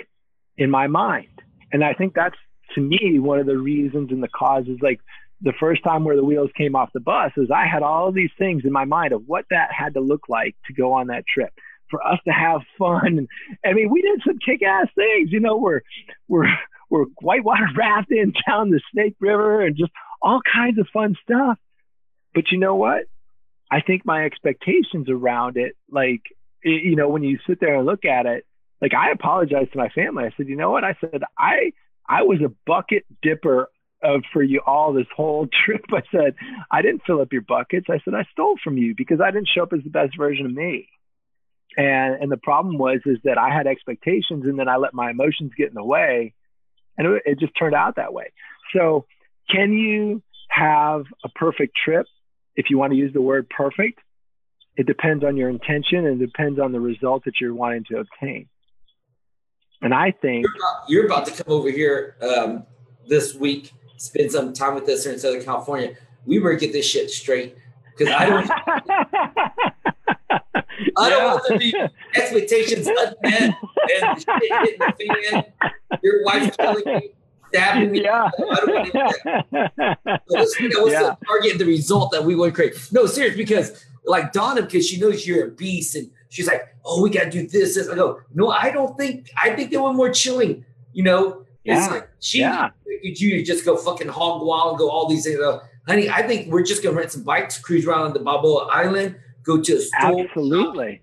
in 0.58 0.70
my 0.70 0.88
mind. 0.88 1.42
And 1.72 1.84
I 1.84 1.94
think 1.94 2.14
that's 2.14 2.38
to 2.76 2.82
me 2.82 3.20
one 3.20 3.40
of 3.40 3.46
the 3.46 3.58
reasons 3.58 4.12
and 4.12 4.24
the 4.24 4.28
causes 4.28 4.78
like 4.82 5.00
the 5.42 5.54
first 5.60 5.84
time 5.84 6.06
where 6.06 6.16
the 6.16 6.24
wheels 6.24 6.50
came 6.58 6.76
off 6.76 6.90
the 6.94 7.00
bus 7.00 7.32
is 7.36 7.50
I 7.52 7.68
had 7.68 7.84
all 7.84 8.12
these 8.12 8.32
things 8.38 8.64
in 8.66 8.72
my 8.72 8.86
mind 8.86 9.12
of 9.12 9.24
what 9.28 9.46
that 9.50 9.70
had 9.72 9.96
to 9.96 10.00
look 10.00 10.30
like 10.30 10.56
to 10.68 10.74
go 10.74 10.94
on 10.94 11.08
that 11.08 11.26
trip 11.28 11.52
for 11.90 12.06
us 12.06 12.20
to 12.26 12.32
have 12.32 12.62
fun. 12.78 13.28
I 13.66 13.74
mean, 13.74 13.90
we 13.90 14.02
did 14.02 14.22
some 14.26 14.40
kick-ass 14.40 14.88
things. 14.96 15.32
You 15.32 15.42
know, 15.42 15.58
we're 15.58 15.82
we're 16.28 16.48
we're 16.90 17.06
whitewater 17.22 17.68
rafting 17.78 18.34
down 18.48 18.70
the 18.70 18.82
Snake 18.92 19.16
River 19.20 19.62
and 19.62 19.76
just 19.76 19.92
all 20.22 20.42
kinds 20.52 20.80
of 20.80 20.88
fun 20.94 21.16
stuff. 21.24 21.58
But 22.34 22.52
you 22.52 22.58
know 22.58 22.76
what? 22.76 23.04
I 23.70 23.82
think 23.82 24.06
my 24.06 24.26
expectations 24.26 25.10
around 25.10 25.58
it, 25.58 25.76
like 25.90 26.22
you 26.64 26.96
know, 26.96 27.10
when 27.10 27.24
you 27.24 27.40
sit 27.48 27.60
there 27.60 27.76
and 27.76 27.86
look 27.86 28.06
at 28.06 28.26
it, 28.26 28.46
like 28.82 28.94
I 28.94 29.12
apologized 29.12 29.74
to 29.74 29.78
my 29.78 29.90
family. 29.90 30.26
I 30.26 30.32
said, 30.36 30.48
you 30.48 30.56
know 30.56 30.72
what? 30.72 30.84
I 30.84 30.96
said 31.00 31.22
I 31.38 31.74
I 32.08 32.24
was 32.24 32.40
a 32.44 32.54
bucket 32.66 33.06
dipper 33.22 33.70
of 34.04 34.24
for 34.34 34.44
you 34.44 34.62
all 34.66 34.94
this 34.94 35.08
whole 35.16 35.48
trip. 35.66 35.86
I 35.92 36.02
said 36.12 36.36
I 36.72 36.82
didn't 36.82 37.04
fill 37.06 37.22
up 37.22 37.32
your 37.32 37.42
buckets. 37.42 37.88
I 37.90 38.00
said 38.04 38.14
I 38.14 38.26
stole 38.32 38.56
from 38.64 38.78
you 38.78 38.94
because 38.96 39.22
I 39.22 39.32
didn't 39.32 39.50
show 39.54 39.64
up 39.64 39.74
as 39.74 39.84
the 39.84 39.90
best 39.90 40.18
version 40.18 40.46
of 40.46 40.54
me 40.54 40.90
and 41.78 42.22
and 42.22 42.32
the 42.32 42.38
problem 42.38 42.78
was 42.78 43.00
is 43.06 43.18
that 43.24 43.38
I 43.38 43.50
had 43.50 43.68
expectations 43.68 44.46
and 44.46 44.58
then 44.58 44.68
I 44.68 44.78
let 44.78 44.94
my 44.94 45.12
emotions 45.12 45.52
get 45.58 45.70
in 45.70 45.74
the 45.74 45.84
way 45.84 46.34
and 46.98 47.08
it, 47.08 47.24
it 47.26 47.40
just 47.40 47.54
turned 47.58 47.76
out 47.76 47.96
that 47.96 48.14
way 48.14 48.32
so 48.76 49.06
can 49.50 49.74
you 49.74 50.22
have 50.50 51.06
a 51.24 51.30
perfect 51.30 51.76
trip 51.84 52.06
if 52.56 52.70
you 52.70 52.78
want 52.78 52.92
to 52.92 52.98
use 52.98 53.14
the 53.14 53.22
word 53.22 53.50
perfect 53.50 54.00
it 54.76 54.88
depends 54.88 55.24
on 55.24 55.38
your 55.38 55.50
intention 55.50 56.06
and 56.06 56.22
it 56.22 56.26
depends 56.26 56.60
on 56.60 56.72
the 56.72 56.80
result 56.80 57.24
that 57.26 57.40
you're 57.40 57.54
wanting 57.54 57.84
to 57.86 57.98
obtain 57.98 58.48
and 59.82 59.94
I 59.94 60.12
think 60.12 60.46
you're 60.46 60.56
about, 60.56 60.90
you're 60.90 61.06
about 61.06 61.26
to 61.28 61.44
come 61.44 61.54
over 61.54 61.70
here 61.70 62.16
um, 62.22 62.64
this 63.08 63.34
week 63.34 63.72
spend 63.98 64.32
some 64.32 64.54
time 64.54 64.76
with 64.76 64.88
us 64.90 65.04
here 65.04 65.14
in 65.14 65.20
Southern 65.20 65.44
California 65.44 65.96
we 66.26 66.40
better 66.40 66.54
get 66.56 66.72
this 66.72 66.86
shit 66.86 67.10
straight 67.10 67.56
because 67.98 68.14
I 68.14 68.26
don't 68.26 68.50
I 70.98 71.10
don't 71.10 71.24
want 71.24 71.46
to 71.48 71.58
be 71.58 71.74
expectations 72.16 72.88
unmet 72.88 73.16
and 73.24 74.20
shit 74.20 74.28
hitting 74.28 74.80
the 74.80 74.94
fan. 75.32 75.44
Your 76.02 76.24
wife's 76.24 76.56
killing 76.58 76.84
me, 76.86 77.10
stabbing 77.50 77.92
me. 77.92 78.04
Yeah. 78.04 78.30
I 78.38 78.56
don't 78.56 78.70
want 78.70 78.94
that. 79.52 80.22
let's 80.28 80.56
figure 80.56 80.82
what's 80.82 80.94
yeah. 80.94 81.02
the 81.02 81.18
target 81.26 81.58
the 81.58 81.66
result 81.66 82.12
that 82.12 82.24
we 82.24 82.36
want 82.36 82.54
to 82.54 82.56
create. 82.56 82.76
No, 82.92 83.06
serious, 83.06 83.36
because 83.36 83.86
like 84.06 84.34
Donna, 84.34 84.62
because 84.62 84.88
she 84.88 85.00
knows 85.00 85.26
you're 85.26 85.48
a 85.48 85.52
beast 85.52 85.96
and 85.96 86.10
she's 86.30 86.48
like, 86.48 86.68
oh, 86.86 87.02
we 87.02 87.10
got 87.10 87.26
to 87.26 87.30
do 87.30 87.48
this, 87.48 87.76
this. 87.76 87.88
I 87.88 87.96
go, 87.96 88.20
no, 88.34 88.50
I 88.50 88.70
don't 88.70 88.98
think, 88.98 89.30
I 89.42 89.56
think 89.56 89.72
they 89.72 89.78
want 89.78 89.96
more 89.96 90.12
chilling, 90.12 90.66
you 90.92 91.04
know? 91.04 91.46
Yeah. 91.64 91.84
It's 91.84 91.92
like, 91.92 92.10
she 92.20 92.40
yeah. 92.40 92.70
you 92.86 93.38
to 93.38 93.44
just 93.44 93.64
go 93.64 93.78
fucking 93.78 94.10
hog 94.10 94.46
wild 94.46 94.72
and 94.72 94.80
go 94.80 94.90
all 94.90 95.08
these 95.08 95.24
things. 95.24 95.40
Uh, 95.40 95.60
honey, 95.88 96.10
I 96.10 96.28
think 96.28 96.52
we're 96.52 96.64
just 96.64 96.84
going 96.84 96.94
to 96.96 97.00
rent 97.00 97.12
some 97.12 97.24
bikes, 97.24 97.58
cruise 97.58 97.86
around 97.86 98.14
the 98.14 98.20
Balboa 98.20 98.68
Island, 98.72 99.16
go 99.44 99.62
to 99.62 99.74
a 99.74 99.80
store. 99.80 100.26
Absolutely. 100.26 101.02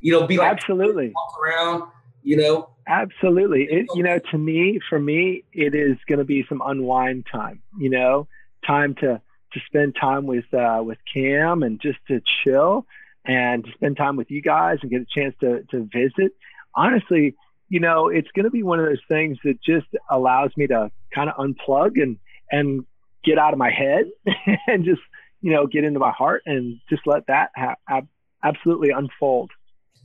You 0.00 0.12
know, 0.12 0.26
be 0.26 0.38
like 0.38 0.50
absolutely 0.50 1.12
walk 1.14 1.38
around. 1.40 1.84
You 2.24 2.36
know, 2.36 2.70
absolutely. 2.88 3.64
It, 3.64 3.86
you 3.94 4.02
know, 4.02 4.18
to 4.30 4.38
me, 4.38 4.80
for 4.88 4.98
me, 4.98 5.44
it 5.52 5.74
is 5.74 5.96
going 6.08 6.18
to 6.18 6.24
be 6.24 6.44
some 6.48 6.60
unwind 6.64 7.26
time. 7.30 7.62
You 7.78 7.90
know, 7.90 8.26
time 8.66 8.96
to 8.96 9.20
to 9.54 9.60
spend 9.66 9.96
time 10.00 10.26
with 10.26 10.52
uh, 10.52 10.82
with 10.84 10.98
Cam 11.12 11.62
and 11.62 11.80
just 11.80 11.98
to 12.08 12.20
chill 12.44 12.86
and 13.24 13.64
to 13.64 13.72
spend 13.72 13.96
time 13.96 14.16
with 14.16 14.30
you 14.30 14.42
guys 14.42 14.78
and 14.82 14.90
get 14.90 15.02
a 15.02 15.06
chance 15.06 15.34
to 15.40 15.62
to 15.70 15.88
visit. 15.92 16.32
Honestly, 16.74 17.36
you 17.68 17.80
know, 17.80 18.08
it's 18.08 18.28
going 18.34 18.44
to 18.44 18.50
be 18.50 18.62
one 18.62 18.78
of 18.80 18.86
those 18.86 19.02
things 19.08 19.38
that 19.44 19.60
just 19.62 19.86
allows 20.10 20.50
me 20.56 20.66
to 20.66 20.90
kind 21.14 21.30
of 21.30 21.36
unplug 21.36 22.00
and 22.02 22.18
and 22.50 22.84
get 23.24 23.38
out 23.38 23.52
of 23.52 23.58
my 23.58 23.70
head 23.70 24.10
and 24.66 24.84
just 24.84 25.00
you 25.40 25.52
know 25.52 25.66
get 25.66 25.84
into 25.84 25.98
my 25.98 26.10
heart 26.10 26.42
and 26.46 26.80
just 26.88 27.06
let 27.06 27.26
that 27.26 27.50
ha- 27.56 28.02
absolutely 28.42 28.90
unfold. 28.90 29.50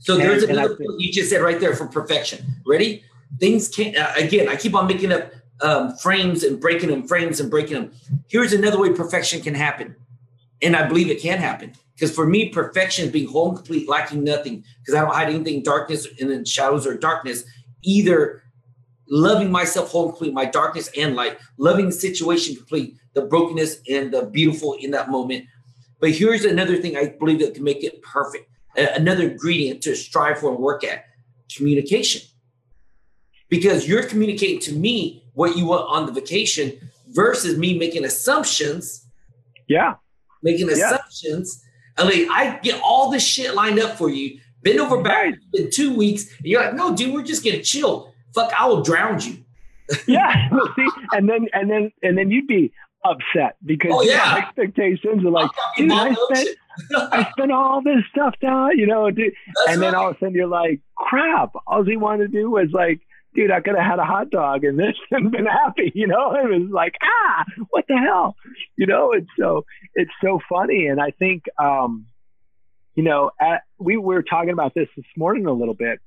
So 0.00 0.16
there's 0.16 0.44
and, 0.44 0.52
another 0.52 0.76
and 0.78 1.00
you 1.00 1.12
just 1.12 1.30
said 1.30 1.42
right 1.42 1.58
there 1.58 1.74
for 1.74 1.86
perfection. 1.86 2.44
Ready? 2.66 3.02
Things 3.38 3.68
can't. 3.68 3.96
Uh, 3.96 4.12
again, 4.16 4.48
I 4.48 4.56
keep 4.56 4.74
on 4.74 4.86
making 4.86 5.12
up 5.12 5.32
um, 5.60 5.96
frames 5.96 6.44
and 6.44 6.60
breaking 6.60 6.90
them, 6.90 7.06
frames 7.06 7.40
and 7.40 7.50
breaking 7.50 7.74
them. 7.74 7.92
Here's 8.28 8.52
another 8.52 8.80
way 8.80 8.92
perfection 8.92 9.40
can 9.40 9.54
happen, 9.54 9.96
and 10.62 10.76
I 10.76 10.86
believe 10.86 11.08
it 11.08 11.20
can 11.20 11.38
happen. 11.38 11.72
Because 11.94 12.14
for 12.14 12.26
me, 12.26 12.50
perfection 12.50 13.06
is 13.06 13.12
being 13.12 13.28
whole 13.28 13.48
and 13.48 13.56
complete, 13.56 13.88
lacking 13.88 14.22
nothing. 14.22 14.62
Because 14.78 14.94
I 14.94 15.00
don't 15.00 15.12
hide 15.12 15.30
anything, 15.30 15.62
darkness 15.64 16.06
and 16.20 16.30
then 16.30 16.44
shadows 16.44 16.86
or 16.86 16.96
darkness. 16.96 17.42
Either 17.82 18.44
loving 19.10 19.50
myself 19.50 19.90
whole 19.90 20.04
and 20.04 20.12
complete, 20.12 20.32
my 20.32 20.44
darkness 20.44 20.90
and 20.96 21.16
light, 21.16 21.38
loving 21.56 21.86
the 21.86 21.92
situation 21.92 22.54
complete, 22.54 22.96
the 23.14 23.22
brokenness 23.22 23.80
and 23.90 24.12
the 24.12 24.26
beautiful 24.26 24.74
in 24.74 24.92
that 24.92 25.10
moment. 25.10 25.44
But 25.98 26.12
here's 26.12 26.44
another 26.44 26.76
thing 26.76 26.96
I 26.96 27.16
believe 27.18 27.40
that 27.40 27.54
can 27.54 27.64
make 27.64 27.82
it 27.82 28.00
perfect 28.02 28.48
another 28.78 29.30
ingredient 29.30 29.82
to 29.82 29.96
strive 29.96 30.38
for 30.38 30.50
and 30.52 30.60
work 30.60 30.84
at 30.84 31.04
communication. 31.54 32.22
Because 33.48 33.88
you're 33.88 34.04
communicating 34.04 34.60
to 34.60 34.74
me 34.74 35.24
what 35.38 35.56
you 35.56 35.66
want 35.66 35.86
on 35.88 36.04
the 36.04 36.10
vacation 36.10 36.76
versus 37.10 37.56
me 37.56 37.78
making 37.78 38.04
assumptions. 38.04 39.06
Yeah. 39.68 39.94
Making 40.42 40.68
assumptions. 40.68 41.64
Yeah. 41.96 42.04
I 42.04 42.08
mean, 42.08 42.28
I 42.28 42.58
get 42.60 42.80
all 42.82 43.08
this 43.08 43.24
shit 43.24 43.54
lined 43.54 43.78
up 43.78 43.96
for 43.96 44.10
you, 44.10 44.40
bend 44.64 44.80
over 44.80 45.00
back 45.00 45.34
in 45.54 45.70
two 45.70 45.94
weeks, 45.94 46.26
and 46.38 46.46
you're 46.46 46.60
like, 46.60 46.74
no, 46.74 46.92
dude, 46.92 47.14
we're 47.14 47.22
just 47.22 47.44
gonna 47.44 47.62
chill. 47.62 48.12
Fuck, 48.34 48.52
I 48.58 48.66
will 48.66 48.82
drown 48.82 49.20
you. 49.20 49.44
yeah. 50.08 50.50
See, 50.74 50.88
and 51.12 51.28
then 51.28 51.46
and 51.52 51.70
then 51.70 51.92
and 52.02 52.18
then 52.18 52.32
you'd 52.32 52.48
be 52.48 52.72
upset 53.04 53.56
because 53.64 53.92
oh, 53.94 54.02
yeah. 54.02 54.38
expectations 54.38 55.24
are 55.24 55.30
like, 55.30 55.50
dude, 55.76 55.92
I 55.92 56.14
spent 56.14 56.48
I 57.12 57.28
spent 57.30 57.52
all 57.52 57.80
this 57.80 58.02
stuff 58.10 58.34
down, 58.40 58.76
you 58.76 58.88
know, 58.88 59.08
dude. 59.12 59.34
and 59.68 59.80
then 59.80 59.94
all 59.94 60.10
of 60.10 60.16
a 60.16 60.18
sudden 60.18 60.34
you're 60.34 60.48
like, 60.48 60.80
crap. 60.96 61.52
All 61.68 61.84
he 61.84 61.96
wanted 61.96 62.32
to 62.32 62.38
do 62.40 62.50
was 62.50 62.70
like, 62.72 63.00
dude, 63.34 63.50
I 63.50 63.60
could 63.60 63.76
have 63.76 63.84
had 63.84 63.98
a 63.98 64.04
hot 64.04 64.30
dog 64.30 64.64
and 64.64 64.78
this 64.78 64.94
and 65.10 65.30
been 65.30 65.46
happy, 65.46 65.92
you 65.94 66.06
know. 66.06 66.32
It 66.38 66.48
was 66.48 66.70
like, 66.70 66.94
ah, 67.02 67.44
what 67.70 67.84
the 67.88 67.96
hell, 67.96 68.36
you 68.76 68.86
know. 68.86 69.12
It's 69.12 69.28
so 69.38 69.64
it's 69.94 70.10
so 70.22 70.40
funny, 70.48 70.86
and 70.86 71.00
I 71.00 71.10
think, 71.10 71.44
um, 71.58 72.06
you 72.94 73.02
know, 73.02 73.30
at, 73.40 73.62
we 73.78 73.96
were 73.96 74.22
talking 74.22 74.50
about 74.50 74.74
this 74.74 74.88
this 74.96 75.06
morning 75.16 75.46
a 75.46 75.52
little 75.52 75.74
bit, 75.74 76.00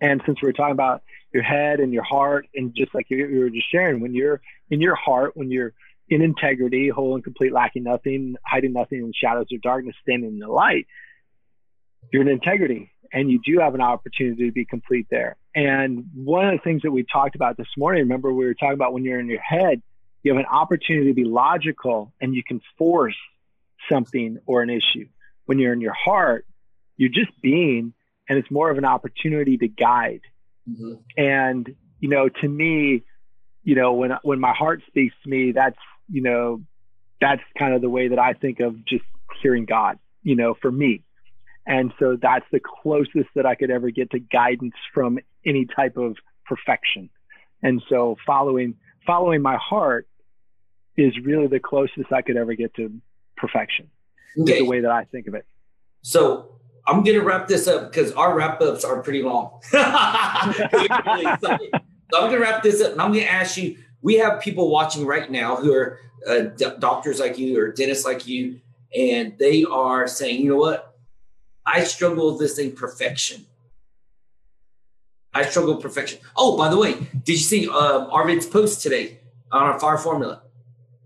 and 0.00 0.22
since 0.26 0.40
we 0.42 0.48
were 0.48 0.52
talking 0.52 0.72
about 0.72 1.02
your 1.32 1.42
head 1.42 1.80
and 1.80 1.92
your 1.92 2.04
heart, 2.04 2.46
and 2.54 2.74
just 2.74 2.94
like 2.94 3.06
you, 3.08 3.26
you 3.26 3.40
were 3.40 3.50
just 3.50 3.70
sharing, 3.70 4.00
when 4.00 4.14
you're 4.14 4.40
in 4.70 4.80
your 4.80 4.94
heart, 4.94 5.32
when 5.34 5.50
you're 5.50 5.72
in 6.08 6.22
integrity, 6.22 6.88
whole 6.88 7.14
and 7.14 7.24
complete, 7.24 7.52
lacking 7.52 7.84
nothing, 7.84 8.36
hiding 8.46 8.72
nothing 8.72 8.98
in 8.98 9.12
shadows 9.14 9.46
or 9.52 9.58
darkness, 9.62 9.96
standing 10.02 10.30
in 10.30 10.38
the 10.38 10.48
light, 10.48 10.86
you're 12.12 12.22
in 12.22 12.28
integrity 12.28 12.92
and 13.12 13.30
you 13.30 13.40
do 13.44 13.60
have 13.60 13.74
an 13.74 13.80
opportunity 13.80 14.46
to 14.46 14.52
be 14.52 14.64
complete 14.64 15.06
there. 15.10 15.36
And 15.54 16.10
one 16.14 16.48
of 16.48 16.52
the 16.52 16.62
things 16.62 16.82
that 16.82 16.90
we 16.90 17.04
talked 17.04 17.36
about 17.36 17.56
this 17.56 17.68
morning, 17.76 18.02
remember 18.02 18.32
we 18.32 18.44
were 18.44 18.54
talking 18.54 18.74
about 18.74 18.92
when 18.92 19.04
you're 19.04 19.20
in 19.20 19.28
your 19.28 19.40
head, 19.40 19.82
you 20.22 20.32
have 20.32 20.40
an 20.40 20.46
opportunity 20.50 21.08
to 21.08 21.14
be 21.14 21.24
logical 21.24 22.12
and 22.20 22.34
you 22.34 22.42
can 22.42 22.60
force 22.76 23.16
something 23.88 24.38
or 24.46 24.62
an 24.62 24.70
issue. 24.70 25.06
When 25.46 25.58
you're 25.58 25.72
in 25.72 25.80
your 25.80 25.92
heart, 25.92 26.46
you're 26.96 27.10
just 27.10 27.40
being, 27.40 27.92
and 28.28 28.38
it's 28.38 28.50
more 28.50 28.70
of 28.70 28.78
an 28.78 28.84
opportunity 28.84 29.58
to 29.58 29.68
guide. 29.68 30.22
Mm-hmm. 30.68 30.94
And, 31.18 31.74
you 32.00 32.08
know, 32.08 32.28
to 32.28 32.48
me, 32.48 33.02
you 33.62 33.74
know, 33.74 33.92
when 33.92 34.12
when 34.22 34.40
my 34.40 34.52
heart 34.52 34.82
speaks 34.86 35.14
to 35.24 35.30
me, 35.30 35.52
that's 35.52 35.78
you 36.08 36.22
know, 36.22 36.62
that's 37.20 37.42
kind 37.58 37.74
of 37.74 37.80
the 37.80 37.88
way 37.88 38.08
that 38.08 38.18
I 38.18 38.34
think 38.34 38.60
of 38.60 38.84
just 38.84 39.04
hearing 39.42 39.64
God, 39.64 39.98
you 40.22 40.36
know, 40.36 40.54
for 40.60 40.70
me. 40.70 41.02
And 41.66 41.92
so 41.98 42.16
that's 42.20 42.44
the 42.52 42.60
closest 42.60 43.28
that 43.34 43.46
I 43.46 43.54
could 43.54 43.70
ever 43.70 43.90
get 43.90 44.10
to 44.10 44.18
guidance 44.18 44.74
from 44.92 45.18
any 45.46 45.66
type 45.66 45.96
of 45.96 46.16
perfection. 46.46 47.10
And 47.62 47.82
so 47.88 48.16
following 48.26 48.74
following 49.06 49.42
my 49.42 49.56
heart 49.56 50.08
is 50.96 51.12
really 51.24 51.46
the 51.46 51.60
closest 51.60 52.12
I 52.12 52.22
could 52.22 52.36
ever 52.36 52.54
get 52.54 52.74
to 52.74 52.92
perfection. 53.36 53.90
Okay. 54.38 54.58
the 54.58 54.64
way 54.64 54.80
that 54.80 54.90
I 54.90 55.04
think 55.04 55.28
of 55.28 55.34
it. 55.34 55.46
So 56.02 56.56
I'm 56.86 57.02
gonna 57.02 57.22
wrap 57.22 57.48
this 57.48 57.66
up 57.68 57.90
because 57.90 58.12
our 58.12 58.36
wrap 58.36 58.60
ups 58.60 58.84
are 58.84 59.02
pretty 59.02 59.22
long. 59.22 59.60
so 59.70 59.78
I'm 59.80 61.38
gonna 62.10 62.38
wrap 62.38 62.62
this 62.62 62.80
up 62.82 62.92
and 62.92 63.00
I'm 63.00 63.12
gonna 63.12 63.24
ask 63.24 63.56
you. 63.56 63.78
We 64.02 64.16
have 64.16 64.40
people 64.42 64.68
watching 64.70 65.06
right 65.06 65.30
now 65.30 65.56
who 65.56 65.72
are 65.72 65.98
uh, 66.28 66.40
d- 66.40 66.72
doctors 66.78 67.20
like 67.20 67.38
you 67.38 67.58
or 67.58 67.72
dentists 67.72 68.04
like 68.04 68.26
you, 68.26 68.60
and 68.94 69.34
they 69.38 69.64
are 69.64 70.06
saying, 70.06 70.42
you 70.42 70.50
know 70.50 70.58
what? 70.58 70.94
I 71.64 71.84
struggle 71.84 72.32
with 72.32 72.40
this 72.40 72.56
thing 72.56 72.72
perfection. 72.72 73.46
I 75.34 75.44
struggle 75.44 75.74
with 75.74 75.82
perfection. 75.82 76.20
Oh, 76.36 76.56
by 76.56 76.68
the 76.68 76.78
way, 76.78 76.94
did 76.94 77.32
you 77.32 77.36
see 77.36 77.68
uh, 77.68 78.06
Arvid's 78.06 78.46
post 78.46 78.82
today 78.82 79.20
on 79.50 79.62
our 79.62 79.78
fire 79.80 79.98
formula? 79.98 80.42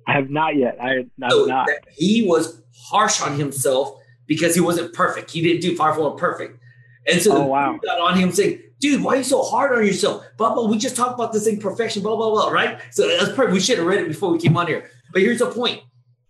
I 0.06 0.12
have 0.12 0.30
not 0.30 0.56
yet. 0.56 0.78
I 0.80 0.94
have 0.94 1.30
so 1.30 1.44
not. 1.46 1.68
He 1.92 2.24
was 2.26 2.62
harsh 2.90 3.20
on 3.20 3.38
himself 3.38 3.98
because 4.26 4.54
he 4.54 4.60
wasn't 4.60 4.92
perfect. 4.92 5.30
He 5.30 5.42
didn't 5.42 5.60
do 5.60 5.76
fire 5.76 5.92
formula 5.94 6.16
perfect. 6.16 6.60
And 7.06 7.22
so 7.22 7.36
oh, 7.36 7.46
wow. 7.46 7.78
got 7.82 7.98
on 8.00 8.18
him 8.18 8.30
saying, 8.32 8.60
dude, 8.80 9.02
why 9.02 9.14
are 9.14 9.16
you 9.18 9.24
so 9.24 9.42
hard 9.42 9.76
on 9.76 9.84
yourself? 9.86 10.24
Blah, 10.36 10.54
blah. 10.54 10.66
We 10.66 10.78
just 10.78 10.96
talked 10.96 11.14
about 11.14 11.32
this 11.32 11.44
thing, 11.44 11.58
perfection, 11.58 12.02
blah, 12.02 12.16
blah, 12.16 12.30
blah, 12.30 12.50
right? 12.50 12.80
So 12.90 13.08
that's 13.08 13.30
perfect. 13.30 13.52
We 13.52 13.60
should 13.60 13.78
have 13.78 13.86
read 13.86 14.00
it 14.00 14.08
before 14.08 14.30
we 14.30 14.38
came 14.38 14.56
on 14.56 14.66
here. 14.66 14.90
But 15.12 15.22
here's 15.22 15.38
the 15.38 15.50
point. 15.50 15.82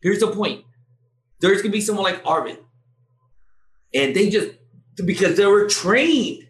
Here's 0.02 0.20
the 0.20 0.28
point. 0.28 0.64
There's 1.40 1.62
going 1.62 1.72
to 1.72 1.76
be 1.76 1.80
someone 1.80 2.04
like 2.04 2.22
Arvid. 2.24 2.58
And 3.92 4.14
they 4.14 4.30
just, 4.30 4.52
because 5.04 5.36
they 5.36 5.46
were 5.46 5.68
trained. 5.68 6.46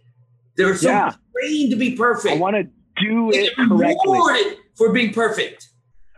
They 0.57 0.65
were 0.65 0.77
so 0.77 0.91
yeah. 0.91 1.15
Trained 1.41 1.70
to 1.70 1.76
be 1.76 1.93
perfect. 1.93 2.34
I 2.34 2.39
want 2.39 2.57
to 2.57 2.64
do 3.03 3.30
it 3.32 3.55
correctly. 3.57 4.57
for 4.74 4.93
being 4.93 5.12
perfect. 5.12 5.68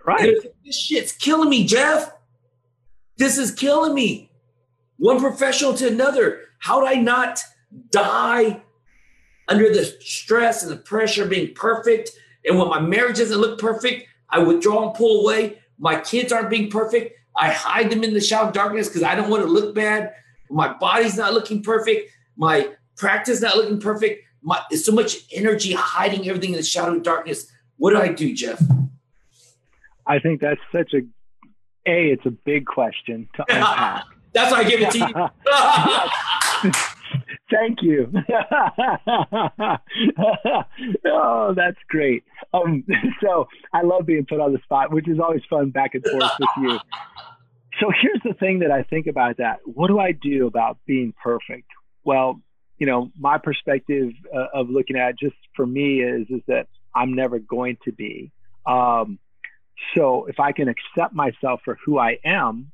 Right. 0.05 0.35
This 0.65 0.79
shit's 0.79 1.13
killing 1.13 1.51
me, 1.51 1.67
Jeff. 1.67 2.13
This 3.19 3.39
is 3.39 3.51
killing 3.51 3.95
me 3.95 4.31
one 4.97 5.21
professional 5.21 5.75
to 5.75 5.89
another. 5.89 6.41
How 6.59 6.81
would 6.81 6.89
I 6.89 6.95
not 6.95 7.41
die 7.91 8.63
under 9.49 9.73
the 9.73 9.85
stress 10.01 10.63
and 10.63 10.73
the 10.73 10.77
pressure 10.77 11.25
of 11.25 11.31
being 11.31 11.55
perfect? 11.55 12.11
And 12.45 12.59
when 12.59 12.69
my 12.69 12.81
marriage 12.81 13.19
doesn't 13.19 13.39
look 13.39 13.59
perfect, 13.59 14.07
I 14.31 14.39
withdraw 14.39 14.87
and 14.87 14.95
pull 14.95 15.23
away. 15.23 15.59
My 15.79 16.01
kids 16.01 16.33
aren't 16.33 16.51
being 16.51 16.71
perfect. 16.71 17.15
I 17.37 17.51
hide 17.51 17.91
them 17.91 18.05
in 18.05 18.15
the 18.15 18.21
shadow 18.21 18.49
of 18.49 18.55
darkness 18.55 18.89
because 18.89 19.03
I 19.03 19.15
don't 19.15 19.31
want 19.31 19.43
to 19.43 19.49
look 19.49 19.75
bad. 19.75 20.15
My 20.51 20.73
body's 20.73 21.17
not 21.17 21.33
looking 21.33 21.63
perfect. 21.63 22.11
My 22.37 22.71
practice 22.97 23.41
not 23.41 23.57
looking 23.57 23.81
perfect. 23.81 24.23
My, 24.43 24.61
there's 24.71 24.85
so 24.85 24.93
much 24.93 25.17
energy 25.33 25.73
hiding 25.73 26.29
everything 26.29 26.51
in 26.51 26.57
the 26.57 26.63
shadow 26.63 26.97
of 26.97 27.03
darkness. 27.03 27.51
What 27.77 27.91
do 27.91 27.99
I 27.99 28.09
do, 28.09 28.35
Jeff? 28.35 28.61
I 30.07 30.19
think 30.19 30.41
that's 30.41 30.61
such 30.73 30.95
a 30.95 31.01
a. 31.87 32.11
It's 32.11 32.27
a 32.27 32.31
big 32.31 32.67
question 32.67 33.29
to 33.35 33.43
unpack. 33.49 34.05
That's 34.33 34.53
why 34.53 34.59
I 34.59 34.65
give 34.65 34.81
it 34.81 34.91
to 34.93 35.33
you. 36.63 36.73
Thank 37.51 37.83
you. 37.83 38.13
oh, 41.07 41.53
that's 41.57 41.79
great. 41.89 42.23
Um, 42.55 42.85
so 43.21 43.49
I 43.73 43.83
love 43.83 44.07
being 44.07 44.25
put 44.25 44.39
on 44.39 44.53
the 44.53 44.61
spot, 44.63 44.93
which 44.93 45.09
is 45.09 45.19
always 45.19 45.43
fun 45.51 45.71
back 45.71 45.97
and 45.97 46.07
forth 46.07 46.31
with 46.39 46.49
you. 46.63 46.79
So 47.81 47.91
here's 48.01 48.21
the 48.25 48.35
thing 48.35 48.61
that 48.61 48.71
I 48.71 48.85
think 48.85 49.09
about 49.09 49.39
that. 49.39 49.59
What 49.65 49.89
do 49.89 49.99
I 49.99 50.13
do 50.13 50.47
about 50.47 50.79
being 50.87 51.13
perfect? 51.23 51.67
Well, 52.05 52.41
you 52.81 52.87
know, 52.87 53.13
my 53.17 53.39
perspective 53.39 54.13
uh, 54.35 54.47
of 54.53 54.69
looking 54.69 54.97
at 54.97 55.17
just 55.17 55.37
for 55.55 55.65
me 55.65 56.01
is 56.03 56.27
is 56.31 56.43
that 56.49 56.67
I'm 56.95 57.15
never 57.15 57.39
going 57.39 57.77
to 57.85 57.93
be. 57.93 58.33
Um, 58.67 59.21
so 59.95 60.27
if 60.27 60.41
I 60.41 60.51
can 60.51 60.69
accept 60.69 61.15
myself 61.15 61.61
for 61.65 61.79
who 61.85 61.99
I 61.99 62.19
am, 62.25 62.73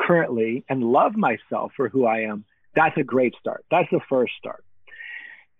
currently 0.00 0.64
and 0.68 0.82
love 0.82 1.14
myself 1.16 1.72
for 1.76 1.88
who 1.88 2.06
I 2.06 2.20
am, 2.20 2.44
that's 2.74 2.96
a 2.96 3.02
great 3.02 3.34
start. 3.38 3.64
That's 3.70 3.88
the 3.90 4.00
first 4.08 4.32
start. 4.38 4.64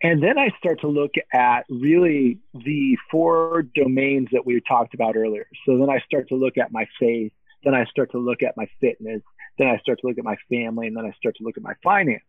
And 0.03 0.23
then 0.23 0.39
I 0.39 0.49
start 0.59 0.81
to 0.81 0.89
look 0.89 1.13
at 1.33 1.67
really 1.69 2.39
the 2.55 2.97
four 3.11 3.63
domains 3.75 4.29
that 4.33 4.47
we 4.47 4.61
talked 4.67 4.95
about 4.95 5.17
earlier. 5.17 5.47
So 5.67 5.77
then 5.77 5.91
I 5.91 6.01
start 6.01 6.29
to 6.29 6.37
look 6.37 6.57
at 6.57 6.73
my 6.73 6.87
faith, 6.99 7.33
then 7.65 7.75
I 7.75 7.85
start 7.85 8.13
to 8.13 8.19
look 8.19 8.43
at 8.43 8.57
my 8.57 8.67
fitness, 8.81 9.21
then 9.59 9.69
I 9.69 9.77
start 9.79 9.99
to 10.01 10.07
look 10.07 10.17
at 10.17 10.25
my 10.25 10.37
family, 10.49 10.87
and 10.87 10.97
then 10.97 11.05
I 11.05 11.13
start 11.19 11.37
to 11.37 11.45
look 11.45 11.59
at 11.59 11.63
my 11.63 11.75
finance. 11.83 12.23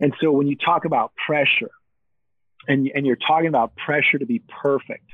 And 0.00 0.14
so 0.20 0.30
when 0.30 0.46
you 0.46 0.56
talk 0.56 0.84
about 0.84 1.12
pressure, 1.26 1.70
and, 2.66 2.90
and 2.94 3.06
you're 3.06 3.16
talking 3.16 3.48
about 3.48 3.74
pressure 3.76 4.18
to 4.18 4.26
be 4.26 4.40
perfect, 4.62 5.04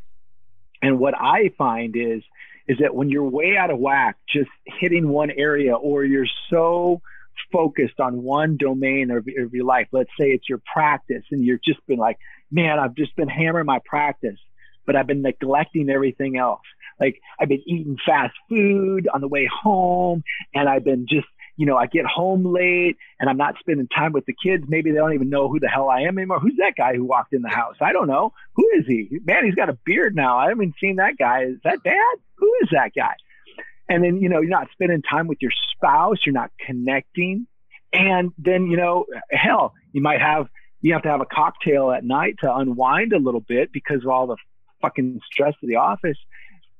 and 0.83 0.99
what 0.99 1.15
I 1.19 1.51
find 1.57 1.97
is 1.97 2.23
is 2.67 2.79
that 2.79 2.95
when 2.95 3.11
you're 3.11 3.29
way 3.29 3.57
out 3.59 3.71
of 3.71 3.79
whack, 3.79 4.17
just 4.27 4.49
hitting 4.65 5.09
one 5.09 5.31
area, 5.31 5.75
or 5.75 6.03
you're 6.03 6.27
so 6.51 7.03
focused 7.53 8.01
on 8.01 8.23
one 8.23 8.57
domain 8.57 9.11
of, 9.11 9.29
of 9.39 9.53
your 9.53 9.65
life, 9.65 9.87
let's 9.93 10.11
say 10.19 10.31
it's 10.31 10.49
your 10.49 10.63
practice, 10.73 11.25
and 11.31 11.45
you've 11.45 11.63
just 11.63 11.85
been 11.87 11.99
like, 11.99 12.19
man, 12.51 12.79
I've 12.79 12.95
just 12.95 13.15
been 13.17 13.29
hammering 13.29 13.67
my 13.67 13.81
practice, 13.85 14.39
but 14.87 14.97
I've 14.97 15.07
been 15.07 15.23
neglecting 15.23 15.91
everything 15.91 16.39
else. 16.39 16.63
Like 16.99 17.21
I've 17.39 17.49
been 17.49 17.63
eating 17.67 17.99
fast 18.05 18.35
food 18.49 19.09
on 19.13 19.21
the 19.21 19.29
way 19.29 19.47
home, 19.63 20.25
and 20.55 20.69
I've 20.69 20.85
been 20.85 21.07
just 21.07 21.27
you 21.57 21.67
know, 21.67 21.77
I 21.77 21.87
get 21.87 22.05
home 22.05 22.45
late 22.45 22.97
and 23.21 23.31
I'm 23.31 23.37
not 23.37 23.57
spending 23.61 23.89
time 23.89 24.13
with 24.13 24.27
the 24.27 24.35
kids. 24.35 24.65
Maybe 24.67 24.91
they 24.91 24.97
don't 24.97 25.15
even 25.15 25.31
know 25.31 25.49
who 25.49 25.61
the 25.61 25.69
hell 25.69 25.89
I 25.89 26.03
am 26.03 26.19
anymore. 26.19 26.41
Who's 26.41 26.57
that 26.59 26.75
guy 26.77 26.95
who 26.95 27.05
walked 27.05 27.33
in 27.33 27.43
the 27.43 27.49
house? 27.49 27.77
I 27.81 27.93
don't 27.93 28.09
know. 28.09 28.33
Who 28.57 28.69
is 28.77 28.87
he? 28.87 29.21
Man, 29.25 29.45
he's 29.45 29.55
got 29.55 29.69
a 29.69 29.79
beard 29.85 30.17
now. 30.17 30.37
I 30.37 30.49
haven't 30.49 30.75
seen 30.81 30.97
that 30.97 31.17
guy. 31.19 31.45
Is 31.45 31.59
that 31.65 31.83
dad? 31.85 32.17
Who 32.37 32.53
is 32.63 32.71
that 32.73 32.93
guy? 32.97 33.15
And 33.89 34.03
then, 34.03 34.17
you 34.17 34.29
know, 34.29 34.41
you're 34.41 34.51
not 34.51 34.69
spending 34.73 35.03
time 35.03 35.29
with 35.29 35.39
your 35.41 35.53
spouse. 35.73 36.19
You're 36.25 36.33
not 36.33 36.51
connecting. 36.59 37.47
And 37.93 38.33
then, 38.39 38.67
you 38.67 38.77
know, 38.77 39.05
hell, 39.31 39.75
you 39.93 40.03
might 40.03 40.21
have, 40.21 40.49
you 40.81 40.95
have 40.95 41.03
to 41.03 41.11
have 41.11 41.21
a 41.21 41.27
cocktail 41.27 41.93
at 41.93 42.05
night 42.05 42.37
to 42.43 42.55
unwind 42.55 43.13
a 43.13 43.19
little 43.19 43.41
bit 43.41 43.73
because 43.73 44.03
of 44.03 44.09
all 44.09 44.27
the 44.27 44.37
fucking 44.83 45.21
stress 45.31 45.55
of 45.63 45.69
the 45.69 45.77
office. 45.77 46.19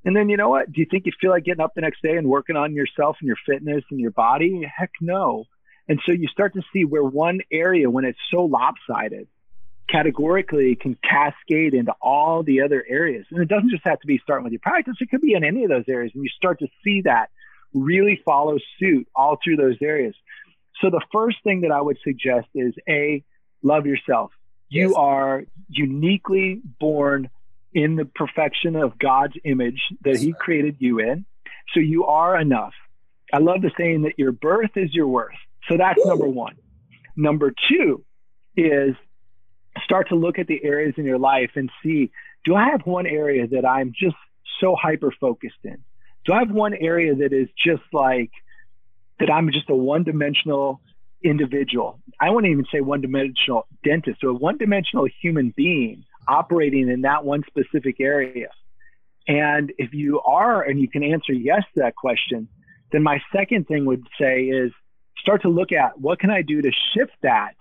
And 0.05 0.15
then 0.15 0.29
you 0.29 0.37
know 0.37 0.51
what? 0.51 0.71
Do 0.71 0.81
you 0.81 0.87
think 0.91 1.07
you 1.07 1.13
feel 1.21 1.31
like 1.31 1.45
getting 1.45 1.65
up 1.65 1.75
the 1.75 1.81
next 1.81 2.03
day 2.03 2.17
and 2.17 2.29
working 2.29 2.57
on 2.57 2.75
yourself 2.75 3.17
and 3.21 3.27
your 3.27 3.39
fitness 3.47 3.85
and 3.91 3.99
your 3.99 4.11
body? 4.11 4.63
Heck 4.77 4.91
no. 5.01 5.47
And 5.89 6.01
so 6.05 6.13
you 6.13 6.29
start 6.29 6.55
to 6.55 6.63
see 6.73 6.85
where 6.85 7.05
one 7.05 7.41
area, 7.51 7.91
when 7.91 8.05
it's 8.05 8.19
so 8.31 8.45
lopsided, 8.45 9.29
categorically 9.89 10.77
can 10.77 10.97
cascade 11.03 11.75
into 11.75 11.93
all 12.01 12.43
the 12.43 12.63
other 12.63 12.85
areas. 12.89 13.27
And 13.31 13.43
it 13.43 13.49
doesn't 13.49 13.71
just 13.71 13.87
have 13.87 14.01
to 14.01 14.07
be 14.07 14.19
starting 14.23 14.45
with 14.45 14.53
your 14.53 14.61
practice, 14.61 14.97
it 15.01 15.11
could 15.11 15.21
be 15.21 15.35
in 15.35 15.45
any 15.45 15.65
of 15.65 15.71
those 15.71 15.85
areas. 15.89 16.13
And 16.15 16.23
you 16.23 16.31
start 16.31 16.61
to 16.61 16.69
see 16.83 17.03
that 17.03 17.31
really 17.73 18.21
follow 18.25 18.59
suit 18.79 19.09
all 19.15 19.39
through 19.43 19.57
those 19.57 19.77
areas. 19.83 20.15
So 20.81 20.91
the 20.91 21.03
first 21.13 21.39
thing 21.45 21.63
that 21.63 21.71
I 21.71 21.81
would 21.81 21.99
suggest 22.03 22.49
is 22.55 22.75
A, 22.89 23.23
love 23.63 23.87
yourself. 23.87 24.33
You 24.69 24.89
yes. 24.89 24.97
are 24.97 25.45
uniquely 25.69 26.61
born 26.81 27.31
in 27.75 27.97
the 27.97 28.05
perfection 28.05 28.77
of 28.77 28.99
God's 28.99 29.35
image 29.45 29.81
that 30.03 30.17
He 30.17 30.33
created 30.33 30.77
you 30.79 31.01
in. 31.01 31.27
So 31.75 31.81
you 31.81 32.07
are 32.07 32.41
enough. 32.41 32.73
I 33.33 33.39
love 33.39 33.63
the 33.63 33.71
saying 33.77 34.03
that 34.03 34.19
your 34.19 34.33
birth 34.33 34.71
is 34.77 34.95
your 34.95 35.09
worth. 35.09 35.35
So 35.69 35.77
that's 35.77 36.05
number 36.07 36.29
one. 36.29 36.55
Number 37.17 37.53
two 37.69 38.05
is 38.57 38.95
start 39.83 40.09
to 40.11 40.15
look 40.15 40.39
at 40.39 40.47
the 40.47 40.63
areas 40.63 40.95
in 40.97 41.05
your 41.05 41.19
life 41.19 41.51
and 41.57 41.71
see 41.83 42.13
do 42.45 42.55
I 42.55 42.69
have 42.71 42.83
one 42.85 43.07
area 43.07 43.47
that 43.49 43.67
I'm 43.67 43.93
just 43.99 44.17
so 44.61 44.77
hyper 44.81 45.13
focused 45.19 45.55
in? 45.65 45.79
Do 46.27 46.33
I 46.33 46.41
have 46.41 46.51
one 46.51 46.75
area 46.75 47.15
that 47.15 47.33
is 47.33 47.49
just 47.65 47.83
like 47.93 48.31
that 49.19 49.31
I'm 49.31 49.51
just 49.51 49.69
a 49.71 49.75
one 49.75 50.05
dimensional 50.05 50.81
individual? 51.23 52.01
I 52.21 52.31
wouldn't 52.31 52.53
even 52.53 52.67
say 52.71 52.81
one 52.81 53.01
dimensional 53.01 53.67
dentist 53.83 54.23
or 54.23 54.29
a 54.29 54.35
one 54.35 54.59
dimensional 54.59 55.09
human 55.23 55.55
being 55.57 56.05
operating 56.29 56.89
in 56.89 57.03
that 57.03 57.25
one 57.25 57.43
specific 57.47 58.01
area? 58.01 58.49
And 59.27 59.73
if 59.79 59.95
you 59.95 60.21
are, 60.21 60.63
and 60.63 60.81
you 60.81 60.89
can 60.89 61.03
answer 61.03 61.33
yes 61.33 61.63
to 61.75 61.81
that 61.81 61.97
question, 61.97 62.49
then 62.93 63.03
my 63.03 63.23
second 63.33 63.67
thing 63.67 63.87
would 63.87 64.07
say 64.21 64.45
is 64.45 64.73
start 65.19 65.43
to 65.43 65.49
look 65.49 65.73
at 65.73 65.99
what 66.01 66.19
can 66.19 66.31
I 66.31 66.43
do 66.43 66.61
to 66.63 66.71
shift 66.93 67.15
that 67.23 67.55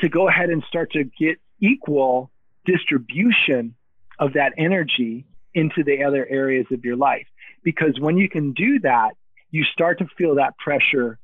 to 0.00 0.08
go 0.08 0.28
ahead 0.28 0.50
and 0.50 0.62
start 0.64 0.92
to 0.92 1.04
get 1.04 1.38
equal 1.60 2.30
distribution 2.64 3.74
of 4.18 4.34
that 4.34 4.52
energy 4.58 5.24
into 5.54 5.84
the 5.84 6.02
other 6.02 6.26
areas 6.28 6.66
of 6.72 6.84
your 6.84 6.96
life. 6.96 7.26
Because 7.62 7.98
when 7.98 8.18
you 8.18 8.28
can 8.28 8.52
do 8.52 8.80
that, 8.80 9.16
you 9.50 9.64
start 9.64 9.98
to 9.98 10.06
feel 10.18 10.34
that 10.34 10.58
pressure 10.58 11.18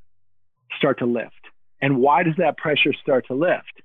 start 0.78 1.00
to 1.00 1.06
lift. 1.06 1.34
And 1.82 1.98
why 1.98 2.22
does 2.22 2.36
that 2.38 2.56
pressure 2.56 2.92
start 2.92 3.26
to 3.26 3.34
lift? 3.34 3.82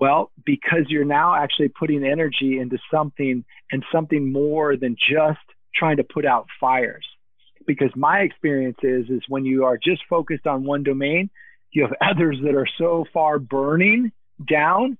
Well, 0.00 0.32
because 0.44 0.86
you're 0.88 1.04
now 1.04 1.34
actually 1.34 1.68
putting 1.68 2.04
energy 2.04 2.58
into 2.58 2.78
something 2.90 3.44
and 3.70 3.84
something 3.92 4.32
more 4.32 4.76
than 4.76 4.96
just 4.96 5.38
trying 5.74 5.98
to 5.98 6.04
put 6.04 6.24
out 6.24 6.46
fires. 6.60 7.06
Because 7.66 7.90
my 7.94 8.20
experience 8.20 8.78
is, 8.82 9.08
is 9.08 9.22
when 9.28 9.44
you 9.44 9.64
are 9.64 9.78
just 9.78 10.02
focused 10.10 10.46
on 10.46 10.64
one 10.64 10.82
domain, 10.82 11.30
you 11.70 11.82
have 11.82 11.94
others 12.00 12.38
that 12.42 12.54
are 12.54 12.68
so 12.78 13.04
far 13.12 13.38
burning 13.38 14.12
down. 14.48 14.98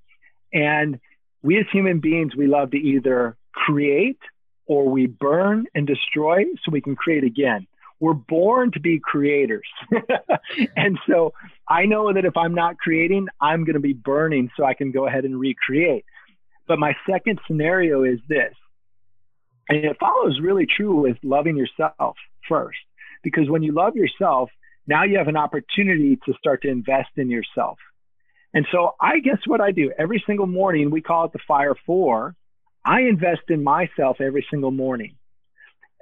And 0.52 1.00
we 1.42 1.58
as 1.58 1.66
human 1.72 2.00
beings, 2.00 2.36
we 2.36 2.46
love 2.46 2.70
to 2.70 2.78
either 2.78 3.36
create 3.52 4.20
or 4.66 4.88
we 4.88 5.06
burn 5.06 5.66
and 5.74 5.86
destroy 5.86 6.44
so 6.64 6.70
we 6.70 6.80
can 6.80 6.96
create 6.96 7.24
again. 7.24 7.66
We're 8.02 8.14
born 8.14 8.72
to 8.72 8.80
be 8.80 8.98
creators. 8.98 9.68
and 10.76 10.98
so 11.08 11.34
I 11.68 11.86
know 11.86 12.12
that 12.12 12.24
if 12.24 12.36
I'm 12.36 12.52
not 12.52 12.76
creating, 12.76 13.28
I'm 13.40 13.62
going 13.62 13.74
to 13.74 13.80
be 13.80 13.92
burning 13.92 14.50
so 14.56 14.64
I 14.64 14.74
can 14.74 14.90
go 14.90 15.06
ahead 15.06 15.24
and 15.24 15.38
recreate. 15.38 16.04
But 16.66 16.80
my 16.80 16.96
second 17.08 17.38
scenario 17.46 18.02
is 18.02 18.18
this, 18.28 18.54
and 19.68 19.84
it 19.84 19.98
follows 20.00 20.40
really 20.42 20.66
true 20.66 21.02
with 21.02 21.16
loving 21.22 21.56
yourself 21.56 22.16
first. 22.48 22.80
Because 23.22 23.48
when 23.48 23.62
you 23.62 23.70
love 23.70 23.94
yourself, 23.94 24.50
now 24.88 25.04
you 25.04 25.18
have 25.18 25.28
an 25.28 25.36
opportunity 25.36 26.18
to 26.26 26.34
start 26.40 26.62
to 26.62 26.68
invest 26.68 27.10
in 27.16 27.30
yourself. 27.30 27.78
And 28.52 28.66
so 28.72 28.96
I 29.00 29.20
guess 29.20 29.38
what 29.46 29.60
I 29.60 29.70
do 29.70 29.92
every 29.96 30.20
single 30.26 30.48
morning, 30.48 30.90
we 30.90 31.02
call 31.02 31.26
it 31.26 31.32
the 31.32 31.38
fire 31.46 31.76
four. 31.86 32.34
I 32.84 33.02
invest 33.02 33.42
in 33.48 33.62
myself 33.62 34.20
every 34.20 34.44
single 34.50 34.72
morning. 34.72 35.14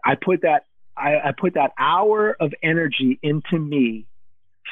I 0.02 0.14
put 0.14 0.40
that 0.42 0.64
I, 0.96 1.16
I 1.16 1.32
put 1.38 1.54
that 1.54 1.72
hour 1.78 2.36
of 2.38 2.52
energy 2.62 3.18
into 3.22 3.58
me. 3.58 4.06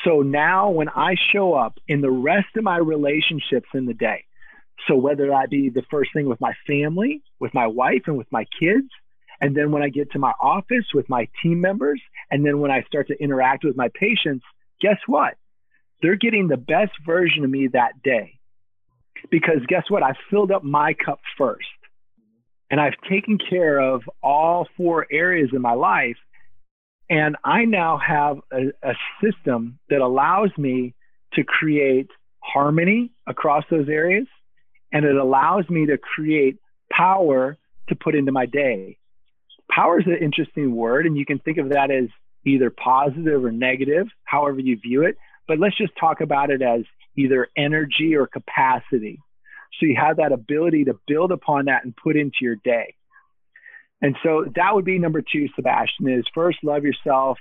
So 0.04 0.22
now 0.22 0.70
when 0.70 0.88
I 0.88 1.16
show 1.32 1.54
up 1.54 1.78
in 1.88 2.00
the 2.00 2.10
rest 2.10 2.48
of 2.56 2.64
my 2.64 2.78
relationships 2.78 3.68
in 3.74 3.86
the 3.86 3.94
day, 3.94 4.24
so 4.86 4.94
whether 4.96 5.28
that 5.28 5.50
be 5.50 5.70
the 5.70 5.82
first 5.90 6.10
thing 6.12 6.26
with 6.28 6.40
my 6.40 6.52
family, 6.66 7.22
with 7.40 7.52
my 7.52 7.66
wife 7.66 8.02
and 8.06 8.16
with 8.16 8.30
my 8.30 8.46
kids, 8.60 8.88
and 9.40 9.56
then 9.56 9.70
when 9.70 9.82
I 9.82 9.88
get 9.88 10.12
to 10.12 10.18
my 10.18 10.32
office 10.40 10.84
with 10.94 11.08
my 11.08 11.28
team 11.42 11.60
members, 11.60 12.00
and 12.30 12.44
then 12.44 12.60
when 12.60 12.70
I 12.70 12.82
start 12.82 13.08
to 13.08 13.22
interact 13.22 13.64
with 13.64 13.76
my 13.76 13.88
patients, 13.94 14.44
guess 14.80 14.98
what? 15.06 15.34
They're 16.02 16.16
getting 16.16 16.48
the 16.48 16.56
best 16.56 16.92
version 17.04 17.44
of 17.44 17.50
me 17.50 17.68
that 17.68 18.02
day. 18.02 18.38
Because 19.30 19.58
guess 19.66 19.84
what? 19.88 20.02
I 20.02 20.12
filled 20.30 20.52
up 20.52 20.62
my 20.62 20.94
cup 20.94 21.20
first. 21.36 21.66
And 22.70 22.80
I've 22.80 23.00
taken 23.08 23.38
care 23.38 23.80
of 23.80 24.02
all 24.22 24.68
four 24.76 25.06
areas 25.10 25.50
in 25.52 25.62
my 25.62 25.72
life. 25.72 26.16
And 27.10 27.36
I 27.42 27.64
now 27.64 27.98
have 27.98 28.38
a, 28.52 28.72
a 28.82 28.94
system 29.22 29.78
that 29.88 30.00
allows 30.00 30.50
me 30.58 30.94
to 31.34 31.44
create 31.44 32.08
harmony 32.40 33.10
across 33.26 33.64
those 33.70 33.88
areas. 33.88 34.26
And 34.92 35.04
it 35.04 35.16
allows 35.16 35.68
me 35.68 35.86
to 35.86 35.98
create 35.98 36.58
power 36.90 37.56
to 37.88 37.94
put 37.94 38.14
into 38.14 38.32
my 38.32 38.46
day. 38.46 38.98
Power 39.70 40.00
is 40.00 40.06
an 40.06 40.18
interesting 40.20 40.74
word, 40.74 41.06
and 41.06 41.16
you 41.16 41.26
can 41.26 41.38
think 41.38 41.58
of 41.58 41.70
that 41.70 41.90
as 41.90 42.08
either 42.44 42.70
positive 42.70 43.44
or 43.44 43.52
negative, 43.52 44.06
however 44.24 44.60
you 44.60 44.78
view 44.78 45.02
it. 45.02 45.16
But 45.46 45.58
let's 45.58 45.76
just 45.76 45.92
talk 45.98 46.20
about 46.20 46.50
it 46.50 46.62
as 46.62 46.82
either 47.16 47.48
energy 47.56 48.14
or 48.14 48.26
capacity. 48.26 49.20
So 49.78 49.86
you 49.86 49.96
have 49.96 50.16
that 50.16 50.32
ability 50.32 50.84
to 50.84 50.98
build 51.06 51.32
upon 51.32 51.66
that 51.66 51.84
and 51.84 51.94
put 51.96 52.16
into 52.16 52.38
your 52.40 52.56
day. 52.56 52.94
And 54.00 54.16
so 54.22 54.46
that 54.54 54.74
would 54.74 54.84
be 54.84 54.98
number 54.98 55.22
two, 55.22 55.48
Sebastian, 55.56 56.08
is 56.08 56.24
first, 56.34 56.58
love 56.62 56.84
yourself. 56.84 57.38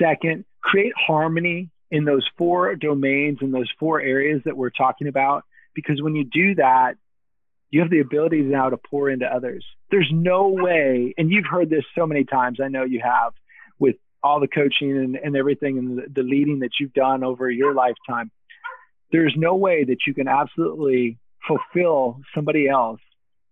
Second, 0.00 0.44
create 0.60 0.92
harmony 0.96 1.70
in 1.90 2.04
those 2.04 2.28
four 2.36 2.74
domains 2.74 3.38
and 3.40 3.52
those 3.52 3.70
four 3.78 4.00
areas 4.00 4.42
that 4.44 4.56
we're 4.56 4.70
talking 4.70 5.08
about. 5.08 5.44
Because 5.74 6.00
when 6.00 6.14
you 6.14 6.24
do 6.24 6.54
that, 6.56 6.94
you 7.70 7.80
have 7.80 7.90
the 7.90 8.00
ability 8.00 8.40
now 8.42 8.70
to 8.70 8.76
pour 8.76 9.10
into 9.10 9.26
others. 9.26 9.64
There's 9.90 10.10
no 10.12 10.48
way, 10.48 11.14
and 11.18 11.30
you've 11.30 11.46
heard 11.46 11.68
this 11.68 11.84
so 11.96 12.06
many 12.06 12.24
times, 12.24 12.58
I 12.62 12.68
know 12.68 12.84
you 12.84 13.00
have, 13.04 13.32
with 13.78 13.96
all 14.22 14.40
the 14.40 14.48
coaching 14.48 14.96
and, 14.96 15.16
and 15.16 15.36
everything 15.36 15.78
and 15.78 15.98
the, 15.98 16.04
the 16.14 16.22
leading 16.22 16.60
that 16.60 16.70
you've 16.80 16.94
done 16.94 17.22
over 17.22 17.50
your 17.50 17.74
lifetime. 17.74 18.30
There's 19.12 19.34
no 19.36 19.56
way 19.56 19.84
that 19.84 19.98
you 20.06 20.14
can 20.14 20.28
absolutely 20.28 21.18
fulfill 21.46 22.20
somebody 22.34 22.68
else, 22.68 23.00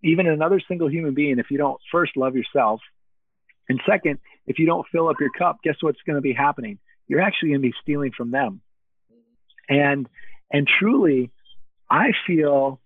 even 0.02 0.26
another 0.26 0.60
single 0.66 0.90
human 0.90 1.14
being, 1.14 1.38
if 1.38 1.50
you 1.50 1.58
don't 1.58 1.80
first 1.90 2.16
love 2.16 2.36
yourself. 2.36 2.80
And 3.68 3.80
second, 3.88 4.18
if 4.46 4.58
you 4.58 4.66
don't 4.66 4.86
fill 4.92 5.08
up 5.08 5.16
your 5.20 5.30
cup, 5.30 5.58
guess 5.62 5.76
what's 5.80 6.00
going 6.06 6.16
to 6.16 6.22
be 6.22 6.32
happening? 6.32 6.78
You're 7.08 7.22
actually 7.22 7.50
going 7.50 7.62
to 7.62 7.68
be 7.68 7.74
stealing 7.82 8.12
from 8.16 8.30
them. 8.30 8.60
And 9.68 10.08
and 10.52 10.68
truly, 10.78 11.30
I 11.90 12.08
feel 12.26 12.80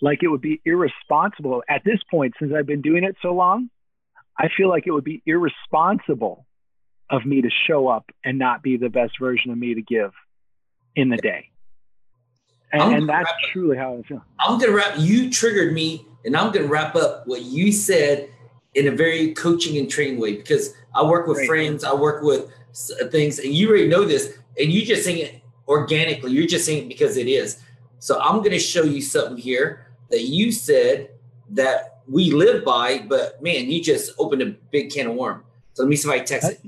like 0.00 0.22
it 0.22 0.28
would 0.28 0.40
be 0.40 0.60
irresponsible 0.64 1.62
at 1.68 1.82
this 1.84 1.98
point 2.10 2.34
since 2.38 2.52
I've 2.56 2.66
been 2.66 2.82
doing 2.82 3.04
it 3.04 3.16
so 3.22 3.32
long. 3.32 3.70
I 4.36 4.48
feel 4.56 4.68
like 4.68 4.86
it 4.86 4.90
would 4.90 5.04
be 5.04 5.22
irresponsible 5.26 6.46
of 7.10 7.26
me 7.26 7.42
to 7.42 7.50
show 7.68 7.86
up 7.86 8.10
and 8.24 8.38
not 8.38 8.62
be 8.62 8.78
the 8.78 8.88
best 8.88 9.12
version 9.20 9.52
of 9.52 9.58
me 9.58 9.74
to 9.74 9.82
give 9.82 10.12
in 10.96 11.10
the 11.10 11.18
day. 11.18 11.51
And, 12.72 12.94
and 12.94 13.08
that's 13.08 13.30
truly 13.50 13.76
how 13.76 13.98
I 13.98 14.02
feel. 14.02 14.24
I'm 14.40 14.58
gonna 14.58 14.72
wrap. 14.72 14.94
You 14.98 15.30
triggered 15.30 15.74
me, 15.74 16.06
and 16.24 16.36
I'm 16.36 16.52
gonna 16.52 16.66
wrap 16.66 16.96
up 16.96 17.26
what 17.26 17.42
you 17.42 17.70
said 17.70 18.30
in 18.74 18.88
a 18.88 18.90
very 18.90 19.34
coaching 19.34 19.76
and 19.76 19.90
training 19.90 20.18
way 20.18 20.36
because 20.36 20.74
I 20.94 21.02
work 21.02 21.26
with 21.26 21.36
Great. 21.38 21.48
friends, 21.48 21.84
I 21.84 21.92
work 21.94 22.22
with 22.22 22.50
uh, 23.00 23.08
things, 23.08 23.38
and 23.38 23.52
you 23.52 23.68
already 23.68 23.88
know 23.88 24.04
this, 24.04 24.38
and 24.58 24.72
you 24.72 24.86
just 24.86 25.04
saying 25.04 25.18
it 25.18 25.42
organically. 25.68 26.32
You're 26.32 26.46
just 26.46 26.64
saying 26.64 26.84
it 26.84 26.88
because 26.88 27.16
it 27.16 27.28
is. 27.28 27.62
So 27.98 28.18
I'm 28.20 28.42
gonna 28.42 28.58
show 28.58 28.84
you 28.84 29.02
something 29.02 29.36
here 29.36 29.86
that 30.10 30.22
you 30.22 30.50
said 30.50 31.10
that 31.50 32.00
we 32.08 32.30
live 32.30 32.64
by, 32.64 33.04
but 33.06 33.42
man, 33.42 33.70
you 33.70 33.82
just 33.82 34.12
opened 34.18 34.42
a 34.42 34.46
big 34.46 34.90
can 34.90 35.08
of 35.08 35.14
worm. 35.14 35.44
So 35.74 35.82
let 35.82 35.90
me 35.90 35.96
see 35.96 36.08
if 36.08 36.14
I 36.14 36.20
text 36.20 36.50
it. 36.50 36.60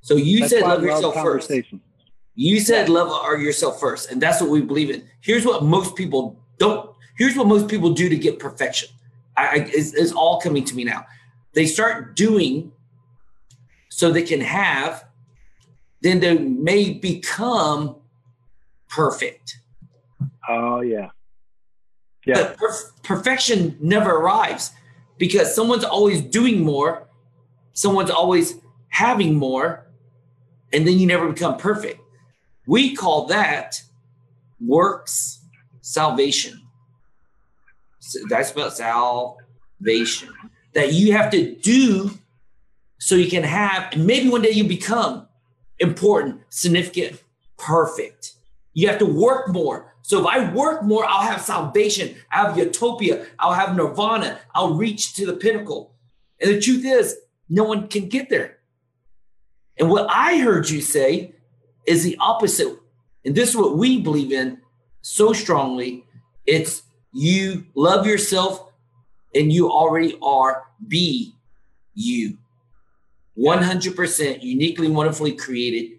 So 0.00 0.14
you 0.14 0.40
that's 0.40 0.52
said 0.52 0.62
love 0.62 0.82
yourself 0.82 1.14
first. 1.14 1.50
You 2.40 2.60
said 2.60 2.88
love 2.88 3.10
yourself 3.40 3.80
first, 3.80 4.12
and 4.12 4.22
that's 4.22 4.40
what 4.40 4.48
we 4.48 4.60
believe 4.60 4.90
in. 4.90 5.02
Here's 5.20 5.44
what 5.44 5.64
most 5.64 5.96
people 5.96 6.40
don't. 6.58 6.88
Here's 7.16 7.34
what 7.34 7.48
most 7.48 7.66
people 7.66 7.94
do 7.94 8.08
to 8.08 8.16
get 8.16 8.38
perfection. 8.38 8.90
I, 9.36 9.46
I 9.46 9.54
is, 9.74 9.92
is 9.92 10.12
all 10.12 10.40
coming 10.40 10.62
to 10.66 10.76
me 10.76 10.84
now. 10.84 11.04
They 11.54 11.66
start 11.66 12.14
doing 12.14 12.70
so 13.88 14.12
they 14.12 14.22
can 14.22 14.40
have, 14.40 15.04
then 16.00 16.20
they 16.20 16.38
may 16.38 16.92
become 16.92 17.96
perfect. 18.88 19.58
Oh 20.48 20.80
yeah, 20.80 21.08
yeah. 22.24 22.34
But 22.34 22.56
per- 22.56 22.92
perfection 23.02 23.76
never 23.80 24.12
arrives 24.12 24.70
because 25.16 25.52
someone's 25.52 25.82
always 25.82 26.22
doing 26.22 26.60
more, 26.60 27.08
someone's 27.72 28.10
always 28.10 28.60
having 28.90 29.34
more, 29.34 29.88
and 30.72 30.86
then 30.86 31.00
you 31.00 31.08
never 31.08 31.28
become 31.32 31.56
perfect. 31.56 32.00
We 32.68 32.94
call 32.94 33.24
that 33.28 33.82
works 34.60 35.40
salvation. 35.80 36.60
So 37.98 38.18
that's 38.28 38.52
about 38.52 38.74
salvation 38.76 40.28
that 40.74 40.92
you 40.92 41.12
have 41.12 41.30
to 41.30 41.54
do 41.54 42.10
so 42.98 43.14
you 43.14 43.30
can 43.30 43.42
have, 43.42 43.94
and 43.94 44.06
maybe 44.06 44.28
one 44.28 44.42
day 44.42 44.50
you 44.50 44.64
become 44.64 45.26
important, 45.78 46.42
significant, 46.50 47.22
perfect. 47.56 48.34
You 48.74 48.88
have 48.88 48.98
to 48.98 49.06
work 49.06 49.48
more. 49.48 49.94
So 50.02 50.20
if 50.20 50.26
I 50.26 50.52
work 50.52 50.82
more, 50.82 51.06
I'll 51.06 51.26
have 51.26 51.40
salvation, 51.40 52.16
I'll 52.30 52.48
have 52.48 52.58
utopia, 52.58 53.24
I'll 53.38 53.54
have 53.54 53.76
nirvana, 53.76 54.40
I'll 54.54 54.74
reach 54.74 55.14
to 55.14 55.24
the 55.24 55.32
pinnacle. 55.32 55.94
And 56.38 56.50
the 56.50 56.60
truth 56.60 56.84
is, 56.84 57.16
no 57.48 57.64
one 57.64 57.88
can 57.88 58.10
get 58.10 58.28
there. 58.28 58.58
And 59.78 59.88
what 59.88 60.06
I 60.10 60.36
heard 60.36 60.68
you 60.68 60.82
say 60.82 61.32
is 61.88 62.04
the 62.04 62.16
opposite. 62.20 62.78
And 63.24 63.34
this 63.34 63.50
is 63.50 63.56
what 63.56 63.76
we 63.76 64.00
believe 64.00 64.32
in 64.32 64.60
so 65.02 65.32
strongly. 65.32 66.04
It's 66.46 66.82
you 67.12 67.66
love 67.74 68.06
yourself 68.06 68.72
and 69.34 69.52
you 69.52 69.70
already 69.70 70.18
are 70.22 70.64
be 70.86 71.34
you. 71.94 72.38
100% 73.38 74.42
uniquely, 74.42 74.88
wonderfully 74.88 75.32
created 75.32 75.98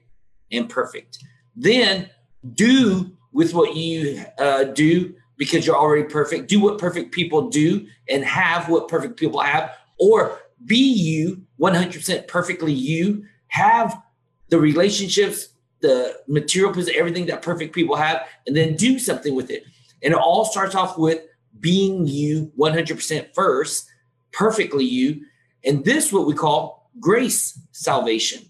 and 0.51 0.69
perfect. 0.69 1.19
Then 1.55 2.09
do 2.53 3.11
with 3.31 3.53
what 3.53 3.75
you 3.75 4.23
uh, 4.37 4.65
do 4.65 5.15
because 5.37 5.65
you're 5.65 5.77
already 5.77 6.03
perfect. 6.03 6.49
Do 6.49 6.59
what 6.59 6.77
perfect 6.77 7.11
people 7.13 7.49
do 7.49 7.87
and 8.09 8.23
have 8.25 8.67
what 8.67 8.87
perfect 8.87 9.17
people 9.17 9.39
have, 9.39 9.71
or 9.97 10.39
be 10.65 10.77
you 10.77 11.43
100% 11.59 12.27
perfectly 12.27 12.73
you 12.73 13.25
have 13.47 14.01
the 14.49 14.59
relationships, 14.59 15.49
the 15.81 16.17
material 16.27 16.73
position, 16.73 16.99
everything 16.99 17.25
that 17.27 17.41
perfect 17.41 17.73
people 17.73 17.95
have, 17.95 18.25
and 18.47 18.55
then 18.55 18.75
do 18.75 18.99
something 18.99 19.35
with 19.35 19.49
it. 19.49 19.63
And 20.03 20.13
it 20.13 20.19
all 20.19 20.45
starts 20.45 20.75
off 20.75 20.97
with 20.97 21.21
being 21.59 22.07
you 22.07 22.51
100% 22.57 23.33
first, 23.33 23.89
perfectly 24.31 24.85
you. 24.85 25.21
And 25.63 25.83
this 25.83 26.11
what 26.11 26.25
we 26.25 26.33
call 26.33 26.89
grace 26.99 27.59
salvation. 27.71 28.49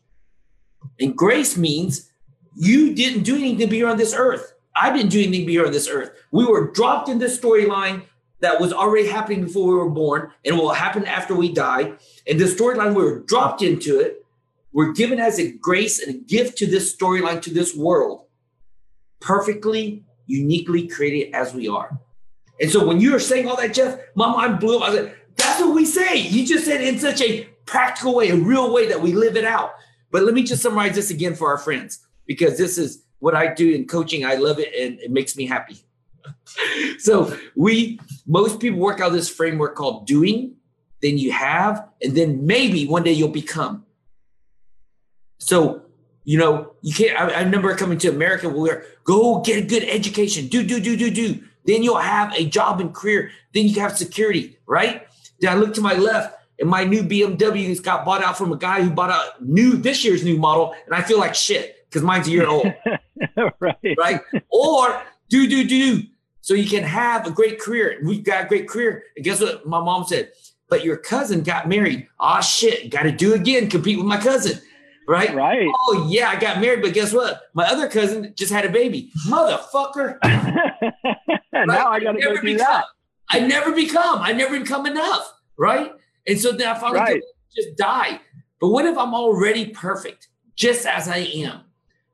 And 0.99 1.15
grace 1.15 1.57
means 1.57 2.11
you 2.55 2.93
didn't 2.93 3.23
do 3.23 3.35
anything 3.35 3.59
to 3.59 3.67
be 3.67 3.77
here 3.77 3.87
on 3.87 3.97
this 3.97 4.13
earth. 4.13 4.53
I 4.75 4.91
didn't 4.95 5.11
do 5.11 5.19
anything 5.19 5.41
to 5.41 5.45
be 5.45 5.53
here 5.53 5.65
on 5.65 5.71
this 5.71 5.87
earth. 5.87 6.11
We 6.31 6.45
were 6.45 6.71
dropped 6.71 7.09
in 7.09 7.19
this 7.19 7.39
storyline 7.39 8.03
that 8.41 8.59
was 8.59 8.71
already 8.71 9.07
happening 9.07 9.43
before 9.43 9.67
we 9.67 9.75
were 9.75 9.89
born 9.89 10.31
and 10.45 10.57
will 10.57 10.73
happen 10.73 11.05
after 11.05 11.35
we 11.35 11.51
die. 11.51 11.93
And 12.27 12.39
the 12.39 12.45
storyline 12.45 12.95
we 12.95 13.03
were 13.03 13.19
dropped 13.19 13.61
into 13.61 13.99
it 13.99 14.18
we're 14.71 14.93
given 14.93 15.19
as 15.19 15.39
a 15.39 15.51
grace 15.51 15.99
and 15.99 16.15
a 16.15 16.17
gift 16.19 16.57
to 16.59 16.67
this 16.67 16.95
storyline, 16.95 17.41
to 17.41 17.53
this 17.53 17.75
world, 17.75 18.25
perfectly, 19.19 20.03
uniquely 20.27 20.87
created 20.87 21.33
as 21.33 21.53
we 21.53 21.67
are. 21.67 21.99
And 22.61 22.69
so 22.69 22.85
when 22.85 22.99
you 22.99 23.11
were 23.11 23.19
saying 23.19 23.47
all 23.47 23.57
that, 23.57 23.73
Jeff, 23.73 23.99
Mom, 24.15 24.35
I'm 24.35 24.59
blue. 24.59 24.79
I 24.79 24.91
said, 24.93 25.15
that's 25.35 25.59
That's 25.59 25.61
what 25.61 25.75
we 25.75 25.85
say. 25.85 26.17
You 26.17 26.45
just 26.45 26.65
said 26.65 26.81
in 26.81 26.99
such 26.99 27.21
a 27.21 27.45
practical 27.65 28.15
way, 28.15 28.29
a 28.29 28.35
real 28.35 28.73
way 28.73 28.87
that 28.87 29.01
we 29.01 29.13
live 29.13 29.37
it 29.37 29.45
out. 29.45 29.71
But 30.11 30.23
let 30.23 30.33
me 30.33 30.43
just 30.43 30.61
summarize 30.61 30.95
this 30.95 31.11
again 31.11 31.35
for 31.35 31.49
our 31.49 31.57
friends 31.57 31.99
because 32.25 32.57
this 32.57 32.77
is 32.77 33.03
what 33.19 33.35
I 33.35 33.53
do 33.53 33.73
in 33.73 33.87
coaching. 33.87 34.25
I 34.25 34.35
love 34.35 34.59
it 34.59 34.73
and 34.75 34.99
it 34.99 35.11
makes 35.11 35.35
me 35.35 35.45
happy. 35.45 35.77
so 36.99 37.35
we 37.55 37.99
most 38.27 38.59
people 38.59 38.79
work 38.79 38.99
out 38.99 39.11
this 39.11 39.29
framework 39.29 39.75
called 39.75 40.07
doing, 40.07 40.55
then 41.01 41.17
you 41.17 41.31
have, 41.31 41.87
and 42.01 42.15
then 42.15 42.45
maybe 42.45 42.87
one 42.87 43.03
day 43.03 43.11
you'll 43.11 43.29
become. 43.29 43.85
So 45.39 45.83
you 46.29 46.37
know, 46.37 46.73
you 46.83 46.93
can't. 46.93 47.19
I, 47.19 47.39
I 47.39 47.41
remember 47.41 47.75
coming 47.75 47.97
to 47.99 48.09
America 48.09 48.47
where 48.47 48.85
go 49.03 49.41
get 49.41 49.63
a 49.63 49.65
good 49.65 49.83
education, 49.83 50.47
do 50.47 50.63
do 50.63 50.79
do 50.79 50.95
do 50.95 51.09
do. 51.09 51.43
Then 51.65 51.81
you'll 51.81 51.97
have 51.97 52.31
a 52.35 52.45
job 52.45 52.79
and 52.79 52.93
career. 52.93 53.31
Then 53.53 53.67
you 53.67 53.79
have 53.81 53.97
security, 53.97 54.59
right? 54.67 55.07
Then 55.39 55.51
I 55.51 55.55
look 55.55 55.73
to 55.73 55.81
my 55.81 55.93
left, 55.93 56.37
and 56.59 56.69
my 56.69 56.83
new 56.83 57.01
BMW 57.01 57.67
has 57.69 57.79
got 57.79 58.05
bought 58.05 58.23
out 58.23 58.37
from 58.37 58.51
a 58.51 58.57
guy 58.57 58.81
who 58.83 58.91
bought 58.91 59.09
a 59.09 59.43
new 59.43 59.75
this 59.75 60.05
year's 60.05 60.23
new 60.23 60.37
model, 60.37 60.75
and 60.85 60.93
I 60.93 61.01
feel 61.01 61.17
like 61.17 61.33
shit 61.33 61.87
because 61.89 62.03
mine's 62.03 62.27
a 62.27 62.31
year 62.31 62.47
old. 62.47 62.71
right. 63.59 63.97
Right. 63.97 64.21
Or 64.51 65.01
do 65.29 65.47
do 65.47 65.67
do. 65.67 66.03
So 66.41 66.53
you 66.53 66.69
can 66.69 66.83
have 66.83 67.27
a 67.27 67.31
great 67.31 67.59
career. 67.59 67.99
We've 68.03 68.23
got 68.23 68.45
a 68.45 68.47
great 68.47 68.67
career. 68.67 69.03
And 69.15 69.25
guess 69.25 69.41
what? 69.41 69.67
My 69.67 69.79
mom 69.79 70.05
said, 70.05 70.31
but 70.69 70.83
your 70.83 70.97
cousin 70.97 71.41
got 71.41 71.67
married. 71.67 72.07
Oh 72.19 72.41
shit, 72.41 72.91
got 72.91 73.03
to 73.03 73.11
do 73.11 73.33
again, 73.33 73.69
compete 73.69 73.97
with 73.97 74.05
my 74.05 74.17
cousin. 74.17 74.59
Right? 75.09 75.33
Right. 75.33 75.67
Oh 75.87 76.07
yeah, 76.07 76.29
I 76.29 76.39
got 76.39 76.61
married, 76.61 76.83
but 76.83 76.93
guess 76.93 77.11
what? 77.11 77.41
My 77.55 77.65
other 77.65 77.89
cousin 77.89 78.31
just 78.37 78.53
had 78.53 78.63
a 78.63 78.69
baby. 78.69 79.11
Motherfucker. 79.27 80.19
right? 80.23 81.39
now 81.65 81.87
I 81.87 81.99
gotta 81.99 82.21
go 82.21 82.35
do 82.35 82.41
become, 82.43 82.57
that. 82.57 82.85
I 83.31 83.39
never 83.39 83.71
become. 83.71 84.21
I 84.21 84.33
never 84.33 84.59
become 84.59 84.85
enough. 84.85 85.33
Right. 85.57 85.91
And 86.27 86.39
so 86.39 86.51
then 86.51 86.67
I 86.67 86.79
finally 86.79 86.99
right. 86.99 87.21
just 87.55 87.75
die. 87.75 88.21
But 88.61 88.69
what 88.69 88.85
if 88.85 88.99
I'm 88.99 89.15
already 89.15 89.71
perfect, 89.71 90.27
just 90.55 90.85
as 90.85 91.07
I 91.07 91.17
am? 91.17 91.61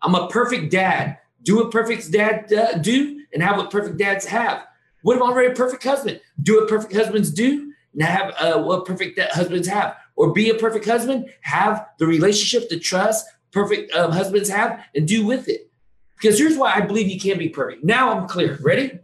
I'm 0.01 0.15
a 0.15 0.29
perfect 0.29 0.71
dad. 0.71 1.17
Do 1.43 1.57
what 1.57 1.71
perfect 1.71 2.09
dad 2.13 2.53
uh, 2.53 2.77
do, 2.77 3.19
and 3.33 3.43
have 3.43 3.57
what 3.57 3.71
perfect 3.71 3.97
dads 3.97 4.25
have. 4.25 4.63
What 5.01 5.17
if 5.17 5.21
I'm 5.21 5.31
already 5.31 5.51
a 5.51 5.53
perfect 5.53 5.83
husband? 5.83 6.21
Do 6.41 6.61
what 6.61 6.69
perfect 6.69 6.95
husbands 6.95 7.29
do, 7.31 7.73
and 7.91 8.03
have 8.03 8.33
uh, 8.39 8.63
what 8.63 8.85
perfect 8.85 9.19
husbands 9.33 9.67
have. 9.67 9.97
Or 10.15 10.31
be 10.31 10.49
a 10.49 10.55
perfect 10.55 10.85
husband, 10.85 11.29
have 11.41 11.87
the 11.99 12.07
relationship, 12.07 12.69
the 12.69 12.79
trust 12.79 13.25
perfect 13.55 13.95
um, 13.95 14.11
husbands 14.11 14.49
have, 14.49 14.85
and 14.93 15.07
do 15.07 15.25
with 15.25 15.47
it. 15.47 15.71
Because 16.17 16.37
here's 16.37 16.57
why 16.57 16.73
I 16.73 16.81
believe 16.81 17.07
you 17.07 17.19
can 17.19 17.37
be 17.37 17.49
perfect. 17.49 17.83
Now 17.83 18.11
I'm 18.11 18.27
clear. 18.27 18.59
Ready? 18.61 18.99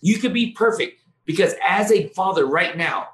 You 0.00 0.18
can 0.18 0.32
be 0.32 0.52
perfect 0.52 1.02
because 1.24 1.54
as 1.66 1.90
a 1.90 2.08
father 2.08 2.46
right 2.46 2.76
now, 2.76 3.08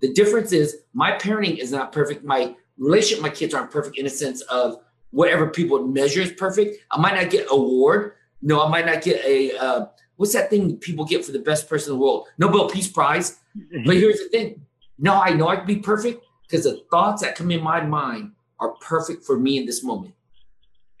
the 0.00 0.12
difference 0.12 0.52
is 0.52 0.76
my 0.92 1.12
parenting 1.12 1.58
is 1.58 1.72
not 1.72 1.90
perfect. 1.90 2.22
My 2.22 2.54
relationship, 2.76 3.22
my 3.22 3.30
kids 3.30 3.54
aren't 3.54 3.70
perfect 3.70 3.98
in 3.98 4.06
a 4.06 4.10
sense 4.10 4.42
of 4.42 4.76
whatever 5.10 5.48
people 5.48 5.86
measure 5.86 6.20
as 6.20 6.32
perfect. 6.32 6.76
I 6.90 7.00
might 7.00 7.14
not 7.14 7.30
get 7.30 7.42
an 7.42 7.48
award. 7.52 8.12
No, 8.42 8.62
I 8.62 8.68
might 8.68 8.84
not 8.84 9.02
get 9.02 9.24
a 9.24 9.56
uh, 9.56 9.86
what's 10.16 10.34
that 10.34 10.50
thing 10.50 10.76
people 10.76 11.06
get 11.06 11.24
for 11.24 11.32
the 11.32 11.38
best 11.38 11.68
person 11.68 11.92
in 11.92 11.98
the 11.98 12.04
world? 12.04 12.28
Nobel 12.36 12.68
Peace 12.68 12.88
Prize. 12.88 13.38
But 13.86 13.96
here's 13.96 14.18
the 14.18 14.28
thing. 14.28 14.66
No, 14.98 15.14
I 15.14 15.30
know 15.30 15.48
I 15.48 15.56
can 15.56 15.66
be 15.66 15.76
perfect 15.76 16.25
because 16.48 16.64
the 16.64 16.82
thoughts 16.90 17.22
that 17.22 17.36
come 17.36 17.50
in 17.50 17.62
my 17.62 17.80
mind 17.82 18.32
are 18.58 18.70
perfect 18.80 19.24
for 19.24 19.38
me 19.38 19.58
in 19.58 19.66
this 19.66 19.82
moment. 19.82 20.14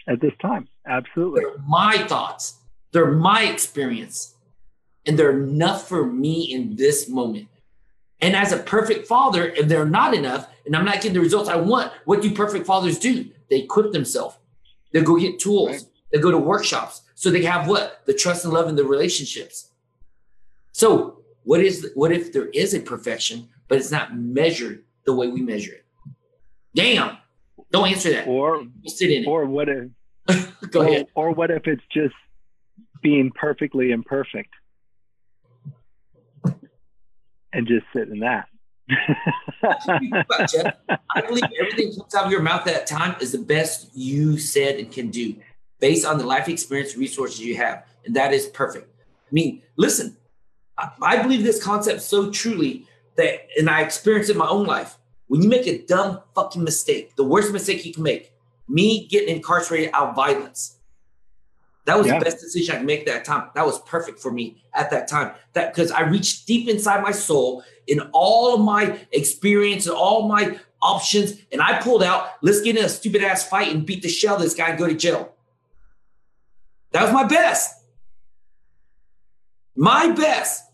At 0.08 0.20
this 0.20 0.32
time, 0.40 0.68
absolutely. 0.86 1.42
They're 1.42 1.58
my 1.66 1.98
thoughts. 2.06 2.58
They're 2.92 3.12
my 3.12 3.44
experience. 3.44 4.34
And 5.06 5.18
they're 5.18 5.38
enough 5.38 5.88
for 5.88 6.06
me 6.06 6.52
in 6.52 6.76
this 6.76 7.08
moment. 7.08 7.48
And 8.20 8.34
as 8.34 8.52
a 8.52 8.58
perfect 8.58 9.06
father, 9.06 9.48
if 9.48 9.68
they're 9.68 9.84
not 9.84 10.14
enough 10.14 10.48
and 10.64 10.74
I'm 10.74 10.84
not 10.84 10.94
getting 10.96 11.12
the 11.12 11.20
results 11.20 11.48
I 11.48 11.56
want, 11.56 11.92
what 12.04 12.22
do 12.22 12.32
perfect 12.32 12.66
fathers 12.66 12.98
do? 12.98 13.30
They 13.50 13.60
equip 13.60 13.92
themselves. 13.92 14.36
They 14.92 15.02
go 15.02 15.18
get 15.18 15.38
tools. 15.38 15.70
Right. 15.70 15.84
They 16.12 16.18
go 16.18 16.30
to 16.30 16.38
workshops 16.38 17.02
so 17.14 17.30
they 17.30 17.42
have 17.42 17.68
what 17.68 18.02
the 18.06 18.14
trust 18.14 18.44
and 18.44 18.52
love 18.52 18.68
in 18.68 18.76
the 18.76 18.84
relationships. 18.84 19.70
So 20.72 21.22
what 21.44 21.60
is 21.60 21.90
what 21.94 22.12
if 22.12 22.32
there 22.32 22.48
is 22.48 22.74
a 22.74 22.80
perfection, 22.80 23.48
but 23.68 23.78
it's 23.78 23.90
not 23.90 24.16
measured 24.16 24.84
the 25.06 25.14
way 25.14 25.28
we 25.28 25.42
measure 25.42 25.72
it? 25.72 25.84
Damn! 26.74 27.16
Don't 27.70 27.88
answer 27.88 28.10
that. 28.10 28.26
Or 28.26 28.64
sit 28.86 29.10
in 29.10 29.24
it. 29.24 29.26
Or 29.26 29.46
what 29.46 29.68
if? 29.68 29.90
go 30.70 30.80
or, 30.80 30.86
ahead. 30.86 31.06
Or 31.14 31.30
what 31.30 31.50
if 31.50 31.66
it's 31.66 31.82
just 31.92 32.14
being 33.02 33.30
perfectly 33.34 33.92
imperfect, 33.92 34.52
and 37.52 37.66
just 37.66 37.86
sit 37.94 38.08
in 38.08 38.20
that? 38.20 38.48
I 39.62 41.20
believe 41.26 41.44
everything 41.60 41.92
comes 41.96 42.14
out 42.14 42.26
of 42.26 42.30
your 42.30 42.42
mouth 42.42 42.66
at 42.66 42.74
that 42.74 42.86
time 42.86 43.16
is 43.20 43.32
the 43.32 43.38
best 43.38 43.90
you 43.96 44.38
said 44.38 44.76
and 44.76 44.92
can 44.92 45.10
do 45.10 45.34
based 45.80 46.06
on 46.06 46.18
the 46.18 46.26
life 46.26 46.48
experience 46.48 46.96
resources 46.96 47.40
you 47.40 47.56
have. 47.56 47.84
And 48.04 48.14
that 48.14 48.32
is 48.32 48.46
perfect. 48.46 48.88
I 48.98 49.32
mean, 49.32 49.62
listen, 49.76 50.16
I, 50.78 50.90
I 51.02 51.22
believe 51.22 51.42
this 51.42 51.62
concept 51.62 52.02
so 52.02 52.30
truly 52.30 52.86
that, 53.16 53.48
and 53.58 53.68
I 53.68 53.82
experienced 53.82 54.30
it 54.30 54.34
in 54.34 54.38
my 54.38 54.48
own 54.48 54.66
life. 54.66 54.98
When 55.28 55.42
you 55.42 55.48
make 55.48 55.66
a 55.66 55.84
dumb 55.86 56.22
fucking 56.34 56.62
mistake, 56.62 57.16
the 57.16 57.24
worst 57.24 57.52
mistake 57.52 57.84
you 57.84 57.92
can 57.92 58.02
make, 58.02 58.32
me 58.68 59.06
getting 59.08 59.36
incarcerated 59.36 59.90
out 59.92 60.10
of 60.10 60.16
violence, 60.16 60.76
that 61.86 61.96
was 61.96 62.08
yeah. 62.08 62.18
the 62.18 62.24
best 62.24 62.40
decision 62.40 62.74
I 62.74 62.78
could 62.78 62.86
make 62.86 63.06
that 63.06 63.24
time. 63.24 63.48
That 63.54 63.64
was 63.64 63.80
perfect 63.82 64.18
for 64.18 64.32
me 64.32 64.62
at 64.74 64.90
that 64.90 65.08
time. 65.08 65.34
That 65.52 65.72
because 65.72 65.92
I 65.92 66.02
reached 66.02 66.46
deep 66.46 66.68
inside 66.68 67.02
my 67.02 67.12
soul 67.12 67.62
in 67.86 68.00
all 68.12 68.54
of 68.54 68.60
my 68.60 68.98
experience 69.12 69.86
and 69.86 69.96
all 69.96 70.26
my 70.26 70.58
options, 70.82 71.34
and 71.52 71.62
I 71.62 71.80
pulled 71.80 72.02
out, 72.02 72.28
let's 72.42 72.60
get 72.60 72.76
in 72.76 72.84
a 72.84 72.88
stupid 72.88 73.22
ass 73.22 73.48
fight 73.48 73.72
and 73.72 73.86
beat 73.86 74.02
the 74.02 74.08
shell 74.08 74.34
of 74.34 74.42
this 74.42 74.54
guy 74.54 74.70
and 74.70 74.78
go 74.78 74.88
to 74.88 74.94
jail. 74.94 75.32
That 76.90 77.04
was 77.04 77.12
my 77.12 77.24
best. 77.24 77.72
My 79.76 80.10
best. 80.10 80.64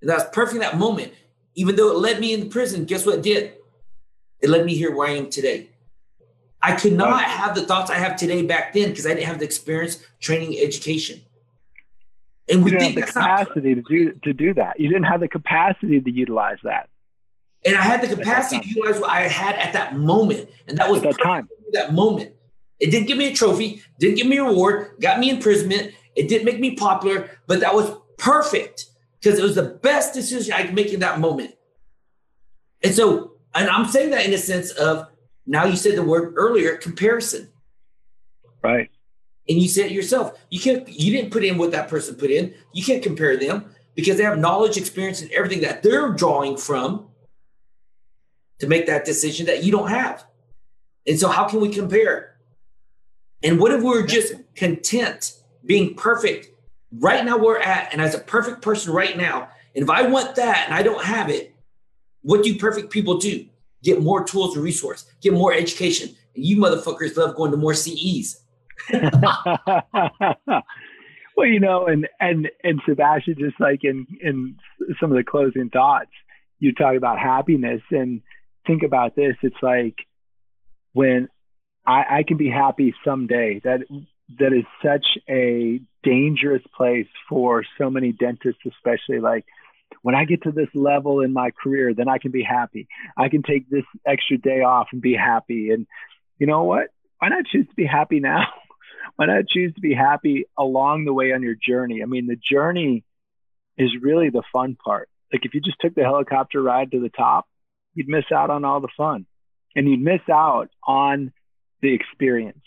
And 0.00 0.10
that 0.10 0.14
was 0.14 0.28
perfect 0.32 0.56
in 0.56 0.60
that 0.60 0.76
moment. 0.76 1.12
Even 1.58 1.74
though 1.74 1.90
it 1.90 1.98
led 1.98 2.20
me 2.20 2.32
into 2.32 2.46
prison, 2.46 2.84
guess 2.84 3.04
what 3.04 3.16
it 3.16 3.22
did? 3.22 3.54
It 4.40 4.48
led 4.48 4.64
me 4.64 4.76
here 4.76 4.94
where 4.94 5.08
I 5.08 5.14
am 5.14 5.28
today. 5.28 5.70
I 6.62 6.76
could 6.76 6.92
not 6.92 7.20
have 7.24 7.56
the 7.56 7.66
thoughts 7.66 7.90
I 7.90 7.96
have 7.96 8.14
today 8.14 8.42
back 8.42 8.72
then 8.74 8.90
because 8.90 9.06
I 9.06 9.08
didn't 9.08 9.26
have 9.26 9.40
the 9.40 9.44
experience, 9.44 10.00
training, 10.20 10.56
education. 10.56 11.20
And 12.48 12.62
we 12.62 12.70
didn't 12.70 12.84
have 12.84 12.94
the 12.94 13.02
capacity 13.02 13.74
to 13.74 13.82
do 13.82 14.12
to 14.22 14.32
do 14.32 14.54
that. 14.54 14.78
You 14.78 14.88
didn't 14.88 15.06
have 15.06 15.18
the 15.18 15.26
capacity 15.26 16.00
to 16.00 16.10
utilize 16.12 16.58
that. 16.62 16.88
And 17.66 17.76
I 17.76 17.82
had 17.82 18.02
the 18.02 18.14
capacity 18.14 18.60
to 18.60 18.68
utilize 18.68 19.00
what 19.00 19.10
I 19.10 19.22
had 19.22 19.56
at 19.56 19.72
that 19.72 19.96
moment, 19.96 20.48
and 20.68 20.78
that 20.78 20.88
was 20.88 21.02
at 21.02 21.16
that 21.16 21.20
time. 21.20 21.48
That 21.72 21.92
moment, 21.92 22.34
it 22.78 22.92
didn't 22.92 23.08
give 23.08 23.18
me 23.18 23.32
a 23.32 23.34
trophy, 23.34 23.82
didn't 23.98 24.14
give 24.14 24.28
me 24.28 24.36
a 24.36 24.44
reward, 24.44 24.92
got 25.00 25.18
me 25.18 25.28
imprisonment. 25.28 25.92
It 26.14 26.28
didn't 26.28 26.44
make 26.44 26.60
me 26.60 26.76
popular, 26.76 27.28
but 27.48 27.58
that 27.60 27.74
was 27.74 27.90
perfect 28.16 28.86
because 29.20 29.38
it 29.38 29.42
was 29.42 29.54
the 29.54 29.78
best 29.82 30.14
decision 30.14 30.52
I 30.52 30.64
could 30.64 30.74
make 30.74 30.92
in 30.92 31.00
that 31.00 31.20
moment. 31.20 31.54
And 32.82 32.94
so, 32.94 33.32
and 33.54 33.68
I'm 33.68 33.86
saying 33.86 34.10
that 34.10 34.26
in 34.26 34.32
a 34.32 34.38
sense 34.38 34.70
of 34.72 35.08
now 35.46 35.64
you 35.64 35.76
said 35.76 35.96
the 35.96 36.02
word 36.02 36.34
earlier, 36.36 36.76
comparison. 36.76 37.48
Right. 38.62 38.90
And 39.48 39.58
you 39.58 39.68
said 39.68 39.86
it 39.86 39.92
yourself. 39.92 40.38
You 40.50 40.60
can't 40.60 40.88
you 40.88 41.10
didn't 41.12 41.32
put 41.32 41.44
in 41.44 41.58
what 41.58 41.72
that 41.72 41.88
person 41.88 42.14
put 42.14 42.30
in. 42.30 42.54
You 42.72 42.84
can't 42.84 43.02
compare 43.02 43.36
them 43.36 43.66
because 43.94 44.18
they 44.18 44.24
have 44.24 44.38
knowledge, 44.38 44.76
experience, 44.76 45.22
and 45.22 45.30
everything 45.32 45.62
that 45.62 45.82
they're 45.82 46.10
drawing 46.10 46.56
from 46.56 47.08
to 48.58 48.66
make 48.66 48.86
that 48.86 49.04
decision 49.04 49.46
that 49.46 49.64
you 49.64 49.72
don't 49.72 49.88
have. 49.88 50.24
And 51.06 51.18
so 51.18 51.28
how 51.28 51.48
can 51.48 51.60
we 51.60 51.70
compare? 51.70 52.36
And 53.42 53.58
what 53.58 53.72
if 53.72 53.82
we 53.82 53.98
are 53.98 54.06
just 54.06 54.34
content 54.54 55.32
being 55.64 55.94
perfect 55.94 56.50
right 56.92 57.24
now 57.24 57.38
we're 57.38 57.58
at 57.58 57.92
and 57.92 58.00
as 58.00 58.14
a 58.14 58.18
perfect 58.18 58.62
person 58.62 58.92
right 58.92 59.16
now? 59.16 59.48
And 59.74 59.84
if 59.84 59.90
I 59.90 60.08
want 60.08 60.36
that 60.36 60.64
and 60.66 60.74
I 60.74 60.82
don't 60.82 61.04
have 61.04 61.28
it, 61.28 61.54
what 62.22 62.42
do 62.42 62.58
perfect 62.58 62.90
people 62.90 63.18
do? 63.18 63.46
get 63.82 64.02
more 64.02 64.24
tools 64.24 64.54
and 64.54 64.64
resource, 64.64 65.04
get 65.20 65.32
more 65.32 65.52
education. 65.52 66.10
And 66.34 66.44
you 66.44 66.56
motherfuckers 66.56 67.16
love 67.16 67.36
going 67.36 67.52
to 67.52 67.56
more 67.56 67.74
CEs. 67.74 68.42
well, 68.92 71.46
you 71.46 71.60
know, 71.60 71.86
and 71.86 72.08
and 72.20 72.50
and 72.62 72.80
Sebastian, 72.88 73.36
just 73.38 73.60
like 73.60 73.80
in 73.82 74.06
in 74.22 74.56
some 75.00 75.10
of 75.10 75.16
the 75.16 75.24
closing 75.24 75.70
thoughts, 75.70 76.10
you 76.58 76.72
talk 76.72 76.96
about 76.96 77.18
happiness 77.18 77.82
and 77.90 78.22
think 78.66 78.82
about 78.82 79.16
this. 79.16 79.36
It's 79.42 79.56
like 79.62 79.96
when 80.92 81.28
I, 81.86 82.18
I 82.18 82.22
can 82.22 82.36
be 82.36 82.50
happy 82.50 82.94
someday. 83.04 83.60
That 83.64 83.80
that 84.38 84.52
is 84.52 84.64
such 84.82 85.18
a 85.28 85.80
dangerous 86.02 86.62
place 86.76 87.08
for 87.28 87.64
so 87.76 87.90
many 87.90 88.12
dentists, 88.12 88.62
especially 88.66 89.20
like 89.20 89.44
when 90.02 90.14
I 90.14 90.24
get 90.24 90.42
to 90.42 90.52
this 90.52 90.68
level 90.74 91.20
in 91.20 91.32
my 91.32 91.50
career, 91.50 91.94
then 91.94 92.08
I 92.08 92.18
can 92.18 92.30
be 92.30 92.42
happy. 92.42 92.88
I 93.16 93.28
can 93.28 93.42
take 93.42 93.68
this 93.68 93.84
extra 94.06 94.38
day 94.38 94.60
off 94.62 94.88
and 94.92 95.00
be 95.00 95.14
happy. 95.14 95.70
And 95.70 95.86
you 96.38 96.46
know 96.46 96.64
what? 96.64 96.88
Why 97.18 97.28
not 97.28 97.46
choose 97.46 97.66
to 97.68 97.74
be 97.74 97.86
happy 97.86 98.20
now? 98.20 98.46
Why 99.16 99.26
not 99.26 99.48
choose 99.48 99.74
to 99.74 99.80
be 99.80 99.94
happy 99.94 100.44
along 100.56 101.04
the 101.04 101.12
way 101.12 101.32
on 101.32 101.42
your 101.42 101.56
journey? 101.56 102.02
I 102.02 102.06
mean, 102.06 102.26
the 102.26 102.36
journey 102.36 103.04
is 103.76 103.90
really 104.00 104.30
the 104.30 104.42
fun 104.52 104.76
part. 104.76 105.08
Like 105.32 105.44
if 105.44 105.54
you 105.54 105.60
just 105.60 105.78
took 105.80 105.94
the 105.94 106.04
helicopter 106.04 106.62
ride 106.62 106.92
to 106.92 107.00
the 107.00 107.08
top, 107.08 107.46
you'd 107.94 108.08
miss 108.08 108.24
out 108.32 108.50
on 108.50 108.64
all 108.64 108.80
the 108.80 108.88
fun 108.96 109.26
and 109.74 109.88
you'd 109.88 110.00
miss 110.00 110.20
out 110.30 110.70
on 110.86 111.32
the 111.80 111.94
experience. 111.94 112.64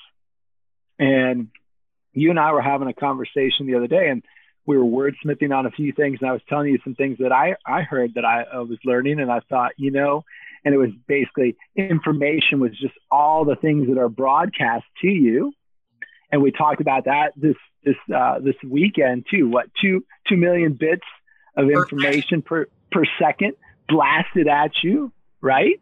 And 0.99 1.49
you 2.13 2.29
and 2.29 2.39
I 2.39 2.51
were 2.51 2.61
having 2.61 2.87
a 2.87 2.93
conversation 2.93 3.67
the 3.67 3.75
other 3.75 3.87
day 3.87 4.09
and 4.09 4.23
we 4.65 4.77
were 4.77 4.83
wordsmithing 4.83 5.55
on 5.55 5.65
a 5.65 5.71
few 5.71 5.91
things 5.91 6.19
and 6.21 6.29
I 6.29 6.33
was 6.33 6.41
telling 6.47 6.69
you 6.69 6.79
some 6.83 6.95
things 6.95 7.17
that 7.19 7.31
I, 7.31 7.55
I 7.65 7.81
heard 7.81 8.13
that 8.15 8.25
I, 8.25 8.43
I 8.43 8.59
was 8.59 8.77
learning 8.85 9.19
and 9.19 9.31
I 9.31 9.39
thought, 9.49 9.71
you 9.77 9.91
know, 9.91 10.23
and 10.63 10.73
it 10.73 10.77
was 10.77 10.91
basically 11.07 11.55
information 11.75 12.59
was 12.59 12.71
just 12.79 12.93
all 13.09 13.45
the 13.45 13.55
things 13.55 13.87
that 13.87 13.97
are 13.97 14.09
broadcast 14.09 14.85
to 15.01 15.07
you. 15.07 15.53
And 16.31 16.41
we 16.41 16.51
talked 16.51 16.81
about 16.81 17.05
that 17.05 17.33
this 17.35 17.55
this 17.83 17.95
uh, 18.15 18.39
this 18.39 18.55
weekend 18.63 19.25
too. 19.29 19.49
What 19.49 19.67
two 19.81 20.05
two 20.29 20.37
million 20.37 20.73
bits 20.73 21.05
of 21.57 21.69
information 21.69 22.41
per 22.41 22.67
per 22.91 23.03
second 23.19 23.55
blasted 23.89 24.47
at 24.47 24.71
you, 24.83 25.11
right? 25.41 25.79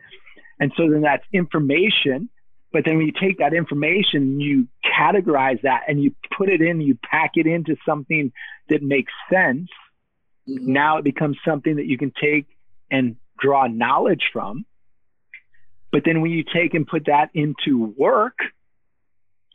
And 0.59 0.71
so 0.75 0.89
then 0.89 1.01
that's 1.01 1.23
information. 1.33 2.29
But 2.71 2.85
then 2.85 2.97
when 2.97 3.07
you 3.07 3.13
take 3.19 3.39
that 3.39 3.53
information, 3.53 4.39
you 4.39 4.67
categorize 4.85 5.61
that 5.63 5.83
and 5.87 6.01
you 6.01 6.13
put 6.37 6.49
it 6.49 6.61
in, 6.61 6.81
you 6.81 6.97
pack 7.01 7.31
it 7.35 7.47
into 7.47 7.75
something 7.85 8.31
that 8.69 8.83
makes 8.83 9.11
sense. 9.31 9.69
Mm-hmm. 10.47 10.71
Now 10.71 10.97
it 10.97 11.03
becomes 11.03 11.37
something 11.43 11.77
that 11.77 11.85
you 11.85 11.97
can 11.97 12.11
take 12.21 12.45
and 12.91 13.15
draw 13.39 13.67
knowledge 13.67 14.29
from. 14.31 14.65
But 15.91 16.03
then 16.05 16.21
when 16.21 16.31
you 16.31 16.43
take 16.43 16.75
and 16.75 16.85
put 16.85 17.05
that 17.05 17.31
into 17.33 17.93
work 17.97 18.37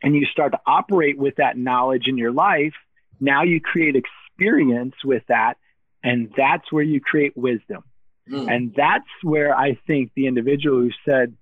and 0.03 0.17
you 0.17 0.27
start 0.27 0.53
to 0.53 0.61
operate 0.67 1.17
with 1.17 1.37
that 1.37 1.57
knowledge 1.57 2.09
in 2.09 2.19
your 2.19 2.33
life, 2.33 2.75
now 3.21 3.45
you 3.45 3.61
create 3.61 3.95
experience 3.95 4.97
with 5.05 5.23
that. 5.29 5.55
And 6.03 6.33
that's 6.37 6.71
where 6.73 6.83
you 6.83 7.01
create 7.01 7.37
wisdom. 7.37 7.85
Mm. 8.29 8.53
And 8.53 8.75
that's 8.77 9.09
where 9.23 9.57
I 9.57 9.79
think 9.87 10.11
the 10.17 10.27
individual 10.27 10.81
who 10.81 10.91
said, 11.09 11.37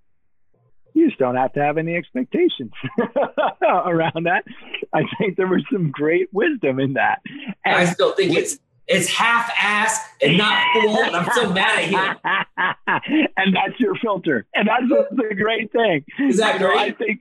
you 0.95 1.09
just 1.09 1.19
don't 1.19 1.37
have 1.37 1.53
to 1.55 1.61
have 1.61 1.79
any 1.79 1.97
expectations 1.97 2.73
around 3.63 4.27
that. 4.27 4.45
I 4.93 5.03
think 5.19 5.37
there 5.37 5.47
was 5.47 5.65
some 5.73 5.91
great 5.91 6.29
wisdom 6.33 6.79
in 6.81 6.95
that. 6.95 7.23
And 7.65 7.77
I 7.77 7.85
still 7.87 8.13
think 8.13 8.37
it's 8.37 8.59
it's 8.89 9.09
half 9.09 9.51
ass 9.57 9.99
and 10.21 10.37
not 10.37 10.65
full. 10.75 10.99
And 10.99 11.17
I'm 11.17 11.33
so 11.33 11.53
mad 11.53 11.79
at 11.79 11.85
him. 11.85 13.31
and 13.37 13.55
that's 13.55 13.79
your 13.79 13.95
filter. 13.97 14.47
And 14.55 14.69
that's 14.69 14.89
the 15.11 15.35
great 15.35 15.73
thing. 15.73 16.05
Is 16.19 16.39
that 16.39 16.59
great? 16.59 16.79
I 16.79 16.91
think 16.91 17.21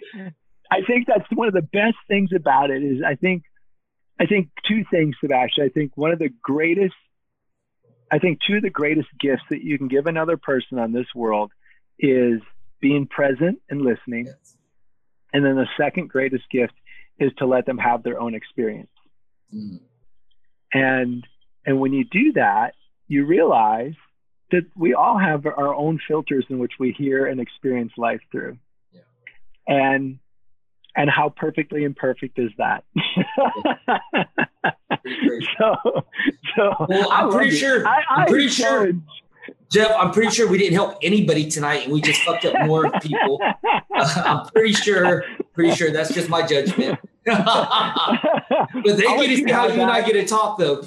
I 0.72 0.82
think 0.82 1.08
that's 1.08 1.26
one 1.34 1.48
of 1.48 1.54
the 1.54 1.62
best 1.62 1.98
things 2.08 2.32
about 2.36 2.72
it 2.72 2.84
is 2.84 3.02
I 3.06 3.16
think 3.16 3.44
I 4.20 4.26
think 4.26 4.50
two 4.68 4.84
things, 4.92 5.16
Sebastian. 5.22 5.66
I 5.66 5.70
think 5.70 5.96
one 5.96 6.12
of 6.12 6.20
the 6.20 6.30
greatest 6.42 6.96
I 8.12 8.20
think 8.20 8.40
two 8.46 8.58
of 8.58 8.64
the 8.64 8.70
greatest 8.70 9.08
gifts 9.20 9.44
that 9.50 9.64
you 9.64 9.78
can 9.78 9.88
give 9.88 10.06
another 10.08 10.36
person 10.36 10.78
on 10.78 10.92
this 10.92 11.08
world 11.16 11.52
is 11.98 12.42
being 12.82 13.08
present 13.08 13.62
and 13.70 13.82
listening. 13.82 14.26
Yes. 14.26 14.58
And 15.34 15.46
then 15.46 15.56
the 15.56 15.68
second 15.78 16.10
greatest 16.10 16.44
gift 16.52 16.74
is 17.20 17.32
to 17.38 17.46
let 17.46 17.66
them 17.66 17.78
have 17.78 18.04
their 18.04 18.20
own 18.20 18.34
experience. 18.36 18.90
Mm. 19.54 19.80
And 20.74 21.28
and 21.66 21.80
when 21.80 21.94
you 21.94 22.04
do 22.04 22.34
that, 22.34 22.74
you 23.08 23.26
realize 23.26 23.94
that 24.52 24.64
we 24.76 24.94
all 24.94 25.18
have 25.18 25.46
our 25.46 25.74
own 25.74 26.00
filters 26.08 26.46
in 26.50 26.60
which 26.60 26.74
we 26.80 26.92
hear 26.92 27.26
and 27.26 27.40
experience 27.40 27.92
life 27.98 28.22
through. 28.32 28.58
Yeah. 28.92 29.02
And 29.68 30.20
and 30.96 31.10
how 31.10 31.30
perfectly 31.30 31.84
imperfect 31.84 32.38
is 32.38 32.52
that? 32.58 32.84
so, 35.58 35.76
so 36.56 36.86
well, 36.90 37.12
I'm 37.12 37.32
pretty 37.32 37.56
sure. 37.56 37.88
I, 37.88 38.04
am 38.10 38.28
pretty 38.28 38.50
sure. 38.50 38.92
Jeff, 39.72 39.92
I'm 39.98 40.12
pretty 40.12 40.32
sure 40.32 40.48
we 40.50 40.58
didn't 40.58 40.74
help 40.74 40.98
anybody 41.02 41.50
tonight, 41.50 41.84
and 41.86 41.94
we 41.94 42.02
just 42.02 42.22
fucked 42.22 42.46
up 42.46 42.66
more 42.66 42.92
people. 43.00 43.39
Uh, 43.44 44.24
I'm 44.26 44.48
pretty 44.48 44.74
sure. 44.74 45.24
Pretty 45.54 45.76
sure 45.76 45.92
that's 45.92 46.14
just 46.14 46.30
my 46.30 46.46
judgment. 46.46 47.00
but 47.26 48.18
they 48.84 49.04
get 49.04 49.28
to 49.28 49.36
see 49.38 49.52
how 49.52 49.68
you 49.68 49.82
and 49.82 49.92
I 49.92 50.02
get 50.02 50.14
to 50.14 50.26
talk, 50.26 50.58
though. 50.58 50.84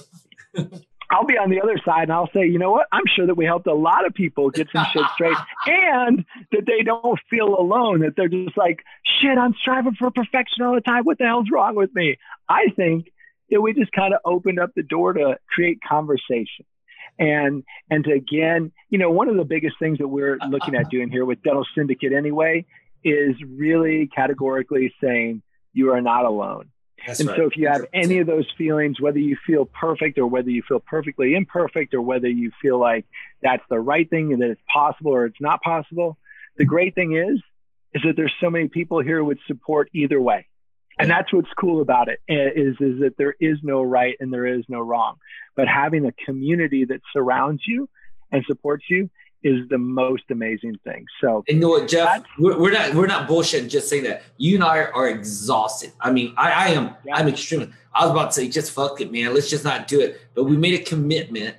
I'll 1.11 1.25
be 1.25 1.39
on 1.39 1.51
the 1.51 1.61
other 1.61 1.79
side 1.85 2.05
and 2.05 2.13
I'll 2.13 2.31
say, 2.35 2.47
you 2.47 2.59
know 2.59 2.73
what? 2.73 2.89
I'm 2.91 3.05
sure 3.15 3.27
that 3.27 3.37
we 3.37 3.45
helped 3.45 3.67
a 3.67 3.75
lot 3.75 4.07
of 4.07 4.15
people 4.15 4.51
get 4.51 4.69
some 4.75 4.85
shit 4.93 5.05
straight 5.15 5.37
and 5.67 6.25
that 6.51 6.67
they 6.67 6.83
don't 6.83 7.21
feel 7.31 7.55
alone, 7.59 8.01
that 8.01 8.15
they're 8.17 8.29
just 8.29 8.57
like, 8.57 8.83
shit, 9.21 9.39
I'm 9.39 9.55
striving 9.55 9.95
for 9.95 10.11
perfection 10.11 10.65
all 10.65 10.75
the 10.75 10.81
time. 10.81 11.05
What 11.05 11.19
the 11.19 11.25
hell's 11.25 11.51
wrong 11.53 11.77
with 11.77 11.95
me? 11.95 12.19
I 12.49 12.67
think 12.75 13.13
that 13.51 13.61
we 13.61 13.75
just 13.75 13.93
kind 13.93 14.15
of 14.15 14.21
opened 14.25 14.59
up 14.59 14.71
the 14.75 14.83
door 14.83 15.13
to 15.13 15.39
create 15.49 15.79
conversation. 15.87 16.65
And 17.19 17.65
and 17.91 18.05
to 18.05 18.13
again, 18.13 18.73
you 18.91 18.99
know, 18.99 19.11
one 19.11 19.29
of 19.29 19.37
the 19.37 19.45
biggest 19.45 19.79
things 19.79 19.99
that 19.99 20.09
we're 20.09 20.35
uh-huh. 20.35 20.49
looking 20.49 20.75
at 20.75 20.91
doing 20.91 21.11
here 21.11 21.25
with 21.25 21.43
Dental 21.43 21.67
Syndicate 21.75 22.13
anyway 22.13 22.65
is 23.05 23.37
really 23.47 24.09
categorically 24.09 24.93
saying 25.01 25.43
you 25.73 25.93
are 25.93 26.01
not 26.01 26.25
alone. 26.25 26.71
That's 27.07 27.21
and 27.21 27.29
right. 27.29 27.37
so 27.37 27.47
if 27.47 27.57
you 27.57 27.69
have 27.69 27.87
any 27.93 28.19
of 28.19 28.27
those 28.27 28.47
feelings, 28.57 29.01
whether 29.01 29.19
you 29.19 29.37
feel 29.47 29.67
perfect 29.67 30.19
or 30.19 30.27
whether 30.27 30.51
you 30.51 30.63
feel 30.67 30.81
perfectly 30.81 31.35
imperfect 31.35 31.93
or 31.93 32.01
whether 32.01 32.29
you 32.29 32.51
feel 32.63 32.79
like 32.79 33.05
that's 33.43 33.63
the 33.69 33.79
right 33.79 34.09
thing 34.09 34.33
and 34.33 34.41
that 34.41 34.51
it's 34.51 34.63
possible 34.73 35.13
or 35.13 35.27
it's 35.27 35.41
not 35.41 35.61
possible, 35.63 36.17
the 36.57 36.65
great 36.65 36.95
thing 36.95 37.15
is, 37.17 37.41
is 37.93 38.03
that 38.05 38.17
there's 38.17 38.33
so 38.41 38.49
many 38.49 38.69
people 38.69 39.01
here 39.01 39.19
who 39.19 39.27
would 39.27 39.41
support 39.47 39.91
either 39.93 40.21
way. 40.21 40.47
And 40.99 41.11
that's 41.11 41.33
what's 41.33 41.49
cool 41.59 41.83
about 41.83 42.09
it 42.09 42.21
is, 42.29 42.77
is 42.81 43.01
that 43.01 43.15
there 43.19 43.35
is 43.41 43.59
no 43.63 43.83
right 43.83 44.17
and 44.21 44.33
there 44.33 44.47
is 44.47 44.65
no 44.69 44.81
wrong, 44.81 45.17
but 45.57 45.67
having 45.67 46.07
a 46.07 46.13
community 46.25 46.85
that 46.85 47.01
surrounds 47.13 47.63
you 47.67 47.89
and 48.31 48.45
supports 48.47 48.85
you 48.89 49.11
is 49.43 49.69
the 49.69 49.79
most 49.79 50.23
amazing 50.31 50.77
thing. 50.85 51.05
So, 51.21 51.45
and 51.49 51.57
you 51.57 51.61
know 51.61 51.69
what, 51.69 51.89
Jeff, 51.89 52.25
we're, 52.39 52.59
we're, 52.59 52.73
not 52.73 52.95
we're 52.95 53.07
not 53.07 53.29
bullshitting 53.29 53.69
just 53.69 53.89
saying 53.89 54.05
that. 54.05 54.23
You 54.39 54.55
and 54.55 54.65
I 54.65 54.85
are 54.85 55.09
exhausted. 55.09 55.93
I 56.01 56.11
mean, 56.11 56.33
I, 56.37 56.51
I 56.51 56.69
am 56.69 56.95
yeah. 57.05 57.17
I'm 57.17 57.29
extremely. 57.29 57.71
I 57.93 58.05
was 58.05 58.13
about 58.13 58.31
to 58.31 58.33
say, 58.33 58.49
just 58.49 58.73
fuck 58.73 59.01
it, 59.01 59.13
man. 59.13 59.35
Let's 59.35 59.51
just 59.51 59.63
not 59.63 59.87
do 59.87 60.01
it. 60.01 60.21
But 60.35 60.45
we 60.45 60.57
made 60.57 60.81
a 60.81 60.83
commitment, 60.83 61.57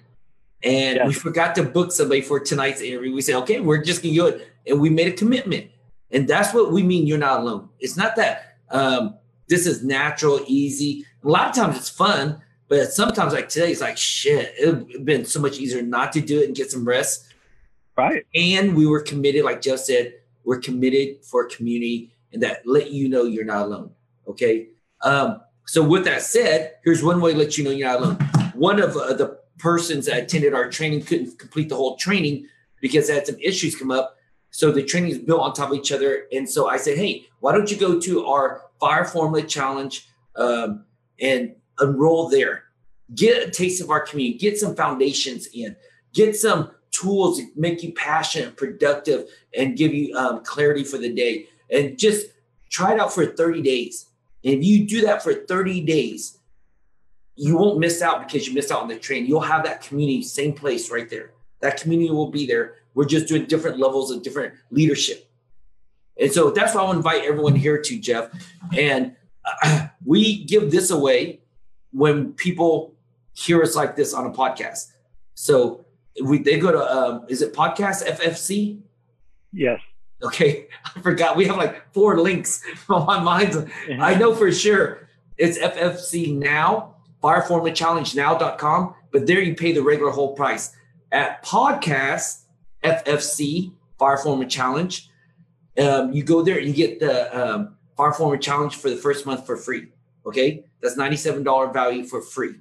and 0.63 1.07
we 1.07 1.13
forgot 1.13 1.55
to 1.55 1.63
book 1.63 1.91
somebody 1.91 2.21
for 2.21 2.39
tonight's 2.39 2.81
interview. 2.81 3.13
We 3.13 3.21
said, 3.21 3.35
okay, 3.43 3.59
we're 3.59 3.83
just 3.83 4.01
gonna 4.01 4.15
do 4.15 4.27
it, 4.27 4.47
and 4.65 4.81
we 4.81 4.89
made 4.89 5.07
a 5.07 5.15
commitment, 5.15 5.69
and 6.09 6.27
that's 6.27 6.53
what 6.53 6.71
we 6.71 6.81
mean. 6.81 7.05
You're 7.05 7.19
not 7.19 7.41
alone. 7.41 7.69
It's 7.79 7.95
not 7.95 8.15
that 8.15 8.57
um, 8.71 9.15
this 9.47 9.67
is 9.67 9.83
natural, 9.83 10.41
easy. 10.47 11.05
A 11.23 11.27
lot 11.27 11.49
of 11.49 11.55
times 11.55 11.77
it's 11.77 11.89
fun, 11.89 12.41
but 12.67 12.91
sometimes 12.91 13.33
like 13.33 13.49
today, 13.49 13.71
it's 13.71 13.81
like 13.81 13.97
shit. 13.97 14.53
It'd 14.59 15.05
been 15.05 15.25
so 15.25 15.39
much 15.39 15.59
easier 15.59 15.81
not 15.81 16.13
to 16.13 16.21
do 16.21 16.41
it 16.41 16.47
and 16.47 16.55
get 16.55 16.71
some 16.71 16.85
rest 16.85 17.33
Right. 17.97 18.25
And 18.35 18.75
we 18.75 18.85
were 18.85 19.01
committed, 19.01 19.45
like 19.45 19.61
Jeff 19.61 19.79
said, 19.79 20.15
we're 20.43 20.59
committed 20.59 21.23
for 21.23 21.45
community 21.45 22.11
and 22.33 22.43
that 22.43 22.61
let 22.65 22.91
you 22.91 23.07
know 23.07 23.23
you're 23.23 23.45
not 23.45 23.63
alone. 23.63 23.91
Okay. 24.27 24.67
Um, 25.01 25.41
so 25.65 25.83
with 25.83 26.03
that 26.05 26.21
said, 26.21 26.73
here's 26.83 27.03
one 27.03 27.21
way 27.21 27.33
to 27.33 27.39
let 27.39 27.57
you 27.57 27.63
know 27.63 27.71
you're 27.71 27.87
not 27.87 28.01
alone. 28.01 28.15
One 28.53 28.81
of 28.81 28.95
uh, 28.97 29.13
the 29.13 29.39
persons 29.57 30.05
that 30.07 30.23
attended 30.23 30.53
our 30.53 30.69
training 30.69 31.03
couldn't 31.03 31.39
complete 31.39 31.69
the 31.69 31.75
whole 31.75 31.95
training 31.95 32.47
because 32.81 33.07
they 33.07 33.15
had 33.15 33.25
some 33.25 33.39
issues 33.41 33.75
come 33.75 33.91
up. 33.91 34.17
So 34.51 34.71
the 34.71 34.83
training 34.83 35.11
is 35.11 35.17
built 35.17 35.41
on 35.41 35.53
top 35.53 35.71
of 35.71 35.77
each 35.77 35.91
other. 35.91 36.27
And 36.31 36.47
so 36.49 36.67
I 36.67 36.77
said, 36.77 36.97
hey, 36.97 37.25
why 37.39 37.53
don't 37.53 37.71
you 37.71 37.77
go 37.77 37.99
to 37.99 38.25
our 38.27 38.61
fire 38.79 39.05
formula 39.05 39.45
challenge 39.45 40.07
um, 40.35 40.85
and 41.19 41.55
enroll 41.81 42.29
there? 42.29 42.63
Get 43.13 43.47
a 43.47 43.51
taste 43.51 43.81
of 43.81 43.89
our 43.89 44.01
community, 44.01 44.37
get 44.37 44.57
some 44.57 44.75
foundations 44.75 45.47
in, 45.53 45.75
get 46.13 46.35
some 46.35 46.71
tools 46.91 47.37
to 47.39 47.47
make 47.55 47.83
you 47.83 47.93
passionate, 47.93 48.47
and 48.47 48.57
productive, 48.57 49.29
and 49.55 49.77
give 49.77 49.93
you 49.93 50.15
um, 50.17 50.43
clarity 50.43 50.83
for 50.83 50.97
the 50.97 51.13
day. 51.13 51.47
And 51.69 51.97
just 51.97 52.27
try 52.69 52.93
it 52.93 52.99
out 52.99 53.13
for 53.13 53.25
30 53.25 53.61
days. 53.61 54.07
And 54.43 54.55
if 54.55 54.63
you 54.63 54.87
do 54.87 55.01
that 55.01 55.23
for 55.23 55.33
30 55.33 55.81
days, 55.81 56.37
you 57.35 57.57
won't 57.57 57.79
miss 57.79 58.01
out 58.01 58.25
because 58.25 58.47
you 58.47 58.53
missed 58.53 58.71
out 58.71 58.81
on 58.81 58.87
the 58.87 58.97
train. 58.97 59.25
You'll 59.25 59.41
have 59.41 59.65
that 59.65 59.81
community, 59.81 60.21
same 60.21 60.53
place 60.53 60.89
right 60.89 61.09
there. 61.09 61.31
That 61.61 61.81
community 61.81 62.11
will 62.11 62.31
be 62.31 62.45
there. 62.45 62.75
We're 62.93 63.05
just 63.05 63.27
doing 63.27 63.45
different 63.45 63.77
levels 63.77 64.11
of 64.11 64.23
different 64.23 64.53
leadership. 64.71 65.24
And 66.19 66.31
so 66.31 66.51
that's 66.51 66.73
why 66.73 66.81
I 66.81 66.83
want 66.85 66.95
to 66.95 66.97
invite 66.97 67.25
everyone 67.25 67.55
here 67.55 67.81
to 67.81 67.99
Jeff. 67.99 68.29
And 68.77 69.15
uh, 69.63 69.87
we 70.05 70.43
give 70.45 70.71
this 70.71 70.91
away 70.91 71.41
when 71.91 72.33
people 72.33 72.95
hear 73.33 73.61
us 73.61 73.75
like 73.75 73.95
this 73.95 74.13
on 74.13 74.25
a 74.25 74.31
podcast. 74.31 74.91
So 75.33 75.85
we 76.23 76.39
they 76.39 76.57
go 76.59 76.71
to 76.71 76.79
um, 76.79 77.25
is 77.27 77.41
it 77.41 77.53
podcast 77.53 78.05
FFC? 78.05 78.79
Yes. 79.51 79.81
Okay, 80.23 80.67
I 80.95 81.01
forgot. 81.01 81.35
We 81.35 81.45
have 81.45 81.57
like 81.57 81.93
four 81.93 82.19
links 82.19 82.63
on 82.89 83.05
my 83.05 83.19
mind. 83.19 83.71
I 83.99 84.15
know 84.15 84.33
for 84.33 84.51
sure 84.51 85.07
it's 85.37 85.57
FFC 85.57 86.35
now, 86.35 86.95
fireformulachallengenow.com, 87.21 88.95
but 89.11 89.27
there 89.27 89.41
you 89.41 89.55
pay 89.55 89.73
the 89.73 89.83
regular 89.83 90.11
whole 90.11 90.33
price. 90.33 90.71
At 91.11 91.45
podcast 91.45 92.43
FFC 92.83 93.71
Fire 93.97 94.45
Challenge, 94.47 95.09
um, 95.79 96.13
you 96.13 96.23
go 96.23 96.41
there 96.41 96.57
and 96.57 96.67
you 96.67 96.73
get 96.73 96.99
the 96.99 97.37
um, 97.37 97.75
Fire 97.97 98.13
Formula 98.13 98.39
Challenge 98.39 98.75
for 98.75 98.89
the 98.89 98.97
first 98.97 99.25
month 99.25 99.45
for 99.45 99.57
free. 99.57 99.87
Okay, 100.25 100.63
that's 100.81 100.95
$97 100.95 101.73
value 101.73 102.03
for 102.03 102.21
free. 102.21 102.55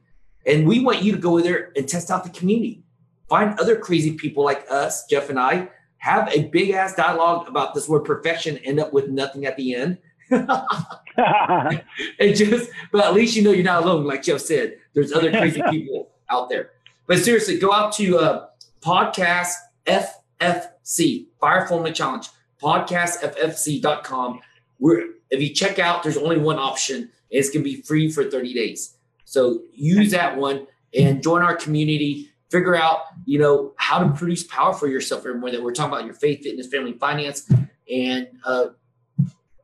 And 0.46 0.66
we 0.66 0.80
want 0.80 1.02
you 1.02 1.12
to 1.12 1.18
go 1.18 1.40
there 1.40 1.72
and 1.76 1.88
test 1.88 2.10
out 2.10 2.24
the 2.24 2.30
community 2.30 2.84
find 3.28 3.58
other 3.58 3.76
crazy 3.76 4.12
people 4.12 4.44
like 4.44 4.66
us, 4.70 5.06
Jeff 5.06 5.30
and 5.30 5.38
I, 5.38 5.68
have 5.98 6.28
a 6.32 6.44
big 6.44 6.70
ass 6.70 6.94
dialogue 6.94 7.48
about 7.48 7.74
this 7.74 7.88
word 7.88 8.04
perfection, 8.04 8.58
end 8.58 8.78
up 8.78 8.92
with 8.92 9.08
nothing 9.08 9.46
at 9.46 9.56
the 9.56 9.74
end. 9.74 9.98
it 10.30 12.34
just, 12.34 12.70
but 12.92 13.04
at 13.04 13.14
least 13.14 13.36
you 13.36 13.42
know 13.42 13.52
you're 13.52 13.64
not 13.64 13.82
alone. 13.82 14.04
Like 14.04 14.22
Jeff 14.22 14.40
said, 14.40 14.76
there's 14.92 15.12
other 15.12 15.30
crazy 15.30 15.62
people 15.70 16.10
out 16.30 16.48
there. 16.48 16.72
But 17.06 17.18
seriously, 17.18 17.58
go 17.58 17.72
out 17.72 17.92
to 17.94 18.18
uh, 18.18 18.46
podcast 18.80 19.54
FFC 19.86 21.26
Fire 21.40 21.66
Formula 21.66 21.92
Challenge 21.92 22.28
podcastffc.com. 22.62 24.40
Where 24.78 25.04
if 25.30 25.40
you 25.40 25.54
check 25.54 25.78
out, 25.78 26.02
there's 26.02 26.16
only 26.16 26.38
one 26.38 26.58
option. 26.58 27.10
It's 27.30 27.50
gonna 27.50 27.64
be 27.64 27.82
free 27.82 28.10
for 28.10 28.24
30 28.24 28.54
days. 28.54 28.96
So 29.24 29.62
use 29.72 30.10
that 30.12 30.36
one 30.36 30.66
and 30.94 31.22
join 31.22 31.42
our 31.42 31.56
community. 31.56 32.30
Figure 32.50 32.76
out, 32.76 33.00
you 33.24 33.38
know, 33.38 33.72
how 33.76 33.98
to 33.98 34.10
produce 34.12 34.44
power 34.44 34.72
for 34.72 34.86
yourself. 34.86 35.26
Evermore 35.26 35.50
that 35.50 35.62
we're 35.62 35.72
talking 35.72 35.92
about 35.92 36.04
your 36.04 36.14
faith, 36.14 36.42
fitness, 36.42 36.68
family, 36.68 36.92
finance, 36.92 37.50
and 37.90 38.28
uh, 38.44 38.66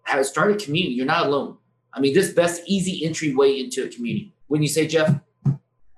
how 0.02 0.16
to 0.16 0.24
start 0.24 0.50
a 0.50 0.56
community. 0.56 0.94
You're 0.94 1.06
not 1.06 1.26
alone. 1.26 1.56
I 1.92 2.00
mean, 2.00 2.14
this 2.14 2.32
best 2.32 2.62
easy 2.66 3.04
entry 3.04 3.34
way 3.34 3.60
into 3.60 3.84
a 3.84 3.88
community. 3.88 4.32
When 4.48 4.62
you 4.62 4.68
say, 4.68 4.86
Jeff? 4.86 5.20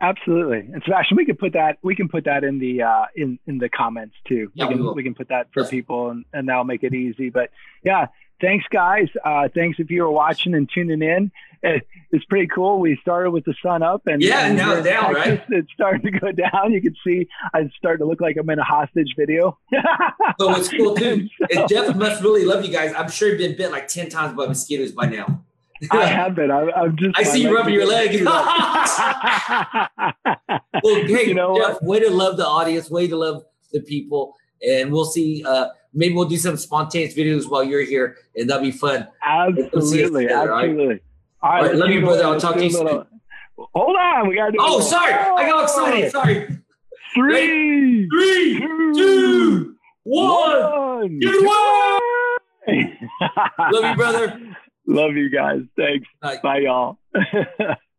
Absolutely. 0.02 0.58
And 0.58 0.82
Sebastian, 0.84 1.16
we 1.16 1.24
can 1.24 1.36
put 1.36 1.52
that 1.52 1.78
we 1.80 1.94
can 1.94 2.08
put 2.08 2.24
that 2.24 2.42
in 2.42 2.58
the 2.58 2.82
uh, 2.82 3.04
in 3.14 3.38
in 3.46 3.58
the 3.58 3.68
comments 3.68 4.16
too. 4.26 4.50
Yeah, 4.52 4.66
we 4.66 4.74
can 4.74 4.84
we, 4.84 4.92
we 4.94 5.02
can 5.04 5.14
put 5.14 5.28
that 5.28 5.46
for 5.54 5.60
yes. 5.60 5.70
people 5.70 6.10
and, 6.10 6.24
and 6.32 6.48
that'll 6.48 6.64
make 6.64 6.82
it 6.82 6.92
easy. 6.92 7.30
But 7.30 7.50
yeah, 7.84 8.08
thanks 8.40 8.66
guys. 8.68 9.06
Uh, 9.24 9.48
thanks 9.54 9.78
if 9.78 9.90
you 9.90 10.02
were 10.02 10.10
watching 10.10 10.54
and 10.54 10.68
tuning 10.68 11.02
in. 11.02 11.30
It, 11.62 11.86
it's 12.10 12.24
pretty 12.24 12.48
cool. 12.48 12.80
We 12.80 12.98
started 13.00 13.30
with 13.30 13.44
the 13.44 13.54
sun 13.62 13.84
up 13.84 14.02
and 14.08 14.20
yeah, 14.20 14.46
and 14.46 14.56
now 14.56 14.72
it's 14.72 14.84
down, 14.84 15.14
Texas, 15.14 15.48
right? 15.48 15.58
It's 15.60 15.72
starting 15.72 16.12
to 16.12 16.18
go 16.18 16.32
down. 16.32 16.72
You 16.72 16.82
can 16.82 16.96
see 17.06 17.28
I'm 17.54 17.70
starting 17.78 18.04
to 18.04 18.10
look 18.10 18.20
like 18.20 18.36
I'm 18.36 18.50
in 18.50 18.58
a 18.58 18.64
hostage 18.64 19.14
video. 19.16 19.56
so 20.40 20.56
it's 20.56 20.68
cool 20.68 20.96
too. 20.96 21.28
And 21.54 21.68
Jeff 21.68 21.94
must 21.94 22.24
really 22.24 22.44
love 22.44 22.64
you 22.64 22.72
guys. 22.72 22.92
I'm 22.96 23.08
sure 23.08 23.28
you've 23.28 23.38
been 23.38 23.56
bit 23.56 23.70
like 23.70 23.86
ten 23.86 24.08
times 24.08 24.36
by 24.36 24.46
mosquitoes 24.46 24.90
by 24.90 25.06
now. 25.06 25.44
I 25.90 26.06
have 26.06 26.34
been. 26.34 26.50
I, 26.50 26.84
am 26.84 26.96
just. 26.96 27.18
I 27.18 27.22
see 27.22 27.42
you 27.42 27.54
rubbing 27.54 27.74
your 27.74 27.86
leg. 27.86 28.24
well, 30.82 31.04
hey, 31.06 31.26
you 31.26 31.34
know 31.34 31.56
Jeff, 31.56 31.82
way 31.82 32.00
to 32.00 32.10
love 32.10 32.36
the 32.36 32.46
audience. 32.46 32.90
Way 32.90 33.08
to 33.08 33.16
love 33.16 33.44
the 33.72 33.80
people, 33.80 34.36
and 34.66 34.92
we'll 34.92 35.04
see. 35.04 35.44
Uh, 35.44 35.68
maybe 35.92 36.14
we'll 36.14 36.28
do 36.28 36.36
some 36.36 36.56
spontaneous 36.56 37.14
videos 37.14 37.50
while 37.50 37.64
you're 37.64 37.82
here, 37.82 38.16
and 38.36 38.48
that'll 38.48 38.62
be 38.62 38.70
fun. 38.70 39.08
Absolutely, 39.24 40.24
together, 40.24 40.52
absolutely. 40.52 41.00
All 41.42 41.50
right, 41.50 41.62
all 41.62 41.68
right 41.68 41.76
love 41.76 41.90
you, 41.90 42.00
brother. 42.00 42.24
I'll 42.24 42.40
talk 42.40 42.56
to 42.56 42.64
you 42.64 42.70
soon. 42.70 43.06
Hold 43.56 43.96
on, 43.96 44.28
we 44.28 44.36
gotta 44.36 44.52
do. 44.52 44.58
Oh, 44.60 44.80
sorry, 44.80 45.12
oh, 45.14 45.36
I 45.36 45.48
got 45.48 45.64
excited. 45.64 46.12
Sorry. 46.12 46.58
Three, 47.14 48.08
three, 48.08 48.58
two, 48.58 48.94
two 48.94 49.76
one. 50.04 50.62
one. 50.62 51.18
Give 51.18 51.30
it 51.34 51.44
away. 52.66 52.98
love 53.72 53.84
you, 53.84 53.96
brother. 53.96 54.40
Love 54.86 55.16
you 55.16 55.30
guys. 55.30 55.60
Thanks. 55.76 56.08
Bye, 56.20 56.38
Bye 56.42 56.58
y'all. 56.58 56.98